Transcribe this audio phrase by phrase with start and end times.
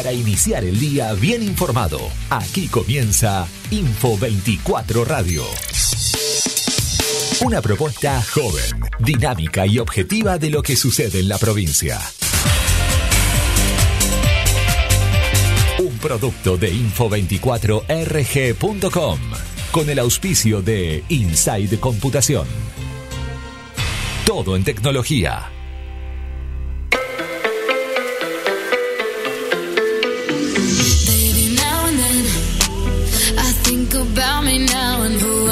[0.00, 2.00] para iniciar el día bien informado.
[2.30, 5.44] Aquí comienza Info 24 Radio.
[7.44, 12.00] Una propuesta joven, dinámica y objetiva de lo que sucede en la provincia.
[15.78, 19.20] Un producto de info24rg.com
[19.70, 22.46] con el auspicio de Inside Computación.
[24.24, 25.59] Todo en tecnología.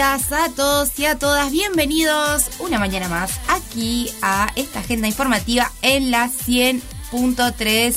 [0.00, 1.52] Días a todos y a todas.
[1.52, 7.96] Bienvenidos una mañana más aquí a esta agenda informativa en la 100.3.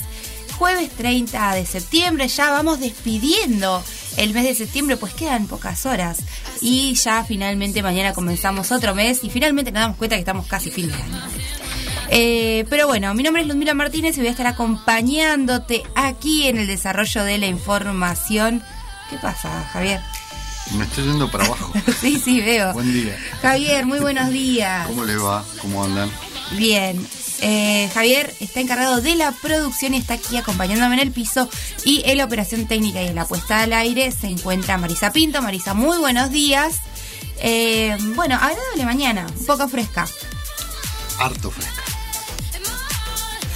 [0.58, 2.28] Jueves 30 de septiembre.
[2.28, 3.81] Ya vamos despidiendo
[4.18, 6.18] el mes de septiembre, pues quedan pocas horas.
[6.59, 10.72] Y ya finalmente mañana comenzamos otro mes y finalmente nos damos cuenta que estamos casi
[10.72, 11.22] fin de año.
[12.09, 16.58] Eh, pero bueno, mi nombre es Ludmila Martínez y voy a estar acompañándote aquí en
[16.58, 18.62] el desarrollo de la información.
[19.09, 20.02] ¿Qué pasa, Javier?
[20.72, 21.72] Me estoy yendo para abajo.
[22.02, 22.73] Sí, sí, veo.
[22.73, 23.17] Buen día.
[23.42, 24.88] Javier, muy buenos días.
[24.88, 25.44] ¿Cómo les va?
[25.61, 26.09] ¿Cómo andan?
[26.52, 27.06] Bien.
[27.42, 31.50] Eh, Javier está encargado de la producción y está aquí acompañándome en el piso.
[31.86, 35.41] Y en la operación técnica y en la puesta al aire se encuentra Marisa Pinto.
[35.41, 36.75] Marisa, muy buenos días.
[37.39, 40.07] Eh, bueno, agradable mañana, un poco fresca.
[41.19, 41.81] Harto fresca.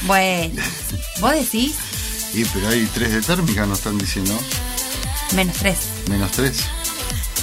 [0.03, 0.61] Bueno,
[1.19, 1.73] vos decís
[2.33, 4.37] Y pero hay 3 de térmica, nos están diciendo.
[5.33, 5.77] menos tres.
[6.09, 6.53] Menos 3.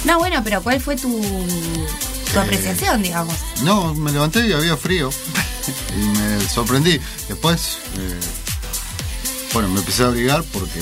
[0.05, 3.35] No, bueno, pero ¿cuál fue tu, tu Eh, apreciación, digamos?
[3.63, 5.09] No, me levanté y había frío.
[5.97, 6.99] y me sorprendí.
[7.27, 8.19] Después, eh,
[9.53, 10.79] bueno, me empecé a abrigar porque,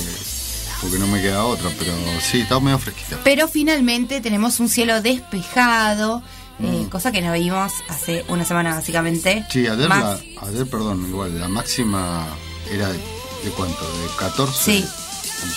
[0.81, 1.69] porque no me queda otra.
[1.79, 3.17] Pero sí, estaba medio fresquita.
[3.23, 6.21] Pero finalmente tenemos un cielo despejado,
[6.59, 6.89] eh, Mm.
[6.89, 9.45] cosa que no vimos hace una semana básicamente.
[9.49, 12.27] Sí, ayer, la, ayer, perdón, igual, la máxima
[12.71, 13.81] era de, ¿de cuánto?
[13.99, 14.63] ¿De 14?
[14.63, 14.85] Sí.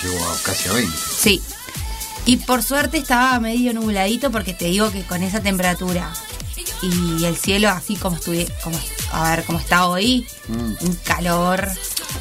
[0.03, 0.97] Llegó a casi a 20.
[1.19, 1.41] Sí.
[2.27, 6.13] Y por suerte estaba medio nubladito porque te digo que con esa temperatura
[6.83, 8.79] y el cielo así como estuve, como,
[9.11, 10.73] a ver cómo está hoy, Mm.
[10.81, 11.67] un calor.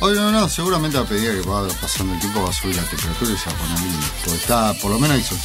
[0.00, 2.82] Oye, no, no, seguramente a medida que va pasando el tiempo va a subir la
[2.82, 4.06] temperatura y se va a poner lindo.
[4.24, 5.38] Porque está, por lo menos hay sol.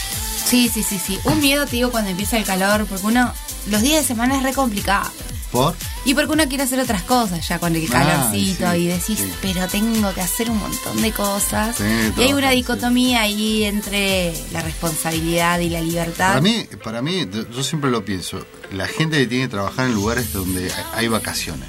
[0.45, 1.19] Sí, sí, sí, sí.
[1.25, 3.33] Un miedo te digo cuando empieza el calor, porque uno,
[3.67, 5.09] los días de semana es re complicado.
[5.51, 5.75] ¿Por?
[6.05, 9.19] Y porque uno quiere hacer otras cosas ya con el Ah, calorcito sí, y decís,
[9.19, 9.31] sí.
[9.41, 11.75] pero tengo que hacer un montón de cosas.
[11.75, 11.83] Sí,
[12.17, 16.29] y hay una dicotomía ahí entre la responsabilidad y la libertad.
[16.29, 19.93] Para mí, para mí, yo siempre lo pienso, la gente que tiene que trabajar en
[19.93, 21.67] lugares donde hay vacaciones,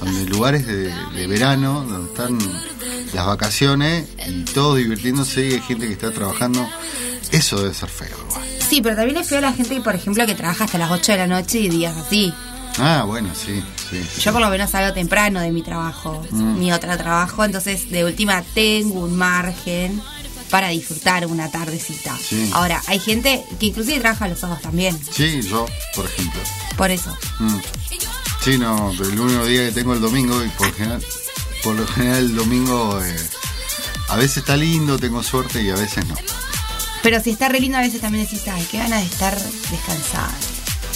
[0.00, 2.38] donde lugares de, de verano, donde están
[3.14, 6.68] las vacaciones y todos divirtiéndose y hay gente que está trabajando,
[7.32, 8.08] eso debe ser feo.
[8.28, 8.44] igual.
[8.68, 11.18] Sí, pero también es feo la gente, por ejemplo, que trabaja hasta las 8 de
[11.18, 12.34] la noche y días así.
[12.78, 14.02] Ah, bueno, sí, sí.
[14.14, 14.20] sí.
[14.22, 16.58] Yo por lo menos salgo temprano de mi trabajo, Mm.
[16.58, 20.00] mi otro trabajo, entonces de última tengo un margen
[20.50, 22.16] para disfrutar una tardecita.
[22.16, 22.50] Sí.
[22.54, 26.40] Ahora, hay gente que inclusive trabaja los sábados también, Sí, yo, por ejemplo.
[26.76, 27.16] por eso.
[27.40, 27.58] Mm.
[28.44, 31.04] Sí, no, pero el único día que tengo el domingo y por general,
[31.62, 33.16] por lo general el domingo eh,
[34.08, 36.14] a veces está lindo, tengo suerte y a veces no.
[37.02, 39.36] Pero si está re lindo a veces también decís, ay, qué ganas de estar
[39.70, 40.32] descansada.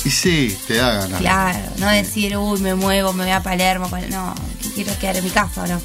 [0.05, 1.21] Y sí, te da ganas.
[1.21, 1.97] Claro, no Sí.
[1.97, 4.35] decir, uy, me muevo, me voy a Palermo, Pal- no,
[4.75, 5.81] quiero quedar en mi casa, ¿no?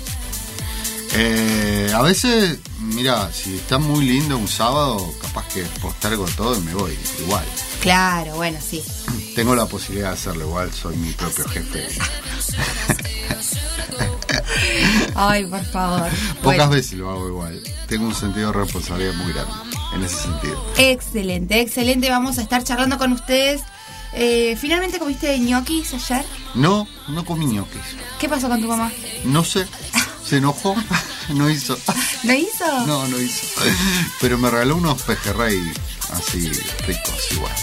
[1.14, 6.62] Eh, a veces, mira, si está muy lindo un sábado, capaz que postergo todo y
[6.62, 7.46] me voy, igual.
[7.81, 8.84] Claro, bueno, sí.
[9.36, 11.88] Tengo la posibilidad de hacerlo igual, soy mi propio jefe.
[15.16, 16.10] Ay, por favor.
[16.10, 17.62] Pocas Bueno, veces lo hago igual.
[17.88, 19.54] Tengo un sentido de responsabilidad muy grande
[19.96, 20.63] en ese sentido.
[20.78, 22.10] Excelente, excelente.
[22.10, 23.62] Vamos a estar charlando con ustedes.
[24.19, 26.25] Eh, ¿Finalmente comiste ñoquis ayer?
[26.56, 27.84] No, no comí ñoquis.
[28.19, 28.92] ¿Qué pasó con tu mamá?
[29.25, 29.68] No sé,
[30.28, 30.75] se enojó,
[31.30, 31.78] no hizo.
[32.24, 32.66] ¿Lo hizo?
[32.88, 33.46] No, no hizo.
[34.19, 35.62] Pero me regaló unos pejerrey
[36.12, 36.50] así
[36.88, 37.54] ricos igual.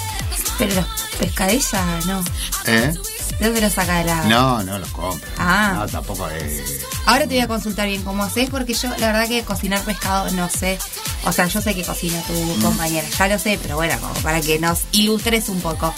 [0.57, 0.87] Pero los
[1.19, 2.23] pescadilla, no.
[2.67, 2.95] ¿Eh?
[3.41, 4.25] ¿De dónde los saca de la.?
[4.27, 5.29] No, no los compro.
[5.39, 5.73] Ah.
[5.75, 6.87] No, tampoco es.
[7.07, 10.31] Ahora te voy a consultar bien cómo haces, porque yo la verdad que cocinar pescado
[10.31, 10.79] no sé.
[11.25, 14.41] O sea, yo sé que cocina tu compañera, ya lo sé, pero bueno, como para
[14.41, 15.93] que nos ilustres un poco.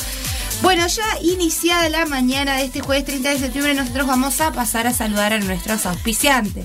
[0.62, 4.86] Bueno, ya iniciada la mañana de este jueves 30 de septiembre, nosotros vamos a pasar
[4.86, 6.64] a saludar a nuestros auspiciantes.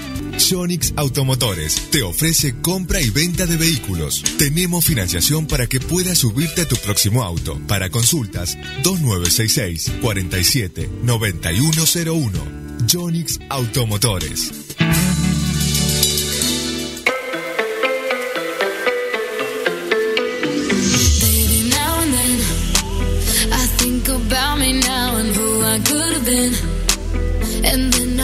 [0.37, 4.23] Jonix Automotores te ofrece compra y venta de vehículos.
[4.37, 7.59] Tenemos financiación para que puedas subirte a tu próximo auto.
[7.67, 12.61] Para consultas, 2966 47 9101.
[12.87, 14.51] Jonix Automotores.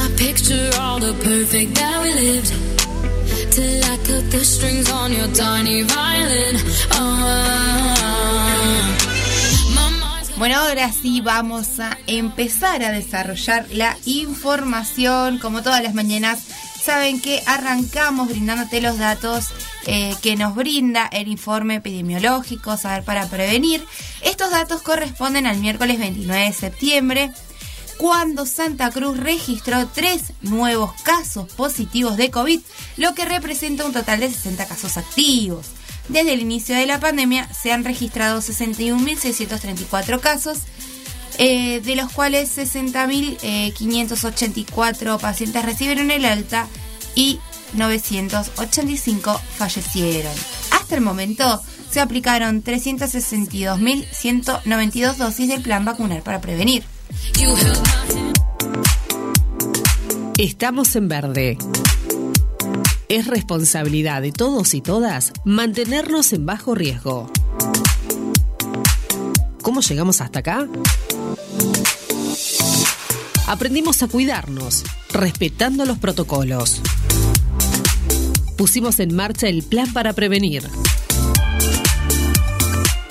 [0.07, 2.53] I picture all the perfect that we lived.
[3.51, 6.55] Till I cut the strings on your tiny violin.
[9.75, 15.39] My mind's Bueno, ahora sí vamos a empezar a desarrollar la información.
[15.39, 16.39] Como todas las mañanas,
[16.81, 19.47] saben que arrancamos brindándote los datos
[19.87, 23.83] eh, que nos brinda el informe epidemiológico, saber para prevenir.
[24.21, 27.31] Estos datos corresponden al miércoles 29 de septiembre,
[27.97, 32.59] cuando Santa Cruz registró tres nuevos casos positivos de COVID,
[32.97, 35.67] lo que representa un total de 60 casos activos.
[36.07, 40.59] Desde el inicio de la pandemia se han registrado 61.634 casos,
[41.37, 46.67] eh, de los cuales 60.584 pacientes recibieron el alta
[47.13, 47.39] y
[47.73, 50.31] 985 fallecieron.
[50.71, 51.61] Hasta el momento
[51.91, 56.85] se aplicaron 362.192 dosis del plan vacunal para prevenir.
[60.37, 61.57] Estamos en verde.
[63.09, 67.31] Es responsabilidad de todos y todas mantenernos en bajo riesgo.
[69.61, 70.67] ¿Cómo llegamos hasta acá?
[73.47, 76.81] Aprendimos a cuidarnos, respetando los protocolos.
[78.57, 80.69] Pusimos en marcha el plan para prevenir.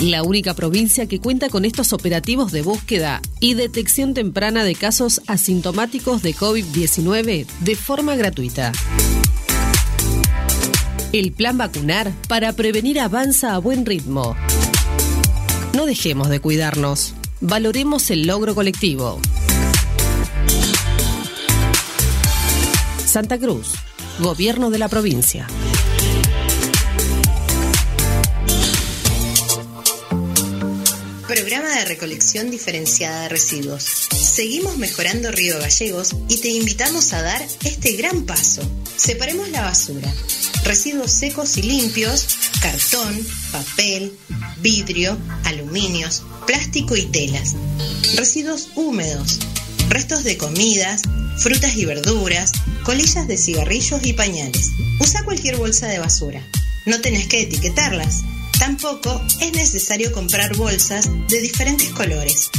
[0.01, 5.23] La única provincia que cuenta con estos operativos de búsqueda y detección temprana de casos
[5.27, 8.73] asintomáticos de COVID-19 de forma gratuita.
[11.15, 14.37] El plan vacunar para prevenir avanza a buen ritmo.
[15.75, 17.15] No dejemos de cuidarnos.
[17.41, 19.19] Valoremos el logro colectivo.
[23.07, 23.69] Santa Cruz,
[24.19, 25.47] Gobierno de la provincia.
[32.07, 33.83] Diferenciada de residuos.
[33.83, 38.63] Seguimos mejorando Río Gallegos y te invitamos a dar este gran paso.
[38.97, 40.13] Separemos la basura.
[40.65, 42.29] Residuos secos y limpios,
[42.61, 44.17] cartón, papel,
[44.59, 47.57] vidrio, aluminios, plástico y telas.
[48.15, 49.41] Residuos húmedos,
[49.89, 51.03] restos de comidas,
[51.39, 52.53] frutas y verduras,
[52.85, 54.71] colillas de cigarrillos y pañales.
[55.01, 56.41] Usa cualquier bolsa de basura.
[56.87, 58.23] No tenés que etiquetarlas.
[58.59, 62.51] Tampoco es necesario comprar bolsas de diferentes colores.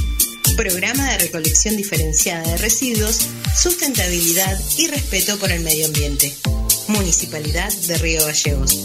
[0.55, 6.33] Programa de recolección diferenciada de residuos, sustentabilidad y respeto por el medio ambiente.
[6.87, 8.77] Municipalidad de Río Gallegos.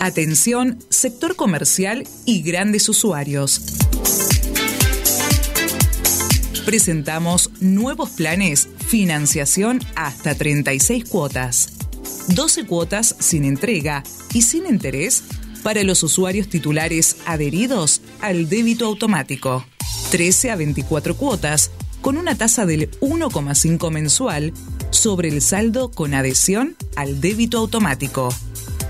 [0.00, 3.87] Atención, sector comercial y grandes usuarios.
[6.68, 11.72] Presentamos nuevos planes, financiación hasta 36 cuotas,
[12.28, 14.02] 12 cuotas sin entrega
[14.34, 15.24] y sin interés
[15.62, 19.64] para los usuarios titulares adheridos al débito automático,
[20.10, 21.70] 13 a 24 cuotas
[22.02, 24.52] con una tasa del 1,5 mensual
[24.90, 28.28] sobre el saldo con adhesión al débito automático.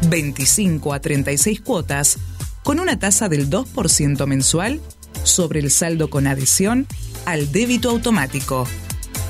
[0.09, 2.19] 25 a 36 cuotas
[2.65, 4.81] con una tasa del 2% mensual
[5.23, 6.89] sobre el saldo con adhesión
[7.29, 8.67] al débito automático.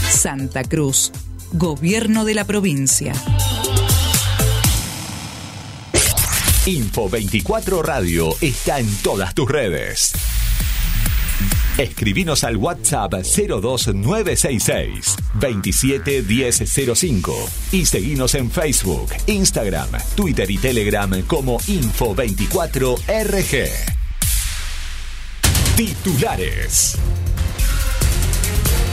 [0.08, 1.10] Santa Cruz,
[1.52, 3.12] Gobierno de la Provincia.
[6.66, 10.12] Info 24 Radio está en todas tus redes.
[11.82, 23.68] Escribinos al WhatsApp 02966 271005 y seguinos en Facebook, Instagram, Twitter y Telegram como Info24RG.
[25.76, 26.98] Titulares.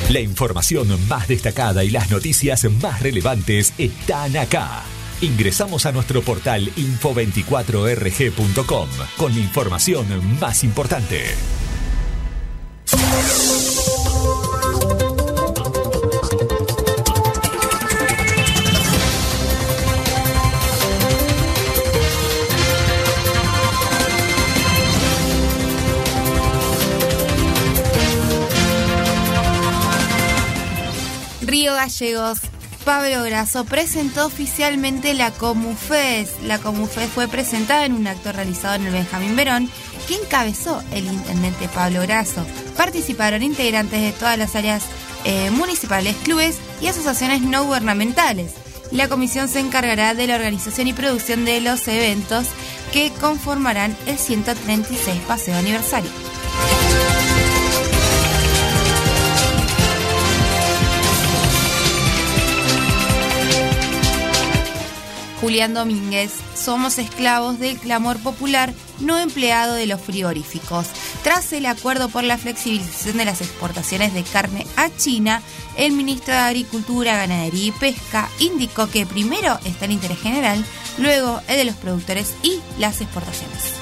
[0.10, 4.81] La información más destacada y las noticias más relevantes están acá.
[5.22, 11.36] Ingresamos a nuestro portal info24rg.com con la información más importante.
[31.50, 32.40] Río Gallegos.
[32.86, 36.42] Pablo Grasso presentó oficialmente la Comufes.
[36.44, 39.70] La Comufes fue presentada en un acto realizado en el Benjamín Verón
[40.08, 42.46] que encabezó el intendente Pablo Grasso.
[42.79, 44.83] Participaron integrantes de todas las áreas
[45.25, 48.53] eh, municipales, clubes y asociaciones no gubernamentales.
[48.93, 52.48] La comisión se encargará de la organización y producción de los eventos
[52.93, 56.09] que conformarán el 136 Paseo Aniversario.
[65.41, 70.88] Julián Domínguez, somos esclavos del clamor popular, no empleado de los frigoríficos.
[71.24, 75.42] Tras el acuerdo por la flexibilización de las exportaciones de carne a China,
[75.76, 80.64] el ministro de Agricultura, Ganadería y Pesca indicó que primero está el interés general,
[80.98, 83.74] luego el de los productores y las exportaciones.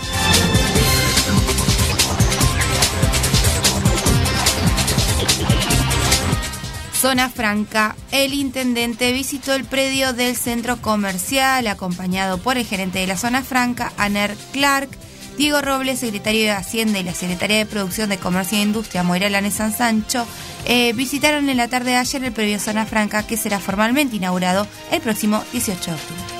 [7.00, 13.06] Zona Franca, el intendente visitó el predio del centro comercial acompañado por el gerente de
[13.06, 14.89] la Zona Franca, Aner Clark,
[15.38, 19.29] Diego Robles, secretario de Hacienda y la secretaria de Producción de Comercio e Industria, Moira
[19.29, 20.25] Lanes San Sancho,
[20.65, 24.67] eh, visitaron en la tarde de ayer el predio Zona Franca que será formalmente inaugurado
[24.91, 26.38] el próximo 18 de octubre.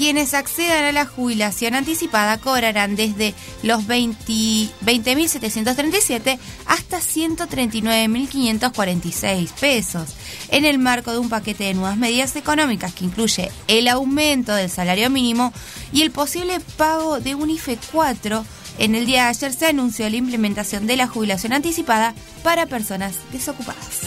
[0.00, 10.14] Quienes accedan a la jubilación anticipada cobrarán desde los 20.737 hasta 139.546 pesos,
[10.48, 14.70] en el marco de un paquete de nuevas medidas económicas que incluye el aumento del
[14.70, 15.52] salario mínimo
[15.92, 18.42] y el posible pago de un IFE 4.
[18.78, 23.16] En el día de ayer se anunció la implementación de la jubilación anticipada para personas
[23.32, 24.00] desocupadas.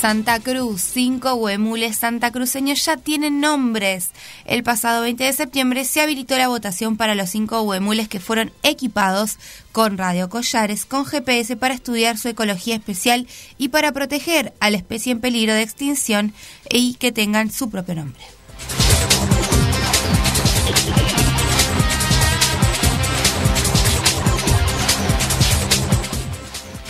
[0.00, 0.80] Santa Cruz.
[0.80, 4.12] Cinco huemules santacruceños ya tienen nombres.
[4.46, 8.50] El pasado 20 de septiembre se habilitó la votación para los cinco huemules que fueron
[8.62, 9.36] equipados
[9.72, 13.26] con radiocollares con GPS para estudiar su ecología especial
[13.58, 16.32] y para proteger a la especie en peligro de extinción
[16.70, 18.24] y que tengan su propio nombre.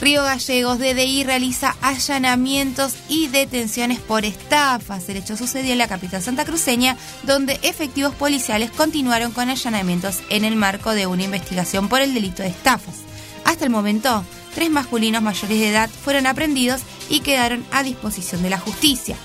[0.00, 5.06] Río Gallegos, DDI realiza allanamientos y detenciones por estafas.
[5.10, 10.56] El hecho sucedió en la capital santacruceña, donde efectivos policiales continuaron con allanamientos en el
[10.56, 12.96] marco de una investigación por el delito de estafas.
[13.44, 16.80] Hasta el momento, tres masculinos mayores de edad fueron aprendidos
[17.10, 19.16] y quedaron a disposición de la justicia.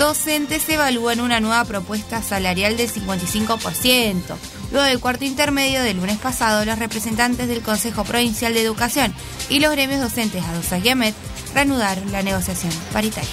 [0.00, 4.22] Docentes evalúan una nueva propuesta salarial del 55%.
[4.72, 9.12] Luego del cuarto intermedio del lunes pasado, los representantes del Consejo Provincial de Educación
[9.50, 11.14] y los gremios docentes Adosa y Amet
[11.52, 13.28] reanudaron la negociación paritaria.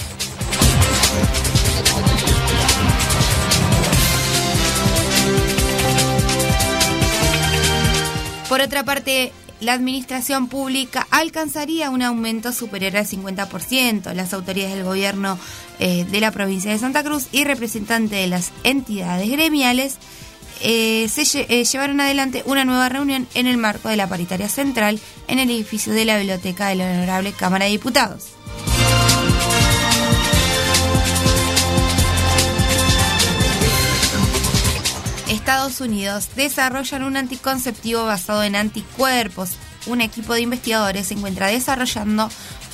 [8.50, 14.14] Por otra parte, la administración pública alcanzaría un aumento superior al 50%.
[14.14, 15.38] Las autoridades del gobierno
[15.80, 19.98] eh, de la provincia de Santa Cruz y representantes de las entidades gremiales
[20.62, 25.00] eh, se eh, llevaron adelante una nueva reunión en el marco de la paritaria central
[25.28, 28.37] en el edificio de la biblioteca de la Honorable Cámara de Diputados.
[35.48, 39.52] Estados Unidos desarrollan un anticonceptivo basado en anticuerpos.
[39.86, 42.30] Un equipo de investigadores se encuentra desarrollando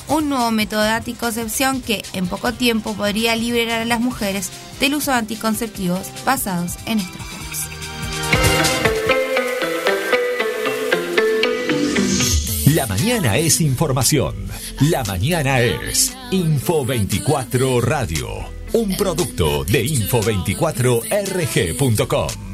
[0.08, 4.50] un nuevo método de anticoncepción que en poco tiempo podría liberar a las mujeres
[4.80, 7.58] del uso de anticonceptivos basados en estrógenos.
[12.74, 14.34] La mañana es información.
[14.80, 18.30] La mañana es Info 24 Radio.
[18.72, 22.53] Un producto de info24rg.com.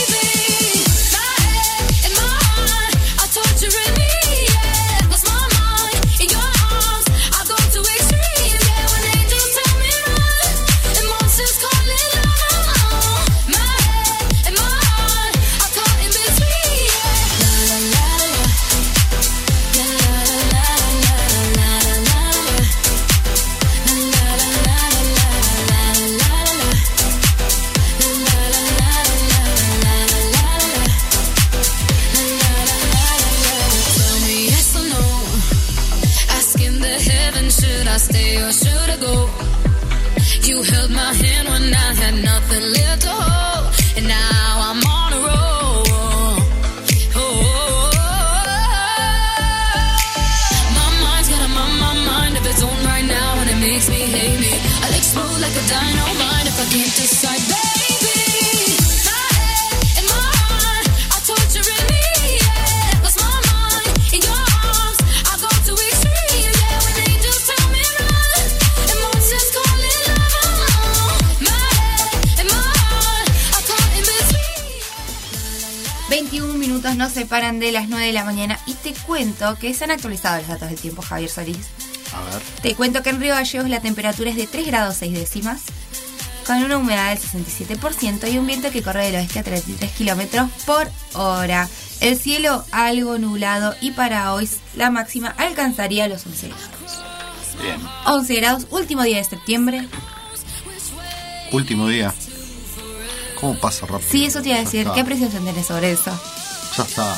[38.01, 39.15] Stay or should I go?
[40.47, 43.40] You held my hand when I had nothing left to hold,
[77.01, 80.37] nos separan de las 9 de la mañana y te cuento que se han actualizado
[80.37, 81.65] los datos del tiempo, Javier Solís.
[82.13, 82.41] A ver.
[82.61, 85.61] Te cuento que en Río Gallegos la temperatura es de 3 grados 6 décimas,
[86.45, 90.47] con una humedad del 67% y un viento que corre del oeste a 33 kilómetros
[90.67, 91.67] por hora.
[92.01, 96.67] El cielo algo nublado y para hoy la máxima alcanzaría los 11 grados.
[97.63, 97.81] Bien.
[98.05, 99.87] 11 grados, último día de septiembre.
[101.51, 102.13] Último día.
[103.39, 104.11] ¿Cómo pasa rápido?
[104.11, 104.87] Sí, eso te iba a decir.
[104.93, 106.11] ¿Qué apreciación tenés sobre eso?
[106.77, 107.17] Ya está.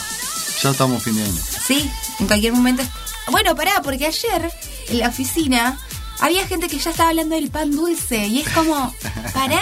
[0.61, 1.41] Ya estamos fin de año.
[1.65, 1.89] Sí,
[2.19, 2.83] en cualquier momento.
[3.31, 4.51] Bueno, pará, porque ayer
[4.89, 5.77] en la oficina
[6.19, 8.93] había gente que ya estaba hablando del pan dulce y es como,
[9.33, 9.61] pará,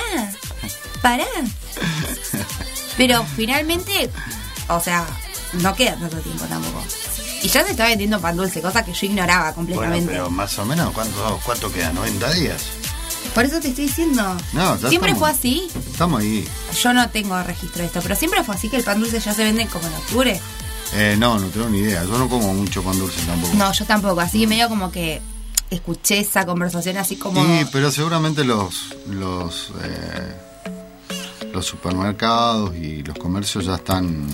[1.02, 1.26] pará.
[2.98, 4.10] Pero finalmente,
[4.68, 5.06] o sea,
[5.54, 6.84] no queda tanto tiempo tampoco.
[7.44, 10.12] Y ya se está vendiendo pan dulce, cosa que yo ignoraba Bueno, completamente.
[10.12, 11.92] pero más o menos, ¿cuánto, cuánto queda?
[11.92, 12.64] ¿90 días?
[13.34, 14.24] Por eso te estoy diciendo.
[14.54, 15.20] No, ya siempre estamos.
[15.20, 15.68] fue así.
[15.92, 16.48] Estamos ahí.
[16.82, 19.34] Yo no tengo registro de esto, pero siempre fue así que el pan dulce ya
[19.34, 20.42] se vende como en octubre.
[20.94, 22.04] Eh, no, no tengo ni idea.
[22.04, 23.54] Yo no como mucho pan dulce tampoco.
[23.56, 24.20] No, yo tampoco.
[24.20, 25.22] Así que medio como que
[25.70, 27.44] escuché esa conversación así como.
[27.44, 30.36] Sí, pero seguramente los los eh,
[31.54, 34.28] los supermercados y los comercios ya están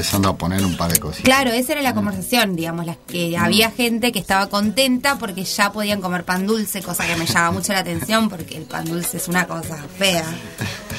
[0.00, 1.24] empezando a poner un par de cositas.
[1.24, 5.72] Claro, esa era la conversación, digamos, las que había gente que estaba contenta porque ya
[5.72, 9.18] podían comer pan dulce, cosa que me llama mucho la atención porque el pan dulce
[9.18, 10.24] es una cosa fea,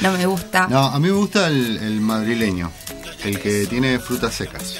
[0.01, 0.67] no me gusta.
[0.67, 2.71] No, a mí me gusta el, el madrileño,
[3.23, 4.79] el que tiene frutas secas.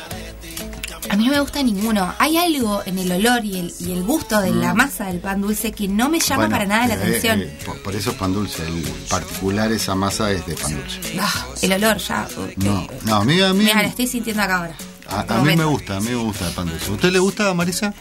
[1.12, 2.14] A mí no me gusta ninguno.
[2.20, 5.42] Hay algo en el olor y el, y el gusto de la masa del pan
[5.42, 7.42] dulce que no me llama Bueno, para nada la eh, atención.
[7.42, 8.66] eh, por, por eso es pan dulce.
[8.66, 11.20] El particular esa masa es de pan dulce.
[11.20, 12.28] Ah, el olor ya.
[12.58, 14.76] No, no, a mí, a mí, Mira, lo estoy sintiendo acá ahora.
[15.10, 16.90] a, Este a mí me gusta, a mí me gusta el pan dulce.
[16.90, 17.94] ¿A usted le gusta, Marisa?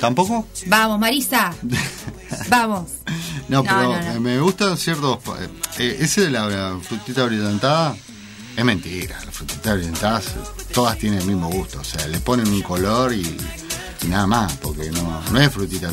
[0.00, 0.46] ¿Tampoco?
[0.66, 1.54] Vamos, Marisa.
[2.50, 2.90] Vamos.
[3.48, 4.20] No, No, pero no, no.
[4.20, 5.18] me gustan ciertos.
[5.78, 7.96] eh, ese de la, la frutita brillantada
[8.56, 9.18] es mentira.
[9.24, 10.30] Las frutitas brillantadas eh,
[10.72, 11.80] todas tienen el mismo gusto.
[11.80, 13.36] O sea, le ponen un color y,
[14.02, 14.52] y nada más.
[14.54, 15.90] Porque no, no es frutita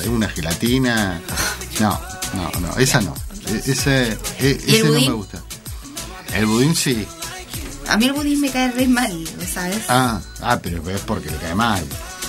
[0.00, 1.20] es una gelatina.
[1.80, 2.00] No,
[2.34, 3.14] no, no, esa no.
[3.48, 5.08] E- Ese, e- ¿Y el ese no budín?
[5.08, 5.42] me gusta.
[6.34, 7.06] El budín sí.
[7.88, 9.82] A mí el budín me cae re mal, ¿sabes?
[9.88, 11.84] Ah, ah, pero es porque le cae mal.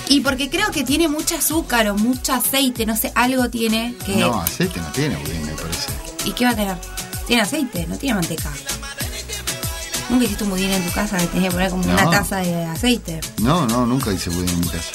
[0.08, 4.16] Y porque creo que tiene mucho azúcar o mucho aceite, no sé, algo tiene que...
[4.16, 5.88] No, aceite no tiene budín, me parece.
[6.26, 6.76] ¿Y qué va a tener?
[7.26, 8.52] Tiene aceite, no tiene manteca.
[10.08, 11.92] Nunca hiciste un budín en tu casa que tenés que poner como No.
[11.92, 13.20] una taza de aceite.
[13.38, 14.90] No, no, nunca hice budín en mi casa.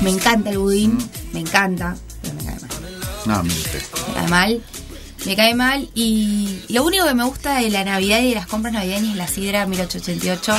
[0.00, 1.08] Me encanta el budín, Mm.
[1.34, 2.70] me encanta, pero me cae mal.
[3.26, 3.82] No, usted.
[4.08, 4.62] Me cae mal.
[5.26, 8.46] Me cae mal y lo único que me gusta de la Navidad y de las
[8.46, 10.54] compras navideñas es la sidra 1888,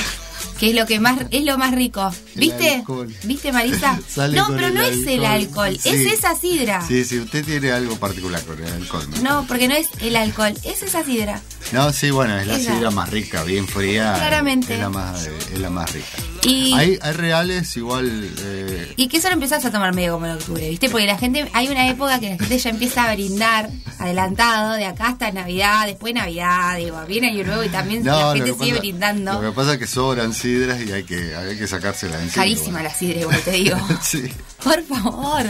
[0.59, 2.11] que es lo que más es lo más rico.
[2.35, 2.83] ¿Viste?
[3.23, 3.99] ¿Viste, Marisa?
[4.33, 5.77] No, pero no es el alcohol.
[5.81, 5.89] Sí.
[5.89, 6.85] es esa sidra.
[6.87, 9.07] Sí, sí, usted tiene algo particular con el alcohol.
[9.23, 11.41] No, porque no es el alcohol, es esa sidra.
[11.71, 12.73] No, sí, bueno, es la Esa.
[12.75, 14.13] sidra más rica, bien fría.
[14.17, 14.73] Claramente.
[14.75, 16.07] Es la más, eh, es la más rica.
[16.43, 18.29] Y, Hay, hay reales igual.
[18.39, 20.89] eh, y que eso lo empezás a tomar medio como en octubre, ¿viste?
[20.89, 23.69] Porque la gente, hay una época que la gente ya empieza a brindar
[23.99, 28.53] adelantado, de acá hasta Navidad, después Navidad, digo, viene Año Nuevo y también la gente
[28.53, 29.33] sigue pasa- brindando.
[29.41, 32.43] Lo que pasa es que sobran sidras y hay que, hay que sacárselas encima.
[32.43, 33.77] Carísima la sidra, igual te digo.
[34.01, 34.31] Sí.
[34.63, 35.45] Por favor.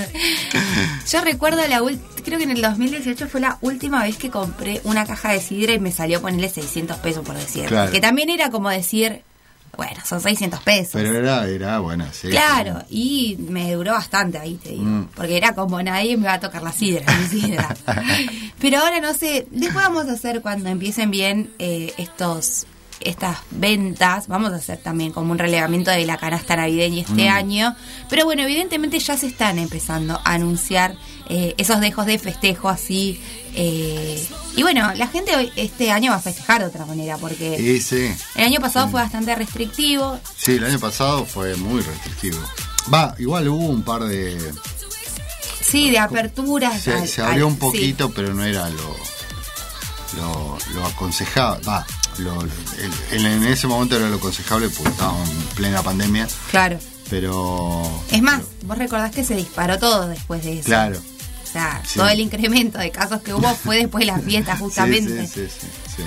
[1.09, 1.81] Yo recuerdo la
[2.23, 5.73] creo que en el 2018 fue la última vez que compré una caja de sidra
[5.73, 7.65] y me salió ponerle 600 pesos por decir.
[7.65, 7.91] Claro.
[7.91, 9.23] Que también era como decir,
[9.77, 10.91] bueno, son 600 pesos.
[10.93, 12.29] Pero era, era buena, sí.
[12.29, 14.83] Claro, y me duró bastante ahí, te digo.
[14.83, 15.09] Mm.
[15.15, 17.75] Porque era como nadie me va a tocar la sidra, mi sidra.
[18.59, 22.65] Pero ahora no sé, después vamos a hacer cuando empiecen bien eh, estos
[23.01, 27.33] estas ventas, vamos a hacer también como un relevamiento de la canasta navideña este Mm.
[27.33, 27.75] año.
[28.09, 30.95] Pero bueno, evidentemente ya se están empezando a anunciar
[31.31, 33.21] eh, esos dejos de festejo así.
[33.53, 37.59] eh, y bueno, la gente hoy, este año va a festejar de otra manera, porque
[37.59, 38.11] Y sí.
[38.35, 42.37] el año pasado fue bastante restrictivo, Sí, el año pasado fue muy restrictivo.
[42.93, 44.37] Va, igual hubo un par de.
[45.61, 46.81] Sí, de aperturas.
[46.81, 48.95] Se, al- se abrió al- un poquito, pero no era lo.
[50.17, 51.63] Lo, lo aconsejable.
[51.67, 51.85] Va,
[52.19, 52.41] lo-
[53.11, 56.27] el- en, ese momento era lo aconsejable porque estábamos en plena pandemia.
[56.51, 56.77] claro.
[57.09, 57.81] Pero.
[58.11, 60.65] Es más, vos recordás que se disparó todo después de eso.
[60.65, 60.99] Claro.
[61.43, 61.97] O sea, Sí.
[61.97, 65.25] todo el incremento de casos que hubo fue después de las fiestas, justamente.
[65.25, 66.03] Sí, sí, sí, sí, sí.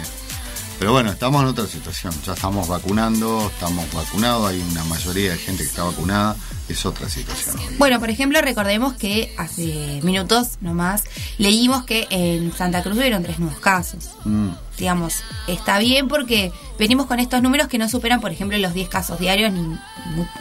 [0.79, 2.13] Pero bueno, estamos en otra situación.
[2.25, 6.37] Ya estamos vacunando, estamos vacunados, hay una mayoría de gente que está vacunada.
[6.69, 7.57] Es otra situación.
[7.59, 7.75] hoy.
[7.79, 11.03] Bueno, por ejemplo, recordemos que hace minutos nomás
[11.39, 14.11] leímos que en Santa Cruz hubieron tres nuevos casos.
[14.25, 14.51] Mm,
[14.83, 15.15] Digamos,
[15.47, 19.21] está bien porque venimos con estos números que no superan, por ejemplo, los 10 casos
[19.21, 19.79] diarios, ni, mu-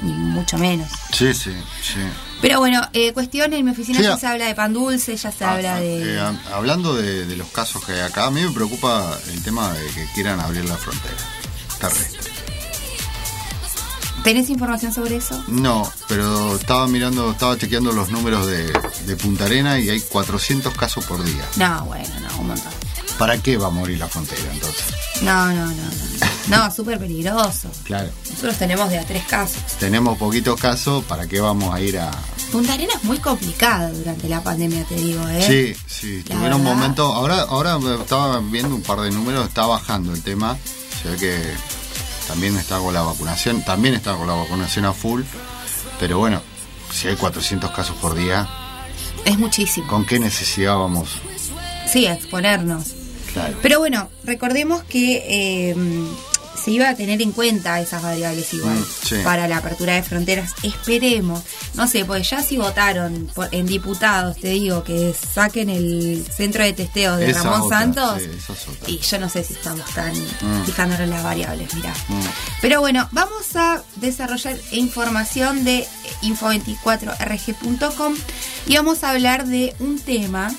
[0.01, 0.89] ni mucho menos.
[1.13, 1.51] Sí, sí,
[1.83, 1.99] sí.
[2.41, 5.31] Pero bueno, eh, cuestión, en mi oficina Sí, ya se habla de pan dulce, ya
[5.31, 6.15] se Ah, habla de...
[6.15, 9.43] eh, a- hablando de, de los casos que hay acá, a mí me preocupa el
[9.43, 11.13] tema de que quieran abrir la frontera
[11.79, 12.31] terrestre.
[14.23, 15.39] ¿Tenés información sobre eso?
[15.49, 18.71] No, pero estaba mirando, estaba chequeando los números de,
[19.05, 21.43] de Punta Arena y hay 400 casos por día.
[21.57, 22.71] No, bueno, no, un montón.
[23.21, 24.83] ¿Para qué va a morir la frontera entonces?
[25.21, 26.57] No, no, no, no.
[26.65, 27.69] No, súper peligroso.
[27.83, 29.61] Claro, Nosotros tenemos de a tres casos.
[29.79, 32.09] tenemos poquitos casos, ¿para qué vamos a ir a...?
[32.51, 35.45] Punta Arena es muy complicada durante la pandemia, te digo, ¿eh?
[35.47, 36.75] Sí, sí, La tuvieron un verdad.
[36.79, 40.57] momento, ahora, ahora estaba viendo un par de números, está bajando el tema,
[41.03, 41.53] se ve que
[42.27, 45.21] también está con la vacunación, también está con la vacunación a full,
[45.99, 46.41] pero bueno,
[46.91, 48.49] si hay 400 casos por día,
[49.25, 49.87] Es muchísimo.
[49.87, 51.09] ¿con qué necesidad vamos?
[51.87, 52.95] Sí, a exponernos.
[53.33, 53.57] Claro.
[53.61, 55.75] Pero bueno, recordemos que eh,
[56.63, 59.15] se iba a tener en cuenta esas variables igual Mm, sí.
[59.23, 60.51] para la apertura de fronteras.
[60.61, 61.41] Esperemos.
[61.73, 66.63] No sé, porque ya si votaron por- en diputados, te digo, que saquen el centro
[66.63, 68.21] de testeo de Esa Ramón otra, Santos.
[68.21, 68.29] sí.
[68.87, 70.65] Y yo no sé si estamos tan Mm.
[70.65, 71.93] fijándonos las variables, mirá.
[72.09, 72.21] Mm.
[72.61, 75.87] Pero bueno, vamos a desarrollar información de
[76.21, 78.13] info24rg.com
[78.67, 80.53] y vamos a hablar de un tema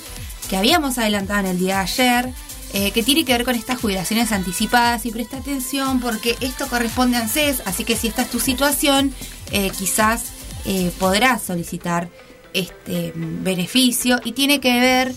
[0.49, 2.29] que habíamos adelantado en el día de ayer,
[2.73, 7.17] eh, que tiene que ver con estas jubilaciones anticipadas y presta atención porque esto corresponde
[7.17, 9.13] a ANSES, así que si esta es tu situación,
[9.51, 10.23] eh, quizás
[10.65, 12.09] eh, podrás solicitar
[12.53, 15.13] este mm, beneficio y tiene que ver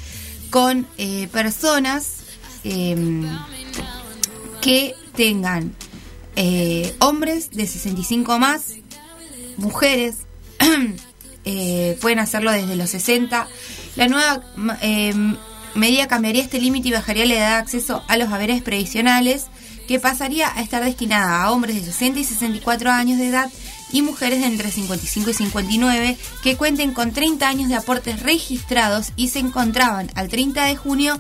[0.51, 2.16] con eh, personas
[2.64, 3.27] em,
[4.61, 5.75] que tengan
[6.99, 8.75] hombres de 65 más,
[9.57, 10.16] mujeres,
[12.03, 13.49] pueden hacerlo desde los 60.
[13.97, 14.42] La nueva
[14.83, 15.14] eh,
[15.77, 19.47] medida cambiaría este límite y bajaría la edad de acceso a los haberes previsionales,
[19.87, 23.51] que pasaría a estar destinada a hombres de 60 y 64 años de edad
[23.93, 29.12] y mujeres de entre 55 y 59 que cuenten con 30 años de aportes registrados
[29.17, 31.19] y se encontraban al 30 de junio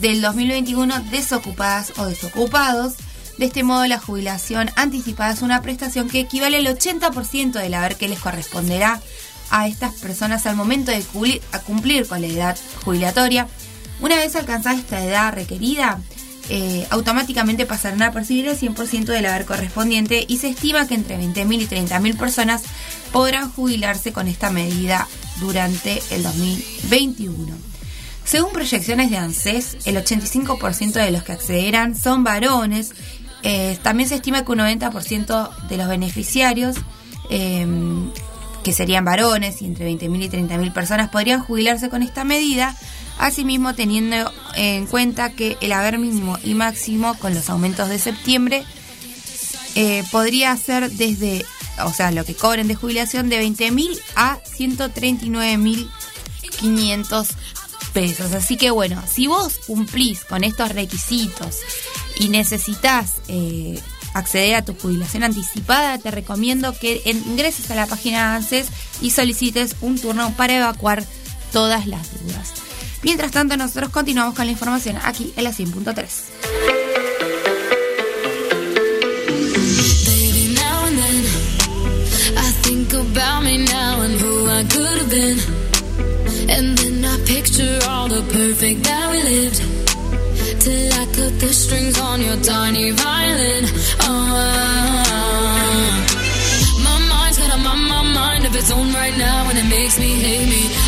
[0.00, 2.94] del 2021 desocupadas o desocupados.
[3.36, 7.96] De este modo, la jubilación anticipada es una prestación que equivale al 80% del haber
[7.96, 9.00] que les corresponderá
[9.50, 11.04] a estas personas al momento de
[11.52, 13.46] a cumplir con la edad jubilatoria.
[14.00, 16.00] Una vez alcanzada esta edad requerida,
[16.50, 21.18] eh, automáticamente pasarán a percibir el 100% del haber correspondiente y se estima que entre
[21.18, 22.62] 20.000 y 30.000 personas
[23.12, 25.06] podrán jubilarse con esta medida
[25.40, 27.54] durante el 2021.
[28.24, 32.92] Según proyecciones de ANSES, el 85% de los que accederán son varones.
[33.42, 36.76] Eh, también se estima que un 90% de los beneficiarios,
[37.30, 37.66] eh,
[38.62, 42.76] que serían varones y entre 20.000 y 30.000 personas, podrían jubilarse con esta medida,
[43.18, 48.64] asimismo teniendo en cuenta que el haber mínimo y máximo con los aumentos de septiembre
[49.74, 51.44] eh, podría ser desde,
[51.84, 55.90] o sea, lo que cobren de jubilación de 20 mil a 139 mil
[56.60, 57.28] 500
[57.92, 58.32] pesos.
[58.32, 61.58] Así que bueno, si vos cumplís con estos requisitos
[62.18, 63.80] y necesitas eh,
[64.14, 68.68] acceder a tu jubilación anticipada, te recomiendo que ingreses a la página de ANSES
[69.00, 71.04] y solicites un turno para evacuar
[71.52, 72.67] todas las dudas.
[73.02, 75.94] Mientras tanto, nosotros continuamos con la información aquí en la 100.3.
[80.04, 81.24] Baby, now and then,
[82.36, 85.38] I think about me now and who I could have been.
[86.50, 89.62] And then I picture all the perfect that we lived.
[90.60, 93.64] Till I cut the strings on your tiny violin.
[94.00, 94.34] Oh,
[96.82, 99.98] my mind's got a my, my mind of its own right now, and it makes
[100.00, 100.87] me hate me.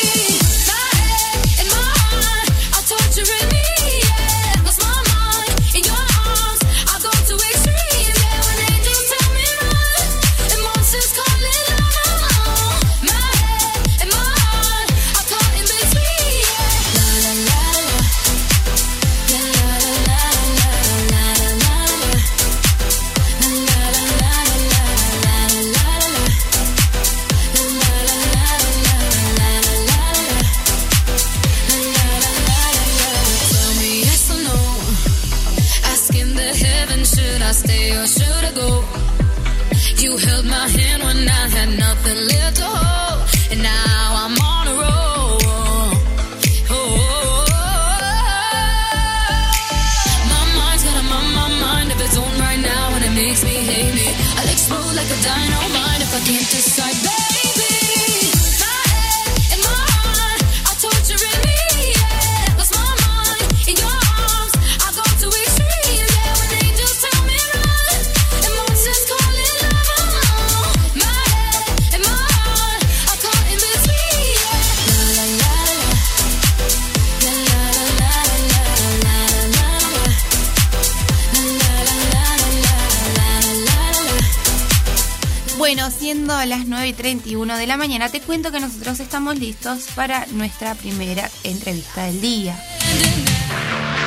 [86.81, 91.29] 9 y 31 de la mañana, te cuento que nosotros estamos listos para nuestra primera
[91.43, 92.59] entrevista del día.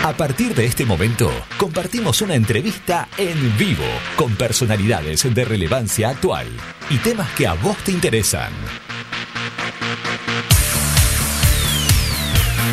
[0.02, 3.84] A partir de este momento, compartimos una entrevista en vivo
[4.16, 6.48] con personalidades de relevancia actual
[6.90, 8.52] y temas que a vos te interesan.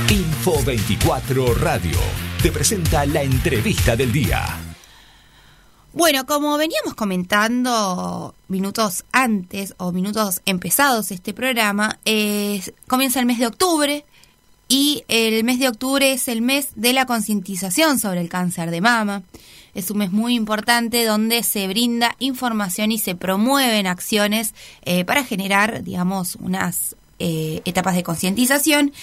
[0.09, 1.99] Info 24 Radio
[2.41, 4.70] te presenta la entrevista del día.
[5.93, 13.39] Bueno, como veníamos comentando minutos antes o minutos empezados este programa, eh, comienza el mes
[13.39, 14.05] de octubre
[14.69, 18.79] y el mes de octubre es el mes de la concientización sobre el cáncer de
[18.79, 19.23] mama.
[19.73, 25.25] Es un mes muy importante donde se brinda información y se promueven acciones eh, para
[25.25, 28.93] generar, digamos, unas eh, etapas de concientización.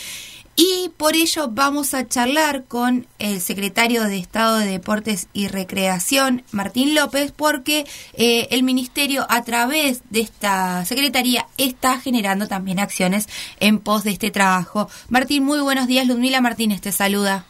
[0.60, 6.42] Y por ello vamos a charlar con el secretario de Estado de Deportes y Recreación,
[6.50, 13.28] Martín López, porque eh, el Ministerio a través de esta Secretaría está generando también acciones
[13.60, 14.90] en pos de este trabajo.
[15.08, 16.08] Martín, muy buenos días.
[16.08, 17.46] Ludmila Martínez te saluda.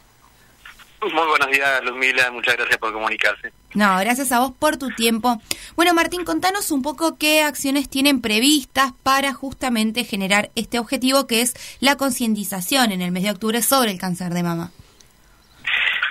[1.01, 2.31] Muy buenos días, Luzmila.
[2.33, 3.53] Muchas gracias por comunicarse.
[3.75, 5.41] No, gracias a vos por tu tiempo.
[5.77, 11.43] Bueno, Martín, contanos un poco qué acciones tienen previstas para justamente generar este objetivo que
[11.43, 14.73] es la concientización en el mes de octubre sobre el cáncer de mama.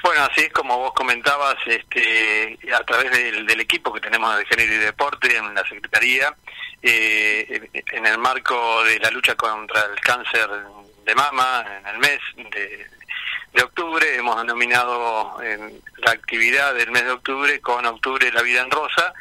[0.03, 4.45] Bueno, así es como vos comentabas, este, a través del, del equipo que tenemos de
[4.45, 6.33] Género y Deporte en la Secretaría,
[6.81, 10.47] eh, en el marco de la lucha contra el cáncer
[11.03, 12.96] de mama, en el mes de,
[13.53, 18.61] de octubre, hemos denominado en la actividad del mes de octubre con Octubre la Vida
[18.61, 19.13] en Rosa,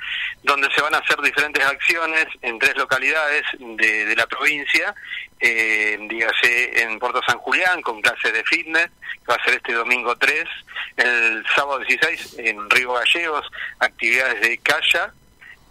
[0.42, 4.94] donde se van a hacer diferentes acciones en tres localidades de, de la provincia,
[5.38, 9.74] eh, dígase en Puerto San Julián con clases de fitness, que va a ser este
[9.74, 10.44] domingo 3,
[10.96, 13.46] el sábado 16 en Río Gallegos,
[13.78, 15.12] actividades de calla,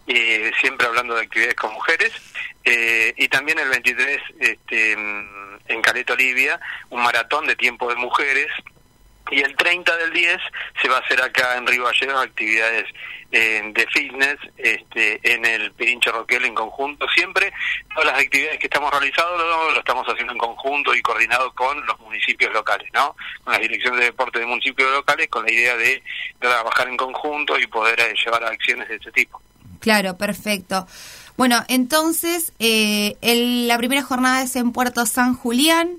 [0.08, 2.12] eh, siempre hablando de actividades con mujeres,
[2.64, 4.96] eh, y también el 23 este,
[5.68, 8.48] en Caleta Olivia, un maratón de tiempo de mujeres,
[9.32, 10.38] y el 30 del 10
[10.82, 12.86] se va a hacer acá en Río Gallegos actividades
[13.32, 17.08] eh, de fitness este, en el Pirincho Roquel en conjunto.
[17.10, 17.52] Siempre
[17.94, 22.00] todas las actividades que estamos realizando lo, estamos haciendo en conjunto y coordinado con los
[22.00, 23.16] municipios locales, ¿no?
[23.44, 26.04] Con las direcciones de deporte de municipios locales, con la idea de
[26.40, 29.42] trabajar en conjunto y poder eh, llevar acciones de este tipo.
[29.82, 30.88] Claro, perfecto.
[31.38, 35.98] Bueno, entonces, eh, el- la primera jornada es en Puerto San Julián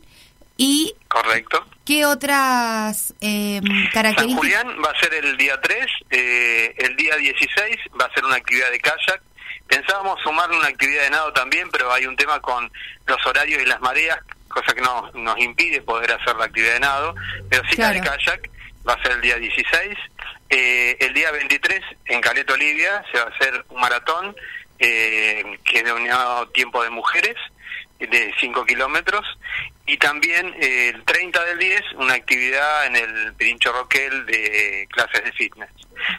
[0.57, 1.65] y Correcto.
[1.85, 4.37] ¿qué otras eh, San características?
[4.39, 8.37] Julián va a ser el día 3, eh, el día 16 va a ser una
[8.37, 9.21] actividad de kayak.
[9.69, 12.71] Pensábamos sumarle una actividad de nado también, pero hay un tema con
[13.07, 14.19] los horarios y las mareas,
[14.49, 17.15] cosa que nos, nos impide poder hacer la actividad de nado,
[17.51, 17.99] pero sí Claro.
[17.99, 18.51] la de kayak
[18.89, 19.99] va a ser el día 16.
[20.49, 24.35] Eh, el día 23 en Caleta Olivia se va a hacer un maratón
[24.79, 27.37] eh, que es de unidad tiempo de mujeres
[27.99, 29.25] de 5 kilómetros
[29.87, 35.25] y también eh, el 30 del 10 una actividad en el Pirincho Roquel de clases
[35.25, 35.71] de fitness.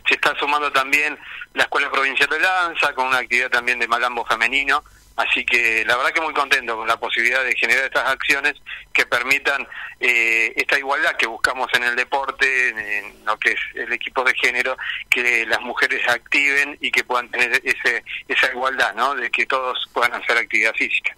[0.08, 1.18] Se está sumando también
[1.54, 4.84] la Escuela Provincial de Lanza con una actividad también de malambo femenino,
[5.18, 8.54] así que la verdad que muy contento con la posibilidad de generar estas acciones
[8.94, 9.68] que permitan
[10.00, 14.24] eh, esta igualdad que buscamos en el deporte, en, en lo que es el equipo
[14.24, 14.78] de género,
[15.10, 19.16] que las mujeres activen y que puedan tener ese, esa igualdad, ¿no?
[19.16, 21.16] De que todos puedan hacer actividad física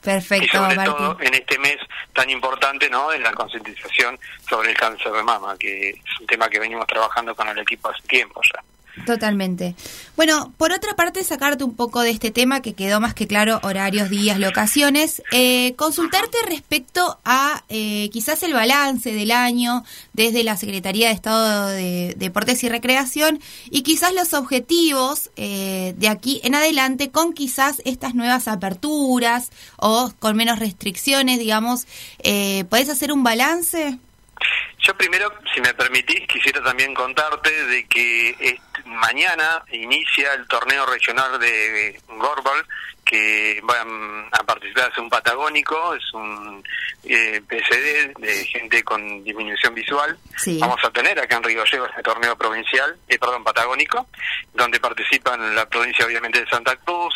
[0.00, 0.94] y Perfecto, sobre Martín.
[0.96, 1.76] todo en este mes
[2.14, 6.48] tan importante no en la concientización sobre el cáncer de mama que es un tema
[6.48, 8.62] que venimos trabajando con el equipo hace tiempo ya
[9.06, 9.74] Totalmente.
[10.16, 13.60] Bueno, por otra parte, sacarte un poco de este tema que quedó más que claro,
[13.62, 20.56] horarios, días, locaciones, eh, consultarte respecto a eh, quizás el balance del año desde la
[20.56, 26.54] Secretaría de Estado de Deportes y Recreación y quizás los objetivos eh, de aquí en
[26.54, 31.86] adelante con quizás estas nuevas aperturas o con menos restricciones, digamos.
[32.18, 33.98] Eh, ¿Podés hacer un balance?
[34.78, 40.86] Yo primero si me permitís quisiera también contarte de que este, mañana inicia el torneo
[40.86, 42.64] regional de Gorbal
[43.04, 46.62] que van a participar es un patagónico es un
[47.04, 50.58] eh, PCD de gente con disminución visual Sí.
[50.58, 54.06] Vamos a tener acá en Río Gallegos este torneo provincial, eh, perdón, patagónico,
[54.54, 57.12] donde participan la provincia obviamente de Santa Cruz,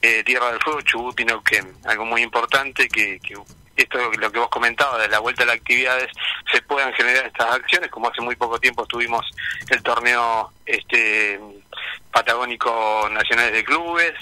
[0.00, 1.76] eh, Tierra del Fuego, Chubut y Neuquén.
[1.86, 3.34] Algo muy importante que, que
[3.78, 6.10] esto lo que vos comentabas de la vuelta a las actividades,
[6.52, 9.24] se puedan generar estas acciones, como hace muy poco tiempo tuvimos
[9.70, 11.40] el torneo este
[12.12, 14.12] patagónico nacionales de clubes,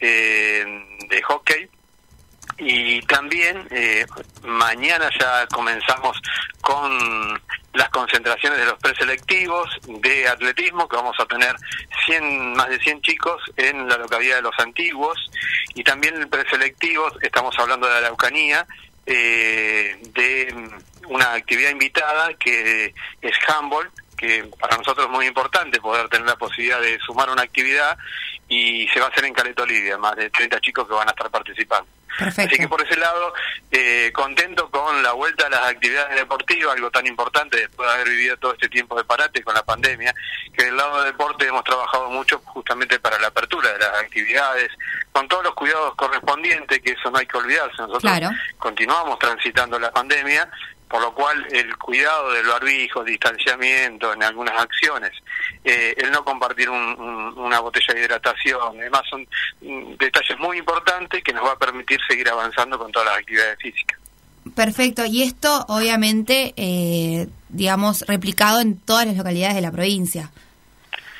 [0.00, 0.64] eh,
[1.08, 1.68] de hockey,
[2.58, 4.06] y también eh,
[4.44, 6.20] mañana ya comenzamos
[6.60, 7.40] con
[7.74, 11.54] las concentraciones de los preselectivos de atletismo, que vamos a tener
[12.06, 15.18] 100, más de 100 chicos en la localidad de Los Antiguos,
[15.74, 18.66] y también el preselectivo, estamos hablando de la Araucanía,
[19.06, 20.54] eh, de
[21.08, 22.92] una actividad invitada que
[23.22, 27.42] es handball, que para nosotros es muy importante poder tener la posibilidad de sumar una
[27.42, 27.96] actividad
[28.48, 31.10] y se va a hacer en Caleta Olivia, más de 30 chicos que van a
[31.12, 31.88] estar participando.
[32.18, 32.54] Perfecto.
[32.54, 33.34] Así que por ese lado,
[33.70, 38.08] eh, contento con la vuelta a las actividades deportivas, algo tan importante después de haber
[38.08, 40.14] vivido todo este tiempo de parate con la pandemia,
[40.56, 44.70] que del lado del deporte hemos trabajado mucho justamente para la apertura de las actividades,
[45.12, 47.76] con todos los cuidados correspondientes, que eso no hay que olvidarse.
[47.82, 48.30] Nosotros Claro.
[48.58, 50.48] continuamos transitando la pandemia,
[50.88, 55.10] por lo cual el cuidado del barbijo, distanciamiento en algunas acciones,
[55.64, 59.26] eh, el no compartir un- un- una botella de hidratación, además son
[59.62, 63.58] mm, detalles muy importantes que nos va a permitir seguir avanzando con todas las actividades
[63.60, 63.98] físicas.
[64.54, 65.04] Perfecto.
[65.04, 70.30] Y esto, obviamente, eh, digamos, replicado en todas las localidades de la provincia.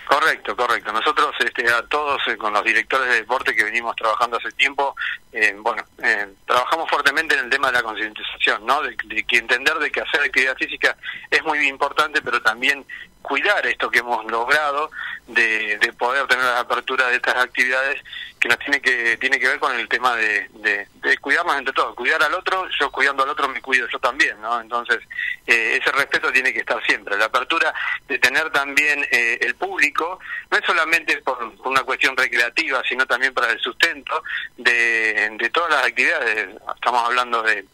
[0.07, 0.92] Correcto, correcto.
[0.92, 4.95] Nosotros este, a todos eh, con los directores de deporte que venimos trabajando hace tiempo,
[5.33, 8.83] eh, bueno, eh, trabajamos fuertemente en el tema de la concientización, ¿no?
[8.83, 10.97] De, de que entender de que hacer actividad física
[11.29, 12.87] es muy importante, pero también
[13.27, 14.89] cuidar esto que hemos logrado
[15.27, 18.01] de, de poder tener la apertura de estas actividades
[18.39, 21.97] que nos tiene que tiene que ver con el tema de, de, cuidarnos entre todos,
[21.97, 24.61] cuidar al otro, yo cuidando al otro me cuido yo también, ¿no?
[24.61, 25.01] Entonces
[25.45, 27.19] eh, ese respeto tiene que estar siempre.
[27.19, 27.75] La apertura
[28.07, 33.07] de tener también eh, el público, no es solamente por, por una cuestión recreativa, sino
[33.07, 34.23] también para el sustento
[34.57, 36.49] de, de todas las actividades.
[36.77, 37.65] Estamos hablando de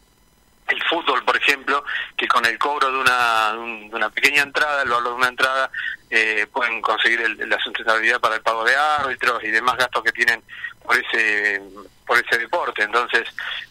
[0.73, 1.85] el fútbol, por ejemplo,
[2.17, 5.71] que con el cobro de una, de una pequeña entrada, el valor de una entrada,
[6.11, 10.13] eh, pueden conseguir el- la sustentabilidad para el pago de árbitros y demás gastos que
[10.13, 10.43] tienen
[10.83, 11.61] por ese
[12.05, 12.83] por ese deporte.
[12.83, 13.23] Entonces,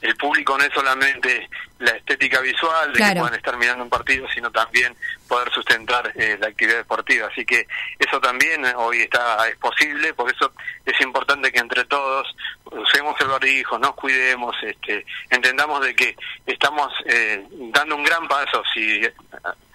[0.02, 1.47] el público no es solamente
[1.80, 3.19] la estética visual de que Claro.
[3.21, 4.95] puedan estar mirando un partido, sino también
[5.28, 7.28] poder sustentar eh, la actividad deportiva.
[7.28, 7.67] Así que
[8.00, 10.54] eso también eh, hoy está es posible, por eso
[10.86, 12.27] es importante que entre todos
[12.65, 16.15] usemos el barbijo, nos cuidemos, este, entendamos de que
[16.46, 18.63] estamos eh, dando un gran paso.
[18.73, 19.13] Si eh,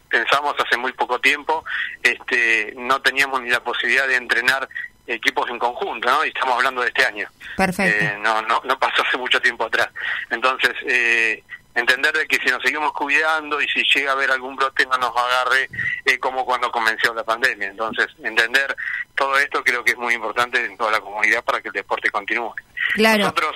[0.08, 1.64] pensamos hace muy poco tiempo,
[2.02, 4.68] este, no teníamos ni la posibilidad de entrenar
[5.06, 6.24] equipos en conjunto, ¿no?
[6.24, 7.28] Y estamos hablando de este año.
[7.56, 8.04] Perfecto.
[8.04, 9.88] Eh, no, no, no pasó hace mucho tiempo atrás.
[10.30, 11.42] Entonces, eh,
[11.76, 14.96] entender de que si nos seguimos cuidando y si llega a haber algún brote no
[14.96, 15.68] nos agarre
[16.04, 17.68] eh, como cuando comenzó la pandemia.
[17.68, 18.74] Entonces, entender
[19.14, 22.10] todo esto creo que es muy importante en toda la comunidad para que el deporte
[22.10, 22.54] continúe.
[22.94, 23.18] Claro.
[23.18, 23.54] Nosotros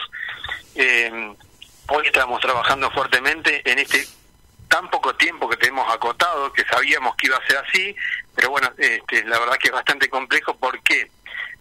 [0.75, 1.35] eh,
[1.89, 4.07] hoy estamos trabajando fuertemente en este
[4.69, 7.97] tan poco tiempo que tenemos acotado, que sabíamos que iba a ser así,
[8.37, 10.55] pero bueno, este, la verdad que es bastante complejo.
[10.57, 11.11] ¿Por qué?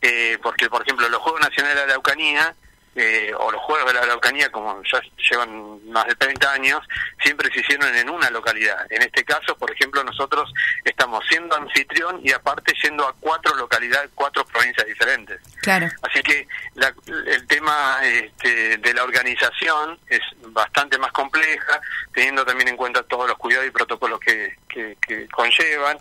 [0.01, 2.55] Eh, porque, por ejemplo, los Juegos Nacionales de la Araucanía
[3.01, 6.81] eh, o los Juegos de la Araucanía, como ya llevan más de 30 años,
[7.23, 8.85] siempre se hicieron en una localidad.
[8.91, 10.51] En este caso, por ejemplo, nosotros
[10.83, 15.39] estamos siendo anfitrión y aparte yendo a cuatro localidades, cuatro provincias diferentes.
[15.61, 15.87] Claro.
[16.01, 16.93] Así que la-
[17.27, 21.79] el tema este, de la organización es bastante más compleja,
[22.13, 25.97] teniendo también en cuenta todos los cuidados y protocolos que, que- que conllevan.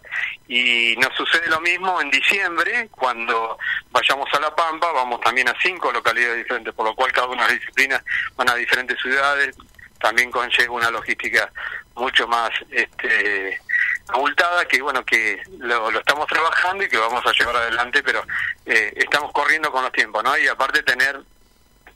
[0.49, 3.59] Y nos sucede lo mismo en diciembre, cuando
[3.90, 7.47] vayamos a La Pampa, vamos también a cinco localidades diferentes, por lo cual cada una
[7.47, 8.03] de las disciplinas
[8.36, 9.57] van a diferentes ciudades,
[10.01, 11.51] también conlleva una logística
[11.95, 13.61] mucho más este
[14.09, 18.22] abultada que bueno que lo, lo estamos trabajando y que vamos a llevar adelante pero
[18.64, 21.20] eh, estamos corriendo con los tiempos no y aparte tener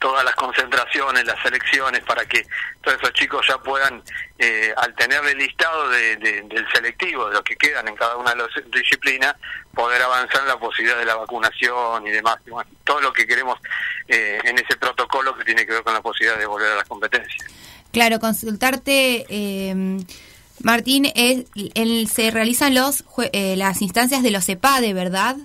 [0.03, 2.45] todas las concentraciones, las selecciones, para que
[2.81, 4.03] todos esos chicos ya puedan,
[4.37, 8.17] eh, al tener el listado de- de- del selectivo, de los que quedan en cada
[8.17, 9.33] una de las disciplinas,
[9.73, 12.35] poder avanzar en la posibilidad de la vacunación y demás.
[12.83, 13.57] Todo lo que queremos
[14.09, 16.87] eh, en ese protocolo que tiene que ver con la posibilidad de volver a las
[16.89, 17.41] competencias.
[17.93, 19.73] Claro, consultarte, eh,
[20.61, 21.45] Martín, es,
[21.75, 25.37] el- se realizan los eh, las instancias de los EPADE, ¿verdad?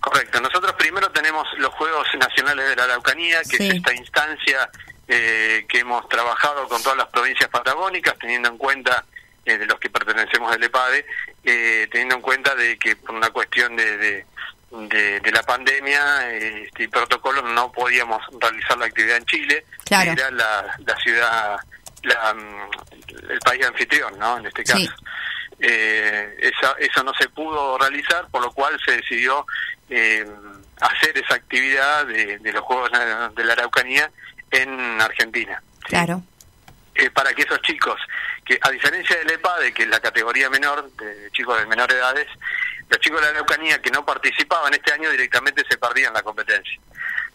[0.00, 0.40] Correcto.
[0.40, 3.68] Nosotros primero tenemos los Juegos Nacionales de la Araucanía, que Sí.
[3.68, 4.68] es esta instancia
[5.08, 9.04] eh, que hemos trabajado con todas las provincias patagónicas, teniendo en cuenta
[9.44, 11.06] eh, de los que pertenecemos al EPADE,
[11.44, 14.26] eh, teniendo en cuenta de que por una cuestión de, de,
[14.72, 19.64] de- de la pandemia eh, este, y protocolo no podíamos realizar la actividad en Chile,
[19.84, 20.12] Claro.
[20.14, 21.56] que era la, la ciudad,
[22.02, 22.70] la, mm,
[23.30, 24.38] el país anfitrión, ¿no?
[24.38, 24.78] En este caso.
[24.78, 24.88] Sí.
[25.58, 29.46] Eh, esa- eso no se pudo realizar, por lo cual se decidió
[29.88, 30.26] eh,
[30.80, 32.90] hacer esa actividad de, de los Juegos
[33.34, 34.10] de la Araucanía
[34.50, 35.62] en Argentina.
[35.80, 35.86] ¿sí?
[35.88, 36.22] Claro.
[36.94, 38.00] Eh, para que esos chicos,
[38.44, 42.26] que a diferencia del EPADE, que es la categoría menor, de chicos de menores edades,
[42.88, 46.80] los chicos de la Araucanía que no participaban este año directamente se perdían la competencia.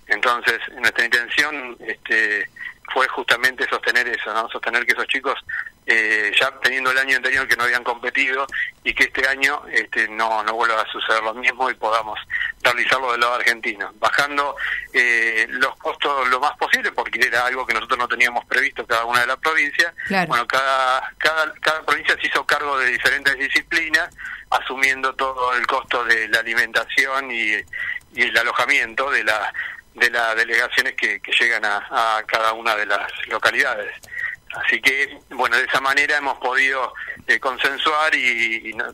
[0.07, 2.49] Entonces, nuestra intención este,
[2.93, 4.49] fue justamente sostener eso, ¿no?
[4.49, 5.39] Sostener que esos chicos,
[5.86, 8.45] eh, ya teniendo el año anterior que no habían competido
[8.84, 12.19] y que este año este, no, no vuelva a suceder lo mismo y podamos
[12.61, 14.55] realizarlo del lado argentino, bajando
[14.93, 19.05] eh, los costos lo más posible, porque era algo que nosotros no teníamos previsto cada
[19.05, 19.93] una de las provincias.
[20.07, 20.27] Claro.
[20.27, 24.09] Bueno, cada, cada, cada provincia se hizo cargo de diferentes disciplinas,
[24.51, 27.53] asumiendo todo el costo de la alimentación y,
[28.13, 29.53] y el alojamiento de la
[29.93, 33.93] de las delegaciones que, que llegan a, a cada una de las localidades.
[34.54, 36.93] Así que, bueno, de esa manera hemos podido
[37.28, 38.86] eh, consensuar y, y no-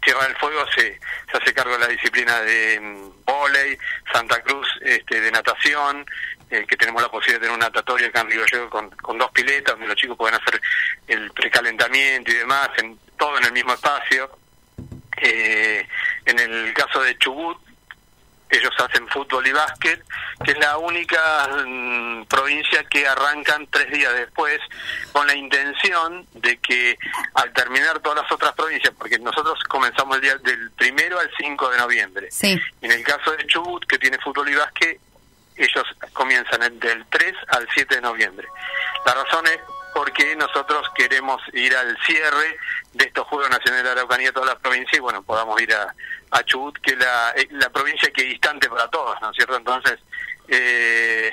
[0.00, 0.98] Tierra del Fuego se,
[1.30, 3.78] se hace cargo de la disciplina de mm, vóley,
[4.12, 6.04] Santa Cruz este, de natación,
[6.50, 9.16] eh, que tenemos la posibilidad de tener un natatorio acá en Río Gallegos con, con
[9.18, 10.60] dos piletas, donde los chicos pueden hacer
[11.06, 14.28] el precalentamiento y demás, en, todo en el mismo espacio.
[15.18, 15.86] Eh,
[16.24, 17.58] en el caso de Chubut,
[18.52, 20.04] ellos hacen fútbol y básquet,
[20.44, 24.60] que es la única mm, provincia que arrancan tres días después
[25.10, 26.98] con la intención de que
[27.34, 31.70] al terminar todas las otras provincias, porque nosotros comenzamos el día del primero al 5
[31.70, 32.60] de noviembre, Sí.
[32.82, 35.00] en el caso de Chubut, que tiene fútbol y básquet,
[35.56, 38.46] ellos comienzan el- del 3 al 7 de noviembre.
[39.06, 39.58] La razón es
[39.94, 42.56] porque nosotros queremos ir al cierre
[42.92, 45.94] de estos Juegos Nacionales de Araucanía todas las provincias y bueno, podamos ir a,
[46.30, 49.36] a Chubut, que es la, eh, la provincia que es distante para todos, ¿no es
[49.36, 49.56] cierto?
[49.56, 49.98] Entonces,
[50.48, 51.30] eh,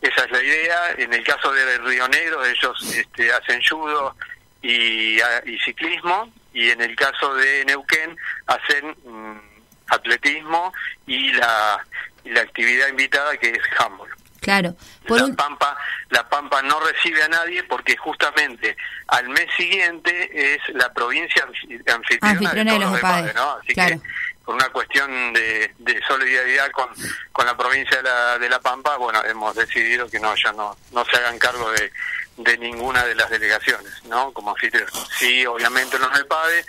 [0.00, 0.90] esa es la idea.
[0.98, 4.16] En el caso de Río Negro, ellos este, hacen judo
[4.60, 9.40] y, a- y ciclismo, y en el caso de Neuquén, hacen mm,
[9.88, 10.72] atletismo
[11.06, 11.84] y la,
[12.24, 14.08] la actividad invitada que es handball.
[14.42, 14.74] Claro.
[15.06, 15.76] Por la un, Pampa,
[16.10, 18.76] la Pampa no recibe a nadie porque justamente
[19.06, 23.50] al mes siguiente es la provincia anfi- anfitriona, Anfitriona de todos los EPADE, ¿no?
[23.52, 24.00] Así claro.
[24.02, 24.08] que
[24.44, 26.88] por una cuestión de, de solidaridad con,
[27.32, 30.76] con la provincia de la, de la Pampa, bueno, hemos decidido que no ya no,
[30.92, 31.92] no se hagan cargo de,
[32.36, 34.32] de ninguna de las delegaciones, ¿no?
[34.32, 34.88] Como anfitrión.
[35.18, 36.64] Sí, obviamente los EPADE,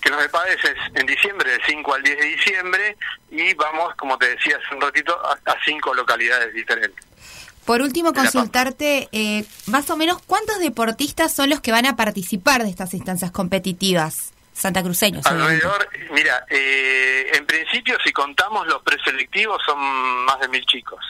[0.00, 2.96] que los EPADES es en diciembre, del 5 al 10 de diciembre,
[3.30, 7.04] y vamos, como te decía hace un ratito, a, a cinco localidades diferentes.
[7.64, 12.62] por último, consultarte eh, más o menos cuántos deportistas son los que van a participar
[12.62, 15.26] de estas instancias competitivas santacruceños.
[15.26, 19.78] Alrededor, mira, eh, en principio si contamos los preselectivos son
[20.24, 21.04] más de mil chicos.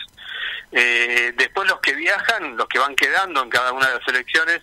[0.72, 4.62] Eh, después los que viajan, los que van quedando en cada una de las selecciones,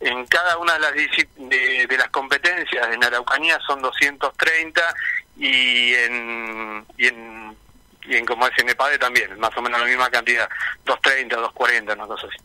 [0.00, 4.94] en cada una de las de, de las competencias en Araucanía son 230
[5.36, 7.56] y en, y en
[8.04, 10.48] y en como es en EPADE también, más o menos la misma cantidad,
[10.84, 12.36] 230, 240, una cosa así.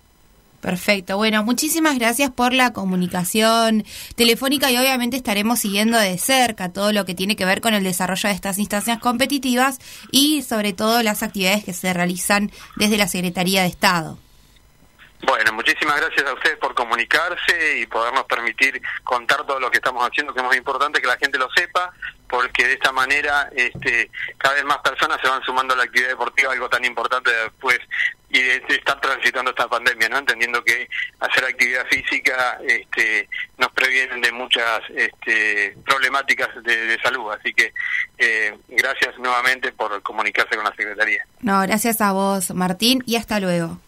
[0.67, 1.15] Perfecto.
[1.15, 3.85] Bueno, muchísimas gracias por la comunicación
[4.17, 7.85] telefónica y obviamente estaremos siguiendo de cerca todo lo que tiene que ver con el
[7.85, 9.79] desarrollo de estas instancias competitivas
[10.11, 14.17] y sobre todo las actividades que se realizan desde la Secretaría de Estado.
[15.25, 20.05] Bueno, muchísimas gracias a ustedes por comunicarse y podernos permitir contar todo lo que estamos
[20.05, 21.93] haciendo, que es muy importante que la gente lo sepa,
[22.27, 26.09] porque de esta manera este, cada vez más personas se van sumando a la actividad
[26.09, 27.79] deportiva, algo tan importante después
[28.29, 30.17] y de, de estar transitando esta pandemia, ¿no?
[30.17, 37.31] Entendiendo que hacer actividad física este, nos previenen de muchas este, problemáticas de, de salud,
[37.31, 37.73] así que
[38.17, 41.25] eh, gracias nuevamente por comunicarse con la Secretaría.
[41.41, 43.79] No, gracias a vos, Martín, y hasta luego.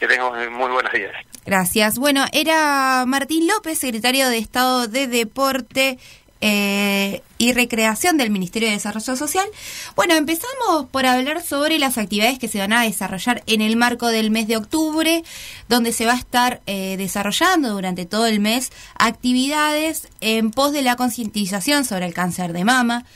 [0.00, 1.14] Que tengan muy buenos días.
[1.46, 1.98] Gracias.
[1.98, 5.98] Bueno, era Martín López, secretario de Estado de Deporte
[6.46, 9.46] eh, y Recreación del Ministerio de Desarrollo Social.
[9.96, 14.08] Bueno, empezamos por hablar sobre las actividades que se van a desarrollar en el marco
[14.08, 15.24] del mes de octubre,
[15.70, 20.82] donde se va a estar eh, desarrollando durante todo el mes actividades en pos de
[20.82, 23.06] la concientización sobre el cáncer de mama.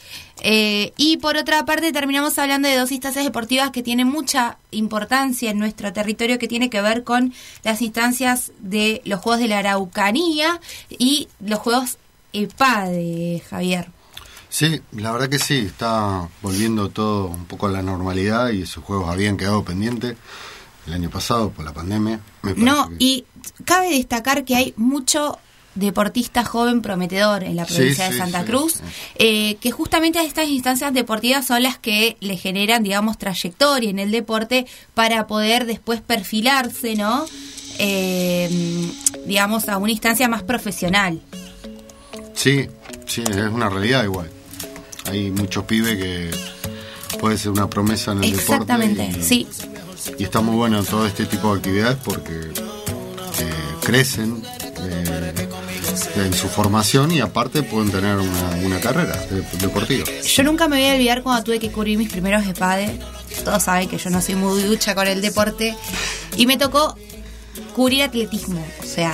[0.41, 5.51] Eh, y por otra parte terminamos hablando de dos instancias deportivas que tienen mucha importancia
[5.51, 9.59] en nuestro territorio que tiene que ver con las instancias de los Juegos de la
[9.59, 11.99] Araucanía y los Juegos
[12.33, 13.89] EPADE, Javier.
[14.49, 18.83] Sí, la verdad que sí, está volviendo todo un poco a la normalidad y esos
[18.83, 20.17] juegos habían quedado pendientes
[20.87, 22.21] el año pasado por la pandemia.
[22.43, 23.25] Me No, que- y
[23.65, 25.39] cabe destacar que hay mucho
[25.75, 28.81] deportista joven prometedor en la Sí, provincia de Santa sí, Cruz, sí.
[29.17, 34.11] eh, que justamente estas instancias deportivas son las que le generan, digamos, trayectoria en el
[34.11, 37.27] deporte para poder después perfilarse, ¿no?
[37.79, 38.91] Eh,
[39.27, 41.21] digamos, a una instancia más profesional.
[42.39, 42.69] Sí,
[43.07, 44.31] sí, es una realidad igual.
[45.07, 46.31] Hay muchos pibes que
[47.19, 49.21] puede ser una promesa en el Exactamente, deporte.
[49.21, 49.47] y- sí.
[50.19, 53.53] Y está muy bueno todo este tipo de actividades porque eh,
[53.85, 54.43] crecen
[54.81, 55.35] eh,
[56.17, 60.05] en su formación y aparte pueden tener una, una carrera de- deportiva.
[60.25, 63.01] Yo nunca me voy a olvidar cuando tuve que cubrir mis primeros EPADE.
[63.45, 65.77] Todos saben que yo no soy muy ducha con el deporte.
[66.37, 66.97] Y me tocó
[67.75, 68.65] cubrir atletismo.
[68.81, 69.13] O sea,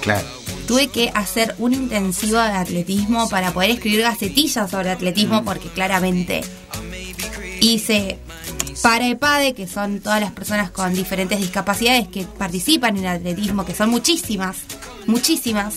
[0.00, 0.26] Claro.
[0.68, 6.42] Tuve que hacer una intensiva de atletismo para poder escribir gacetillas sobre atletismo porque claramente
[7.60, 8.18] hice
[8.82, 13.74] para EPADE, que son todas las personas con diferentes discapacidades que participan en atletismo, que
[13.74, 14.58] son muchísimas,
[15.06, 15.74] muchísimas.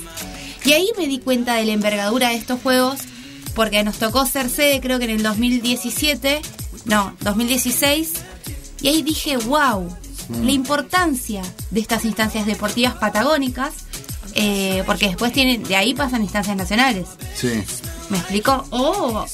[0.65, 2.99] Y ahí me di cuenta de la envergadura de estos juegos
[3.55, 6.41] porque nos tocó ser sede creo que en el 2017,
[6.85, 8.13] no, 2016,
[8.81, 9.87] y ahí dije, wow,
[10.43, 13.73] la importancia de estas instancias deportivas patagónicas,
[14.35, 17.07] eh, porque después tienen, de ahí pasan instancias nacionales.
[17.35, 17.63] Sí.
[18.09, 18.65] ¿Me explicó?
[18.71, 19.25] O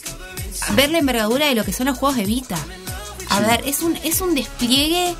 [0.75, 2.57] ver la envergadura de lo que son los juegos de Vita.
[3.29, 5.15] A ver, es un, es un despliegue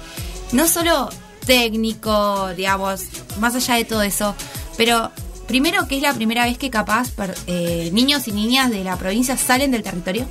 [0.53, 1.09] no solo
[1.45, 3.01] técnico, digamos,
[3.39, 4.35] más allá de todo eso,
[4.77, 5.11] pero
[5.47, 8.95] primero que es la primera vez que capaz per- eh, niños y niñas de la
[8.97, 10.27] provincia salen del territorio,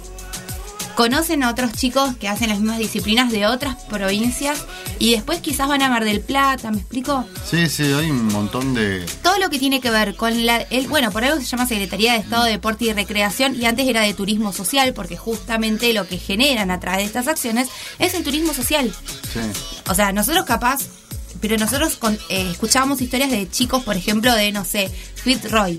[0.97, 4.65] conocen a otros chicos que hacen las mismas disciplinas de otras provincias
[4.99, 7.25] y después quizás van a Mar del Plata, ¿me explico?
[7.49, 9.05] Sí, sí, hay un montón de...
[9.23, 12.15] todo lo que tiene que ver con la, el, bueno, por algo se llama Secretaría
[12.15, 16.09] de Estado de Deporte y Recreación y antes era de Turismo Social porque justamente lo
[16.09, 17.69] que generan a través de estas acciones
[17.99, 18.91] es el turismo social.
[19.33, 19.41] Sí.
[19.89, 20.81] O sea, nosotros capaz,
[21.43, 25.79] pero nosotros con- eh, escuchábamos historias de chicos, por ejemplo, de, no sé, Fitzroy,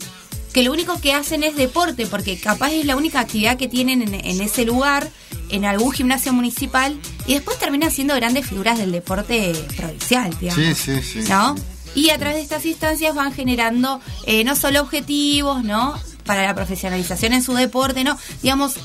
[0.57, 4.01] que lo único que hacen es deporte, porque capaz es la única actividad que tienen
[4.01, 5.07] en, en ese lugar,
[5.49, 10.65] en algún gimnasio municipal, y después terminan siendo grandes figuras del deporte provincial, digamos.
[10.65, 11.29] Sí, sí, sí.
[11.29, 11.53] ¿no?
[11.93, 15.93] Y a través de estas instancias van generando eh, no solo objetivos, ¿no?
[16.25, 18.17] Para la profesionalización en su deporte, ¿no?
[18.41, 18.77] Digamos,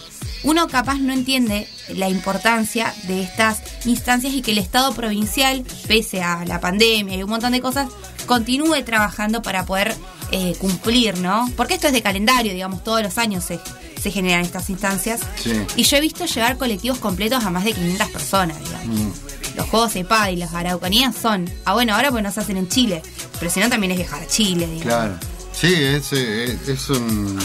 [0.45, 6.21] uno capaz no entiende la importancia de estas instancias y que el Estado provincial, pese
[6.23, 7.89] a la pandemia y un montón de cosas,
[8.27, 9.97] continúe trabajando para poder
[10.33, 11.51] eh, cumplir, ¿no?
[11.57, 13.61] Porque esto es de calendario, digamos, todos los años se,
[14.01, 15.21] se generan estas instancias.
[15.43, 15.53] Sí.
[15.77, 18.87] Y yo he visto llevar colectivos completos a más de 500 personas, digamos.
[18.99, 19.11] Mm.
[19.57, 21.49] Los juegos EPAD y las araucanías son.
[21.67, 23.03] Ah, bueno, ahora pues no se hacen en Chile.
[23.39, 24.83] Pero si no, también es viajar a Chile, digamos.
[24.83, 25.15] Claro.
[25.53, 27.39] Sí, es, eh, es, un.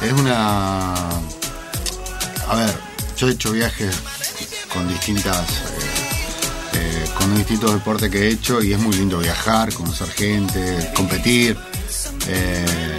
[0.00, 0.94] Es una.
[0.94, 2.74] A ver,
[3.18, 3.94] yo he hecho viajes
[4.72, 5.46] con distintas.
[5.48, 6.04] eh,
[6.76, 11.56] eh, con distintos deportes que he hecho y es muy lindo viajar, conocer gente, competir.
[12.28, 12.96] Eh,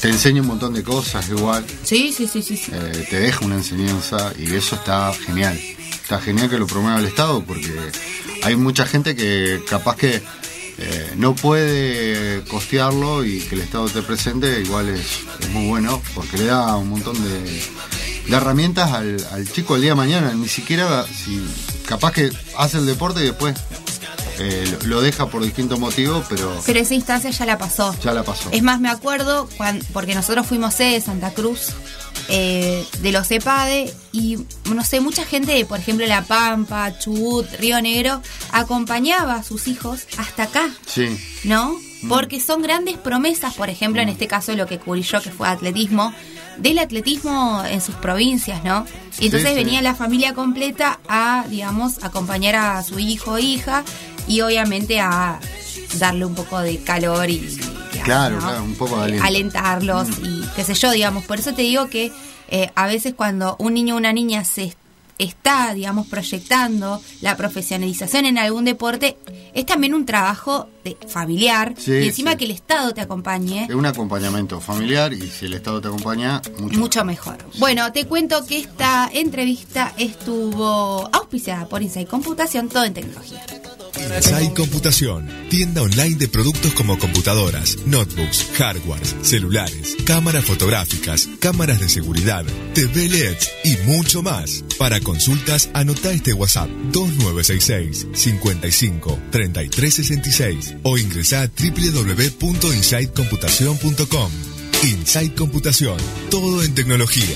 [0.00, 1.64] te enseña un montón de cosas igual.
[1.82, 2.56] Sí, sí, sí, sí.
[2.56, 2.70] sí.
[2.74, 5.58] eh, te deja una enseñanza y eso está genial.
[5.90, 7.72] Está genial que lo promueva el Estado porque
[8.42, 10.22] hay mucha gente que capaz que
[10.76, 16.02] eh, no puede costearlo y que el Estado esté presente igual es, es muy bueno
[16.14, 17.62] porque le da un montón de,
[18.28, 20.34] herramientas al, al chico el día de mañana.
[20.34, 21.42] Ni siquiera, si
[21.86, 23.54] capaz que hace el deporte y después
[24.38, 27.94] eh, lo, deja por distintos motivos, pero Pero esa instancia ya la pasó.
[28.02, 28.48] ya la pasó.
[28.52, 31.68] Es más, me acuerdo, cuan- porque nosotros fuimos sede de Santa Cruz,
[32.28, 34.38] eh, de los EPADE, y
[34.72, 38.22] no sé, mucha gente de, por ejemplo, La Pampa, Chubut, Río Negro,
[38.52, 41.16] acompañaba a sus hijos hasta acá, Sí.
[41.44, 41.76] ¿no?
[42.08, 45.48] Porque son grandes promesas, por ejemplo, en este caso lo que cubrí yo, que fue
[45.48, 46.12] atletismo,
[46.58, 48.86] del atletismo en sus provincias, ¿no?
[49.18, 49.64] Y entonces Sí, sí.
[49.64, 53.84] venía la familia completa a, digamos, acompañar a su hijo o hija
[54.26, 55.38] y obviamente a
[55.98, 57.58] darle un poco de calor y,
[58.00, 58.46] a- Claro, ¿no?
[58.46, 59.22] claro, un poco de aliento.
[59.24, 59.26] Mm.
[59.26, 61.24] alentarlos y qué sé yo, digamos.
[61.24, 62.12] Por eso te digo que
[62.48, 64.78] eh, a veces cuando un niño o una niña se est-
[65.18, 69.16] está, digamos, proyectando la profesionalización en algún deporte,
[69.54, 72.36] es también un trabajo de familiar Sí, y encima sí.
[72.38, 73.64] que el Estado te acompañe.
[73.68, 76.78] Es un acompañamiento familiar y si el Estado te acompaña, mucho.
[76.78, 77.38] Mucho mejor.
[77.58, 83.44] Bueno, te cuento que esta entrevista estuvo auspiciada por Inside Computación, todo en tecnología.
[84.16, 91.88] Inside Computación, tienda online de productos como computadoras, notebooks, hardwares, celulares, cámaras fotográficas, cámaras de
[91.88, 94.64] seguridad, TV LEDs y mucho más.
[94.78, 104.30] Para consultas, anota este WhatsApp 2966 55 3366 o ingresa a www.insidecomputación.com.
[104.82, 105.96] Inside Computación,
[106.30, 107.34] todo en tecnología.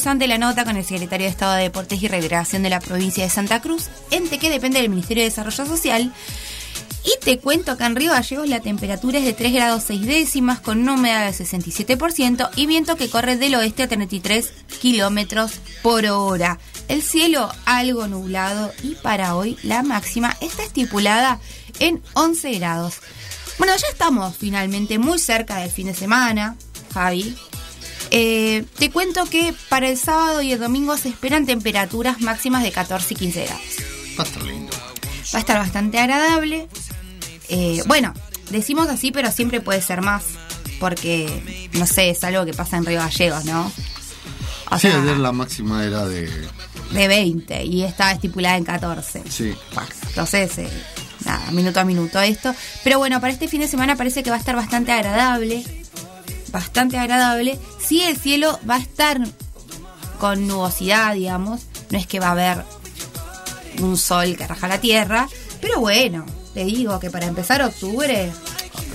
[0.00, 3.22] Interesante la nota con el secretario de Estado de Deportes y Recreación de la provincia
[3.22, 6.10] de Santa Cruz, ente que depende del Ministerio de Desarrollo Social.
[7.04, 10.60] Y te cuento que en Río Gallegos la temperatura es de 3 grados 6 décimas
[10.60, 16.06] con una humedad del 67% y viento que corre del oeste a 33 kilómetros por
[16.06, 16.58] hora.
[16.88, 21.40] El cielo algo nublado y para hoy la máxima está estipulada
[21.78, 22.94] en 11 grados.
[23.58, 26.56] Bueno, ya estamos finalmente muy cerca del fin de semana,
[26.94, 27.36] Javi.
[28.10, 32.72] Eh, te cuento que para el sábado y el domingo se esperan temperaturas máximas de
[32.72, 33.62] 14 y 15 grados.
[34.18, 34.72] Va a estar lindo.
[35.32, 36.68] Va a estar bastante agradable.
[37.48, 38.12] Eh, bueno,
[38.50, 40.24] decimos así, pero siempre puede ser más.
[40.80, 43.70] Porque, no sé, es algo que pasa en Río Gallegos, ¿no?
[44.70, 46.28] O sí, sea, ayer la máxima era de.
[46.92, 49.24] de 20 y está estipulada en 14.
[49.28, 49.54] Sí.
[50.08, 50.70] Entonces, eh,
[51.24, 52.54] nada, minuto a minuto esto.
[52.82, 55.64] Pero bueno, para este fin de semana parece que va a estar bastante agradable.
[56.52, 57.58] Bastante agradable.
[57.78, 59.20] Sí, el cielo va a estar
[60.18, 61.62] con nubosidad, digamos.
[61.90, 62.64] No es que va a haber
[63.80, 65.28] un sol que raja la tierra.
[65.60, 66.24] Pero bueno,
[66.54, 68.32] te digo que para empezar octubre,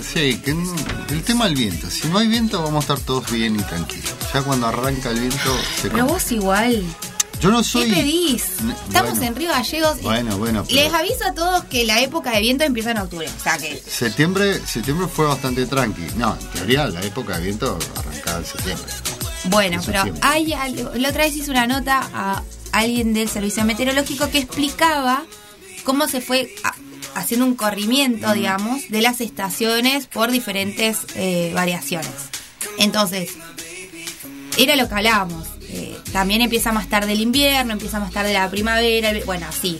[0.02, 1.90] Sí, que el tema del viento.
[1.90, 4.14] Si no hay viento, vamos a estar todos bien y tranquilos.
[4.32, 6.84] Ya cuando arranca el viento, se pero vos igual.
[7.40, 7.88] Yo no soy.
[7.90, 8.42] ¿Qué pedís?
[8.88, 9.22] Estamos bueno.
[9.26, 9.98] en Río Gallegos.
[10.00, 12.98] y Bueno, bueno, pero- Les aviso a todos que la época de viento empieza en
[12.98, 13.28] octubre.
[13.38, 16.02] O sea que Septiembre, septiembre fue bastante tranqui.
[16.16, 18.86] No, en teoría la época de viento arrancaba en septiembre.
[19.44, 20.92] Bueno, pero hay algo.
[20.94, 25.24] La otra vez hice una nota a alguien del servicio meteorológico que explicaba
[25.84, 26.74] cómo se fue a-
[27.20, 32.10] haciendo un corrimiento, digamos, de las estaciones por diferentes eh, variaciones.
[32.78, 33.30] Entonces,
[34.58, 35.46] era lo que hablábamos.
[35.68, 39.78] Eh, también empieza más tarde el invierno, empieza más tarde la primavera, el- bueno, así.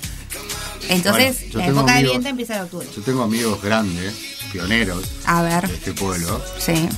[0.89, 2.87] Entonces, Bueno, la época de viento empieza en octubre.
[2.95, 4.14] Yo tengo amigos grandes,
[4.53, 6.89] pioneros A ver, de este pueblo, sí.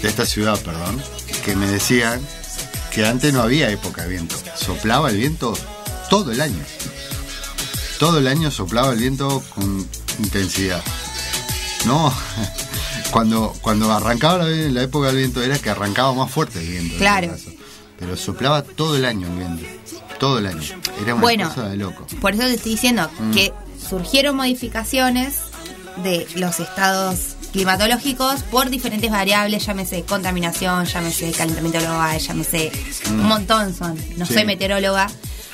[0.00, 1.02] de esta ciudad, perdón,
[1.44, 2.20] que me decían
[2.92, 4.36] que antes no había época de viento.
[4.56, 5.58] Soplaba el viento
[6.08, 6.62] todo el año.
[7.98, 9.88] Todo el año soplaba el viento con
[10.20, 10.82] intensidad.
[11.86, 12.12] No,
[13.10, 16.94] Cuando, cuando arrancaba la, la época del viento era que arrancaba más fuerte el viento.
[16.94, 17.36] en Claro.
[17.98, 19.64] Pero soplaba todo el año viento.
[20.18, 20.60] Todo el año.
[21.02, 21.48] Era una Bueno.
[21.48, 22.06] cosa de loco.
[22.20, 23.30] Por eso te estoy diciendo Mm.
[23.32, 23.52] que
[23.88, 25.40] surgieron modificaciones
[26.02, 32.72] de los estados climatológicos por diferentes variables, llámese contaminación, llámese calentamiento global, llámese
[33.10, 33.20] Mm.
[33.20, 33.96] un montón son.
[34.16, 34.34] No Sí.
[34.34, 35.08] soy meteoróloga,